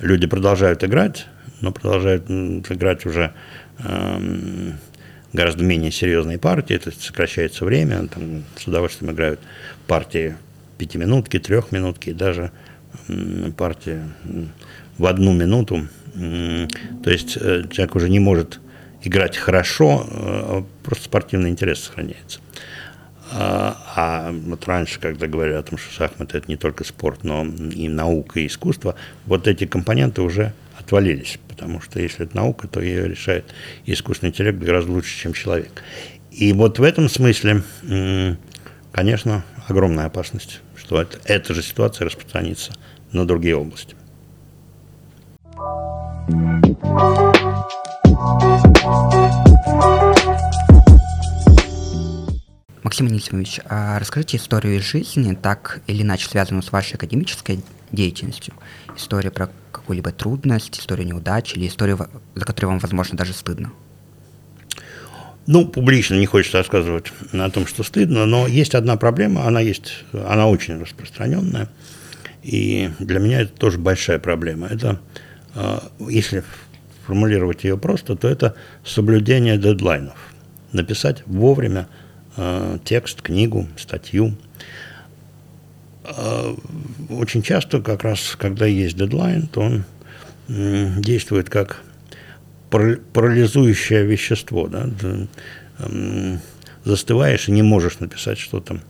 Люди 0.00 0.26
продолжают 0.26 0.84
играть, 0.84 1.26
но 1.62 1.72
продолжают 1.72 2.28
играть 2.28 3.06
уже 3.06 3.32
гораздо 5.32 5.62
менее 5.64 5.90
серьезные 5.90 6.38
партии, 6.38 6.78
то 6.78 6.90
есть 6.90 7.02
сокращается 7.02 7.64
время, 7.64 8.06
там 8.08 8.44
с 8.56 8.66
удовольствием 8.66 9.12
играют 9.12 9.40
партии 9.86 10.36
пятиминутки, 10.78 11.38
трехминутки, 11.38 12.12
даже 12.12 12.50
партии 13.56 14.00
в 14.96 15.06
одну 15.06 15.32
минуту. 15.32 15.88
То 16.14 17.10
есть 17.10 17.36
э, 17.36 17.64
человек 17.70 17.94
уже 17.94 18.08
не 18.08 18.18
может 18.18 18.60
играть 19.04 19.36
хорошо, 19.36 20.06
а 20.10 20.66
просто 20.82 21.04
спортивный 21.04 21.50
интерес 21.50 21.84
сохраняется. 21.84 22.40
А, 23.30 23.76
а 23.94 24.32
вот 24.32 24.66
раньше, 24.66 25.00
когда 25.00 25.26
говорили 25.26 25.56
о 25.56 25.62
том, 25.62 25.78
что 25.78 25.92
шахматы 25.92 26.38
это 26.38 26.48
не 26.48 26.56
только 26.56 26.84
спорт, 26.84 27.24
но 27.24 27.44
и 27.44 27.88
наука, 27.88 28.40
и 28.40 28.46
искусство, 28.46 28.94
вот 29.26 29.46
эти 29.46 29.66
компоненты 29.66 30.22
уже 30.22 30.52
отвалились, 30.88 31.38
потому 31.48 31.82
что 31.82 32.00
если 32.00 32.24
это 32.24 32.34
наука, 32.34 32.66
то 32.66 32.80
ее 32.80 33.06
решает 33.06 33.44
искусственный 33.84 34.30
интеллект 34.30 34.58
гораздо 34.58 34.92
лучше, 34.92 35.14
чем 35.20 35.34
человек. 35.34 35.82
И 36.30 36.52
вот 36.54 36.78
в 36.78 36.82
этом 36.82 37.10
смысле, 37.10 37.62
конечно, 38.90 39.44
огромная 39.66 40.06
опасность, 40.06 40.60
что 40.76 41.02
это, 41.02 41.18
эта 41.24 41.52
же 41.52 41.62
ситуация 41.62 42.06
распространится 42.06 42.72
на 43.12 43.26
другие 43.26 43.54
области. 43.54 43.94
Максим 52.82 53.08
Анисимович, 53.08 53.60
а 53.66 53.98
расскажите 53.98 54.38
историю 54.38 54.78
из 54.78 54.82
жизни, 54.84 55.34
так 55.34 55.82
или 55.86 56.00
иначе 56.00 56.26
связанную 56.26 56.62
с 56.62 56.72
вашей 56.72 56.94
академической 56.94 57.62
деятельностью. 57.92 58.54
История 58.96 59.30
про 59.30 59.50
какую-либо 59.88 60.12
трудность, 60.12 60.78
историю 60.78 61.06
неудачи 61.06 61.56
или 61.56 61.66
историю, 61.66 61.98
за 62.34 62.44
которую 62.44 62.72
вам, 62.72 62.78
возможно, 62.78 63.16
даже 63.16 63.32
стыдно. 63.32 63.72
Ну, 65.46 65.66
публично 65.66 66.16
не 66.16 66.26
хочется 66.26 66.58
рассказывать 66.58 67.06
о 67.32 67.48
том, 67.48 67.66
что 67.66 67.82
стыдно, 67.82 68.26
но 68.26 68.46
есть 68.46 68.74
одна 68.74 68.96
проблема, 68.96 69.46
она 69.46 69.60
есть, 69.60 70.04
она 70.12 70.46
очень 70.46 70.78
распространенная, 70.78 71.70
и 72.42 72.90
для 72.98 73.18
меня 73.18 73.40
это 73.40 73.52
тоже 73.54 73.78
большая 73.78 74.18
проблема. 74.18 74.66
Это, 74.66 75.00
а, 75.54 75.82
если 76.00 76.44
формулировать 77.06 77.64
ее 77.64 77.78
просто, 77.78 78.14
то 78.14 78.28
это 78.28 78.54
соблюдение 78.84 79.56
дедлайнов. 79.56 80.18
Написать 80.72 81.22
вовремя 81.24 81.88
Э, 82.40 82.78
текст, 82.84 83.20
книгу, 83.20 83.66
статью. 83.76 84.32
Э, 86.16 86.54
очень 87.10 87.42
часто, 87.42 87.80
как 87.80 88.04
раз, 88.04 88.36
когда 88.38 88.66
есть 88.66 88.96
дедлайн, 88.96 89.46
то 89.46 89.60
он 89.60 89.84
действует 90.48 91.50
как 91.50 91.82
парализующее 92.70 94.04
вещество. 94.04 94.66
Да? 94.66 94.88
Застываешь 96.84 97.48
и 97.48 97.52
не 97.52 97.62
можешь 97.62 97.98
написать 97.98 98.38
что-то 98.38 98.80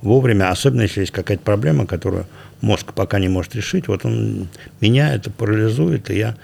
вовремя, 0.00 0.50
особенно 0.50 0.82
если 0.82 1.00
есть 1.00 1.12
какая-то 1.12 1.42
проблема, 1.42 1.86
которую 1.86 2.26
мозг 2.60 2.92
пока 2.92 3.18
не 3.18 3.28
может 3.28 3.56
решить. 3.56 3.88
Вот 3.88 4.04
он 4.04 4.48
меня 4.80 5.12
это 5.14 5.30
парализует, 5.30 6.08
и 6.10 6.18
я 6.18 6.36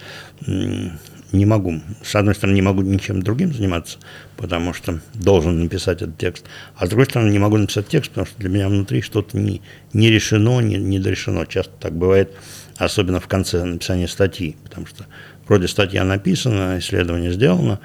не 1.34 1.46
могу, 1.46 1.82
с 2.02 2.14
одной 2.14 2.34
стороны, 2.34 2.54
не 2.54 2.62
могу 2.62 2.82
ничем 2.82 3.22
другим 3.22 3.52
заниматься, 3.52 3.98
потому 4.36 4.72
что 4.72 5.00
должен 5.14 5.62
написать 5.62 6.02
этот 6.02 6.16
текст, 6.16 6.44
а 6.76 6.86
с 6.86 6.88
другой 6.88 7.06
стороны, 7.06 7.30
не 7.30 7.38
могу 7.38 7.56
написать 7.56 7.88
текст, 7.88 8.10
потому 8.10 8.26
что 8.26 8.38
для 8.38 8.48
меня 8.48 8.68
внутри 8.68 9.02
что-то 9.02 9.36
не, 9.36 9.60
не 9.92 10.10
решено, 10.10 10.60
не, 10.60 10.76
не 10.76 10.98
дорешено. 10.98 11.44
Часто 11.44 11.72
так 11.78 11.94
бывает, 11.94 12.32
особенно 12.76 13.20
в 13.20 13.28
конце 13.28 13.64
написания 13.64 14.08
статьи, 14.08 14.56
потому 14.64 14.86
что 14.86 15.06
вроде 15.46 15.68
статья 15.68 16.04
написана, 16.04 16.78
исследование 16.78 17.32
сделано, 17.32 17.80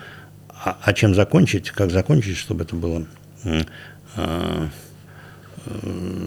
а, 0.63 0.77
а 0.81 0.93
чем 0.93 1.15
закончить, 1.15 1.71
как 1.71 1.91
закончить, 1.91 2.37
чтобы 2.37 2.63
это 2.63 2.75
было 2.75 3.05
э, 3.43 3.61
э, 4.15 4.67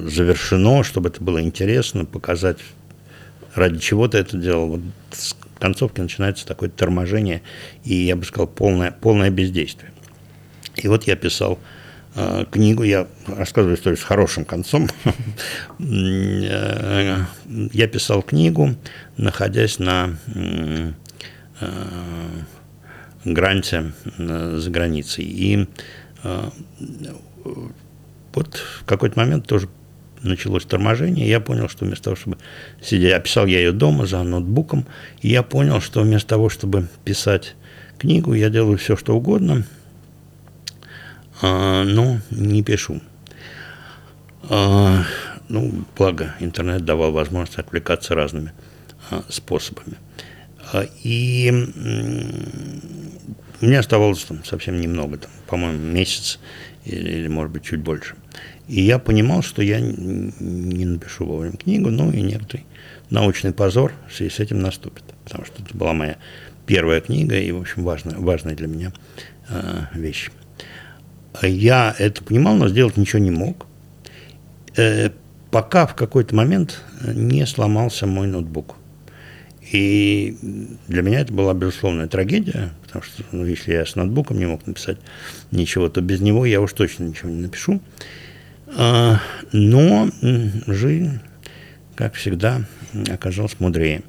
завершено, 0.08 0.82
чтобы 0.84 1.08
это 1.10 1.22
было 1.22 1.42
интересно, 1.42 2.04
показать, 2.04 2.58
ради 3.54 3.78
чего 3.78 4.08
ты 4.08 4.18
это 4.18 4.36
делал. 4.36 4.68
Вот 4.68 4.80
концовке 5.62 6.02
начинается 6.02 6.44
такое 6.44 6.68
торможение 6.68 7.40
и, 7.84 7.94
я 7.94 8.16
бы 8.16 8.24
сказал, 8.24 8.48
полное, 8.48 8.90
полное 8.90 9.30
бездействие. 9.30 9.92
И 10.74 10.88
вот 10.88 11.04
я 11.04 11.14
писал 11.14 11.60
э, 12.16 12.44
книгу, 12.50 12.82
я 12.82 13.06
рассказываю 13.28 13.76
историю 13.76 13.96
с 13.96 14.02
хорошим 14.02 14.44
концом. 14.44 14.88
Я 15.78 17.86
писал 17.86 18.22
книгу, 18.22 18.74
находясь 19.16 19.78
на 19.78 20.16
э, 20.34 20.92
гранте 23.24 23.92
э, 24.18 24.56
за 24.58 24.70
границей. 24.70 25.24
И 25.24 25.68
э, 26.24 26.50
вот 28.34 28.56
в 28.56 28.84
какой-то 28.84 29.18
момент 29.18 29.46
тоже 29.46 29.68
началось 30.22 30.64
торможение, 30.64 31.28
я 31.28 31.40
понял, 31.40 31.68
что 31.68 31.84
вместо 31.84 32.04
того, 32.04 32.16
чтобы 32.16 32.38
сидеть, 32.80 33.12
описал 33.12 33.46
я 33.46 33.58
ее 33.58 33.72
дома 33.72 34.06
за 34.06 34.22
ноутбуком, 34.22 34.86
и 35.20 35.28
я 35.28 35.42
понял, 35.42 35.80
что 35.80 36.02
вместо 36.02 36.30
того, 36.30 36.48
чтобы 36.48 36.88
писать 37.04 37.54
книгу, 37.98 38.34
я 38.34 38.50
делаю 38.50 38.78
все, 38.78 38.96
что 38.96 39.16
угодно, 39.16 39.64
а, 41.40 41.84
но 41.84 42.18
не 42.30 42.62
пишу. 42.62 43.00
А, 44.48 45.04
ну, 45.48 45.84
благо, 45.96 46.34
интернет 46.40 46.84
давал 46.84 47.12
возможность 47.12 47.58
отвлекаться 47.58 48.14
разными 48.14 48.52
а, 49.10 49.24
способами. 49.28 49.96
И 51.02 51.50
меня 53.60 53.80
оставалось 53.80 54.24
там 54.24 54.44
совсем 54.44 54.80
немного, 54.80 55.18
там, 55.18 55.30
по-моему, 55.46 55.78
месяц 55.78 56.38
или, 56.84 57.10
или, 57.10 57.28
может 57.28 57.52
быть, 57.52 57.64
чуть 57.64 57.80
больше. 57.80 58.16
И 58.68 58.80
я 58.80 58.98
понимал, 58.98 59.42
что 59.42 59.62
я 59.62 59.80
не 59.80 60.84
напишу 60.84 61.26
вовремя 61.26 61.56
книгу, 61.56 61.90
ну 61.90 62.10
и 62.10 62.22
некоторый 62.22 62.64
научный 63.10 63.52
позор 63.52 63.92
в 64.08 64.14
связи 64.14 64.30
с 64.30 64.40
этим 64.40 64.60
наступит. 64.60 65.04
Потому 65.24 65.44
что 65.44 65.62
это 65.62 65.76
была 65.76 65.92
моя 65.92 66.16
первая 66.66 67.00
книга 67.00 67.38
и, 67.38 67.50
в 67.52 67.60
общем, 67.60 67.82
важная, 67.82 68.16
важная 68.16 68.54
для 68.54 68.68
меня 68.68 68.92
э, 69.48 69.84
вещь. 69.94 70.30
Я 71.42 71.94
это 71.98 72.22
понимал, 72.22 72.56
но 72.56 72.68
сделать 72.68 72.96
ничего 72.96 73.18
не 73.20 73.30
мог, 73.30 73.66
э, 74.76 75.10
пока 75.50 75.86
в 75.86 75.94
какой-то 75.94 76.34
момент 76.34 76.82
не 77.04 77.46
сломался 77.46 78.06
мой 78.06 78.26
ноутбук. 78.26 78.76
И 79.72 80.36
для 80.86 81.02
меня 81.02 81.20
это 81.20 81.32
была 81.32 81.54
безусловная 81.54 82.06
трагедия, 82.06 82.70
потому 82.82 83.02
что 83.02 83.22
ну, 83.32 83.46
если 83.46 83.72
я 83.72 83.86
с 83.86 83.96
ноутбуком 83.96 84.38
не 84.38 84.46
мог 84.46 84.66
написать 84.66 84.98
ничего, 85.50 85.88
то 85.88 86.00
без 86.02 86.20
него 86.20 86.44
я 86.44 86.60
уж 86.60 86.72
точно 86.74 87.04
ничего 87.04 87.30
не 87.30 87.40
напишу. 87.40 87.80
Но 88.74 90.08
жизнь, 90.66 91.20
как 91.94 92.14
всегда, 92.14 92.62
оказалась 93.10 93.58
мудрее, 93.60 94.02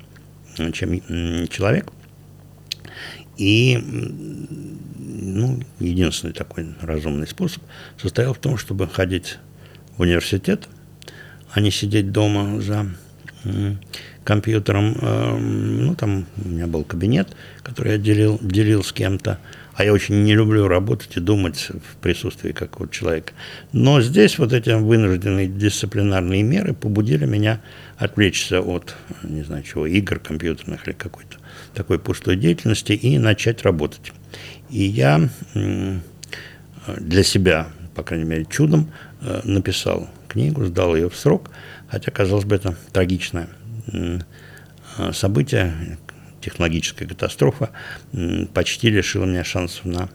чем 0.73 1.01
человек. 1.47 1.91
И 3.37 3.77
ну, 4.97 5.59
единственный 5.79 6.33
такой 6.33 6.67
разумный 6.81 7.27
способ 7.27 7.63
состоял 7.99 8.33
в 8.33 8.37
том, 8.37 8.57
чтобы 8.57 8.87
ходить 8.87 9.39
в 9.97 10.01
университет, 10.01 10.67
а 11.51 11.59
не 11.59 11.71
сидеть 11.71 12.11
дома 12.11 12.61
за 12.61 12.87
компьютером. 14.23 14.95
Эм, 15.01 15.85
ну, 15.85 15.95
там 15.95 16.25
у 16.43 16.47
меня 16.47 16.67
был 16.67 16.83
кабинет, 16.83 17.35
который 17.61 17.93
я 17.93 17.97
делил, 17.97 18.39
делил 18.41 18.83
с 18.83 18.91
кем-то. 18.93 19.39
А 19.75 19.83
я 19.83 19.91
очень 19.91 20.23
не 20.23 20.35
люблю 20.35 20.67
работать 20.67 21.17
и 21.17 21.19
думать 21.19 21.69
в 21.69 21.95
присутствии 21.97 22.51
какого-то 22.51 22.93
человека. 22.93 23.33
Но 23.71 24.01
здесь 24.01 24.37
вот 24.37 24.53
эти 24.53 24.69
вынужденные 24.69 25.47
дисциплинарные 25.47 26.43
меры 26.43 26.73
побудили 26.73 27.25
меня 27.25 27.59
отвлечься 27.97 28.61
от, 28.61 28.95
не 29.23 29.43
знаю 29.43 29.63
чего, 29.63 29.87
игр 29.87 30.19
компьютерных 30.19 30.87
или 30.87 30.93
какой-то 30.93 31.37
такой 31.73 31.97
пустой 31.97 32.35
деятельности 32.35 32.93
и 32.93 33.17
начать 33.17 33.63
работать. 33.63 34.13
И 34.69 34.83
я 34.83 35.29
для 36.97 37.23
себя, 37.23 37.67
по 37.95 38.03
крайней 38.03 38.25
мере, 38.25 38.45
чудом 38.45 38.91
э, 39.21 39.41
написал 39.43 40.09
книгу, 40.27 40.65
сдал 40.65 40.95
ее 40.95 41.09
в 41.09 41.15
срок, 41.15 41.49
хотя, 41.87 42.11
казалось 42.11 42.45
бы, 42.45 42.55
это 42.55 42.75
трагичное 42.91 43.47
э, 43.87 44.19
событие, 45.13 45.97
технологическая 46.43 47.05
катастрофа 47.05 47.71
почти 48.53 48.89
лишила 48.89 49.25
меня 49.25 49.43
шансов 49.43 49.85
на 49.85 50.09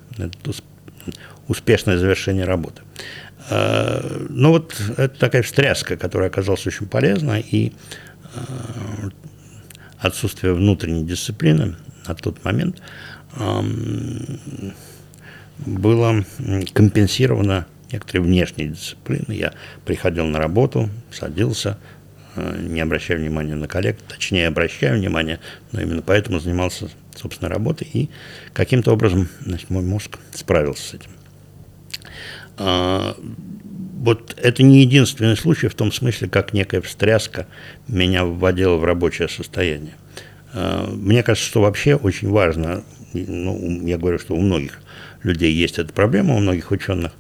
успешное 1.48 1.96
завершение 1.96 2.44
работы. 2.44 2.82
Э, 3.50 4.26
Но 4.28 4.48
ну 4.48 4.50
вот 4.50 4.80
это 4.96 5.18
такая 5.18 5.42
встряска, 5.42 5.96
которая 5.96 6.28
оказалась 6.28 6.66
очень 6.66 6.86
полезна, 6.86 7.40
и 7.40 7.72
э, 8.34 8.40
отсутствие 9.98 10.54
внутренней 10.54 11.04
дисциплины 11.04 11.76
на 12.06 12.14
тот 12.14 12.44
момент 12.44 12.80
было 15.58 16.24
компенсировано 16.72 17.66
некоторой 17.92 18.26
внешней 18.26 18.68
дисциплиной. 18.68 19.36
Я 19.36 19.52
приходил 19.84 20.26
на 20.26 20.38
работу, 20.38 20.88
садился, 21.10 21.78
не 22.36 22.80
обращая 22.80 23.18
внимания 23.18 23.54
на 23.54 23.68
коллег, 23.68 23.98
точнее, 24.08 24.48
обращаю 24.48 24.98
внимание, 24.98 25.40
но 25.72 25.80
именно 25.80 26.02
поэтому 26.02 26.40
занимался 26.40 26.88
собственной 27.16 27.50
работы, 27.50 27.86
и 27.92 28.08
каким-то 28.52 28.92
образом 28.92 29.28
значит, 29.40 29.70
мой 29.70 29.82
мозг 29.82 30.18
справился 30.32 30.82
с 30.82 30.94
этим. 30.94 31.10
А, 32.56 33.16
вот 33.98 34.36
это 34.40 34.62
не 34.62 34.82
единственный 34.82 35.36
случай 35.36 35.68
в 35.68 35.74
том 35.74 35.92
смысле, 35.92 36.28
как 36.28 36.52
некая 36.52 36.80
встряска 36.80 37.46
меня 37.86 38.24
вводила 38.24 38.76
в 38.76 38.84
рабочее 38.84 39.28
состояние. 39.28 39.94
А, 40.52 40.88
мне 40.90 41.22
кажется, 41.22 41.48
что 41.48 41.60
вообще 41.62 41.96
очень 41.96 42.28
важно, 42.28 42.84
ну, 43.12 43.86
я 43.86 43.98
говорю, 43.98 44.18
что 44.18 44.34
у 44.34 44.40
многих 44.40 44.80
людей 45.22 45.52
есть 45.52 45.78
эта 45.78 45.92
проблема, 45.92 46.34
у 46.34 46.38
многих 46.38 46.70
ученых, 46.70 47.12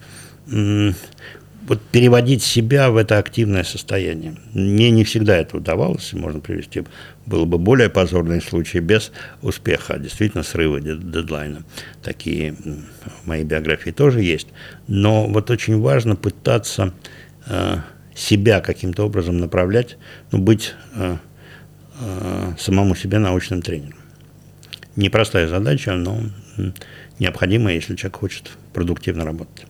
вот 1.68 1.82
переводить 1.82 2.42
себя 2.42 2.90
в 2.90 2.96
это 2.96 3.18
активное 3.18 3.62
состояние. 3.62 4.36
Мне 4.54 4.90
не 4.90 5.04
всегда 5.04 5.36
это 5.36 5.58
удавалось, 5.58 6.12
можно 6.14 6.40
привести, 6.40 6.84
было 7.26 7.44
бы 7.44 7.58
более 7.58 7.90
позорные 7.90 8.40
случаи 8.40 8.78
без 8.78 9.12
успеха, 9.42 9.98
действительно 9.98 10.42
срывы 10.42 10.80
дедлайна. 10.80 11.62
Такие 12.02 12.56
в 13.22 13.26
моей 13.26 13.44
биографии 13.44 13.90
тоже 13.90 14.22
есть. 14.22 14.48
Но 14.86 15.26
вот 15.26 15.50
очень 15.50 15.78
важно 15.78 16.16
пытаться 16.16 16.94
э, 17.46 17.76
себя 18.14 18.60
каким-то 18.60 19.04
образом 19.04 19.36
направлять, 19.36 19.98
ну, 20.32 20.38
быть 20.38 20.74
э, 20.94 21.16
э, 22.00 22.52
самому 22.58 22.94
себе 22.94 23.18
научным 23.18 23.60
тренером. 23.60 23.98
Непростая 24.96 25.46
задача, 25.46 25.92
но 25.92 26.18
необходимая, 27.18 27.74
если 27.74 27.94
человек 27.94 28.16
хочет 28.16 28.50
продуктивно 28.72 29.24
работать. 29.24 29.66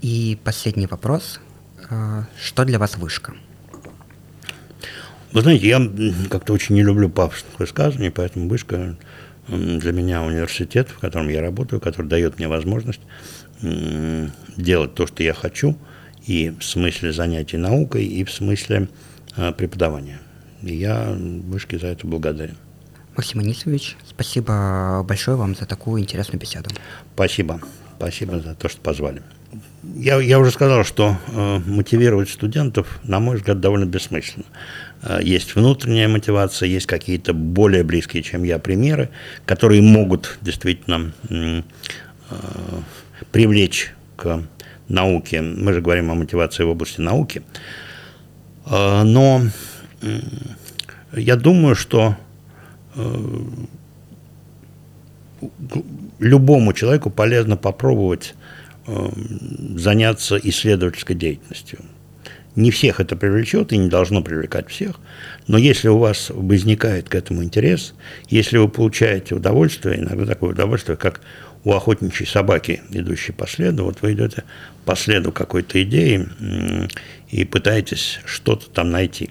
И 0.00 0.38
последний 0.44 0.86
вопрос. 0.86 1.40
А, 1.90 2.24
что 2.40 2.64
для 2.64 2.78
вас 2.78 2.96
вышка? 2.96 3.34
Вы 5.32 5.40
знаете, 5.40 5.68
я 5.68 5.80
как-то 6.28 6.52
очень 6.52 6.74
не 6.74 6.82
люблю 6.82 7.08
пафосных 7.08 7.58
высказываний, 7.58 8.10
поэтому 8.10 8.48
вышка 8.48 8.96
для 9.48 9.92
меня 9.92 10.22
университет, 10.22 10.88
в 10.88 10.98
котором 10.98 11.28
я 11.28 11.40
работаю, 11.40 11.80
который 11.80 12.06
дает 12.06 12.38
мне 12.38 12.48
возможность 12.48 13.00
делать 13.60 14.94
то, 14.94 15.06
что 15.06 15.22
я 15.22 15.34
хочу, 15.34 15.76
и 16.26 16.50
в 16.50 16.64
смысле 16.64 17.12
занятий 17.12 17.56
наукой, 17.56 18.04
и 18.04 18.24
в 18.24 18.32
смысле 18.32 18.88
а, 19.36 19.52
преподавания. 19.52 20.18
И 20.62 20.74
я 20.74 21.14
вышке 21.16 21.78
за 21.78 21.88
это 21.88 22.06
благодарен. 22.06 22.56
Максим 23.16 23.40
Анисович, 23.40 23.96
спасибо 24.08 25.04
большое 25.06 25.36
вам 25.36 25.54
за 25.54 25.66
такую 25.66 26.00
интересную 26.00 26.40
беседу. 26.40 26.70
Спасибо. 27.14 27.60
Спасибо 27.98 28.40
за 28.40 28.54
то, 28.54 28.68
что 28.68 28.80
позвали. 28.80 29.22
Я, 29.94 30.18
я 30.20 30.38
уже 30.38 30.50
сказал, 30.50 30.84
что 30.84 31.16
э, 31.28 31.60
мотивировать 31.66 32.30
студентов, 32.30 33.00
на 33.02 33.20
мой 33.20 33.36
взгляд, 33.36 33.60
довольно 33.60 33.84
бессмысленно. 33.84 34.46
Э, 35.02 35.18
есть 35.22 35.54
внутренняя 35.54 36.08
мотивация, 36.08 36.68
есть 36.68 36.86
какие-то 36.86 37.34
более 37.34 37.84
близкие, 37.84 38.22
чем 38.22 38.44
я, 38.44 38.58
примеры, 38.58 39.10
которые 39.44 39.82
могут 39.82 40.38
действительно 40.40 41.12
э, 41.28 41.62
привлечь 43.30 43.92
к 44.16 44.42
науке. 44.88 45.42
Мы 45.42 45.72
же 45.72 45.80
говорим 45.80 46.10
о 46.10 46.14
мотивации 46.14 46.64
в 46.64 46.70
области 46.70 47.00
науки. 47.00 47.42
Э, 48.66 49.02
но 49.02 49.42
я 51.12 51.36
думаю, 51.36 51.74
что 51.74 52.16
Э, 52.94 53.40
любому 56.20 56.72
человеку 56.72 57.10
полезно 57.10 57.56
попробовать 57.56 58.34
э, 58.86 59.08
заняться 59.76 60.36
исследовательской 60.36 61.16
деятельностью. 61.16 61.80
Не 62.54 62.70
всех 62.70 63.00
это 63.00 63.16
привлечет 63.16 63.72
и 63.72 63.78
не 63.78 63.88
должно 63.88 64.22
привлекать 64.22 64.68
всех, 64.68 65.00
но 65.48 65.56
если 65.56 65.88
у 65.88 65.98
вас 65.98 66.30
возникает 66.30 67.08
к 67.08 67.14
этому 67.14 67.42
интерес, 67.42 67.94
если 68.28 68.58
вы 68.58 68.68
получаете 68.68 69.34
удовольствие, 69.34 70.00
иногда 70.00 70.26
такое 70.26 70.50
удовольствие, 70.50 70.96
как 70.96 71.22
у 71.64 71.72
охотничьей 71.72 72.28
собаки, 72.28 72.82
идущей 72.90 73.32
по 73.32 73.46
следу, 73.46 73.84
вот 73.84 74.02
вы 74.02 74.12
идете 74.12 74.44
по 74.84 74.94
следу 74.96 75.32
какой-то 75.32 75.82
идеи 75.82 76.28
и 77.30 77.44
пытаетесь 77.44 78.20
что-то 78.26 78.68
там 78.68 78.90
найти. 78.90 79.30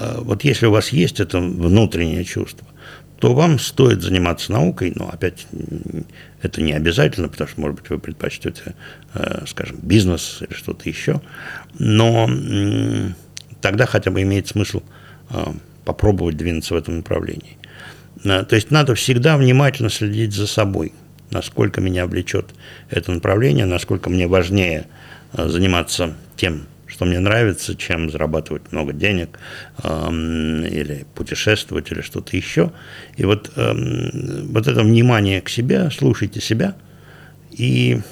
Э, 0.00 0.18
вот 0.20 0.42
если 0.44 0.66
у 0.66 0.70
вас 0.70 0.88
есть 0.88 1.20
это 1.20 1.38
внутреннее 1.38 2.24
чувство, 2.24 2.66
то 3.20 3.34
вам 3.34 3.58
стоит 3.58 4.02
заниматься 4.02 4.50
наукой, 4.50 4.92
но 4.96 5.10
опять 5.10 5.46
это 6.40 6.62
не 6.62 6.72
обязательно, 6.72 7.28
потому 7.28 7.48
что, 7.48 7.60
может 7.60 7.80
быть, 7.80 7.90
вы 7.90 7.98
предпочтете, 7.98 8.74
э, 9.14 9.44
скажем, 9.46 9.78
бизнес 9.82 10.38
или 10.40 10.54
что-то 10.54 10.88
еще, 10.88 11.20
но 11.78 12.28
тогда 13.60 13.84
хотя 13.84 14.10
бы 14.10 14.22
имеет 14.22 14.48
смысл 14.48 14.82
э, 15.28 15.44
попробовать 15.84 16.38
двинуться 16.38 16.72
в 16.72 16.78
этом 16.78 16.96
направлении. 16.96 17.58
Э, 18.24 18.42
то 18.42 18.56
есть 18.56 18.70
надо 18.70 18.94
всегда 18.94 19.36
внимательно 19.36 19.90
следить 19.90 20.32
за 20.32 20.46
собой, 20.46 20.94
насколько 21.30 21.82
меня 21.82 22.06
влечет 22.06 22.54
это 22.88 23.12
направление, 23.12 23.66
насколько 23.66 24.08
мне 24.08 24.26
важнее 24.28 24.86
заниматься 25.34 26.16
тем, 26.36 26.62
что 27.00 27.06
мне 27.06 27.18
нравится, 27.18 27.74
чем 27.74 28.10
зарабатывать 28.10 28.72
много 28.72 28.92
денег 28.92 29.38
э, 29.82 30.10
или 30.70 31.06
путешествовать 31.14 31.90
или 31.90 32.02
что-то 32.02 32.36
еще. 32.36 32.72
И 33.16 33.24
вот, 33.24 33.50
э, 33.56 34.44
вот 34.44 34.68
это 34.68 34.82
внимание 34.82 35.40
к 35.40 35.48
себе, 35.48 35.90
слушайте 35.90 36.42
себя 36.42 36.74
и, 37.52 38.02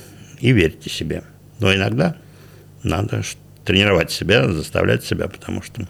и 0.40 0.52
верьте 0.52 0.88
себе. 0.88 1.22
Но 1.60 1.74
иногда 1.74 2.16
надо 2.82 3.22
тренировать 3.66 4.10
себя, 4.10 4.50
заставлять 4.50 5.04
себя, 5.04 5.28
потому 5.28 5.60
что 5.60 5.86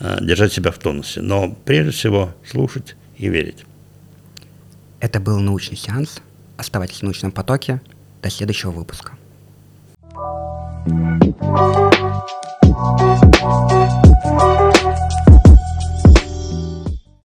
э, 0.00 0.18
держать 0.20 0.52
себя 0.52 0.72
в 0.72 0.78
тонусе. 0.78 1.20
Но 1.20 1.56
прежде 1.64 1.92
всего 1.92 2.34
слушать 2.44 2.96
и 3.18 3.28
верить. 3.28 3.64
Это 4.98 5.20
был 5.20 5.38
научный 5.38 5.76
сеанс. 5.76 6.20
Оставайтесь 6.56 6.98
в 6.98 7.02
научном 7.02 7.30
потоке. 7.30 7.80
До 8.20 8.30
следующего 8.30 8.72
выпуска. 8.72 9.12
Thank 10.84 11.76
you. 11.76 11.91
Thank 12.74 14.62
you. 14.62 14.71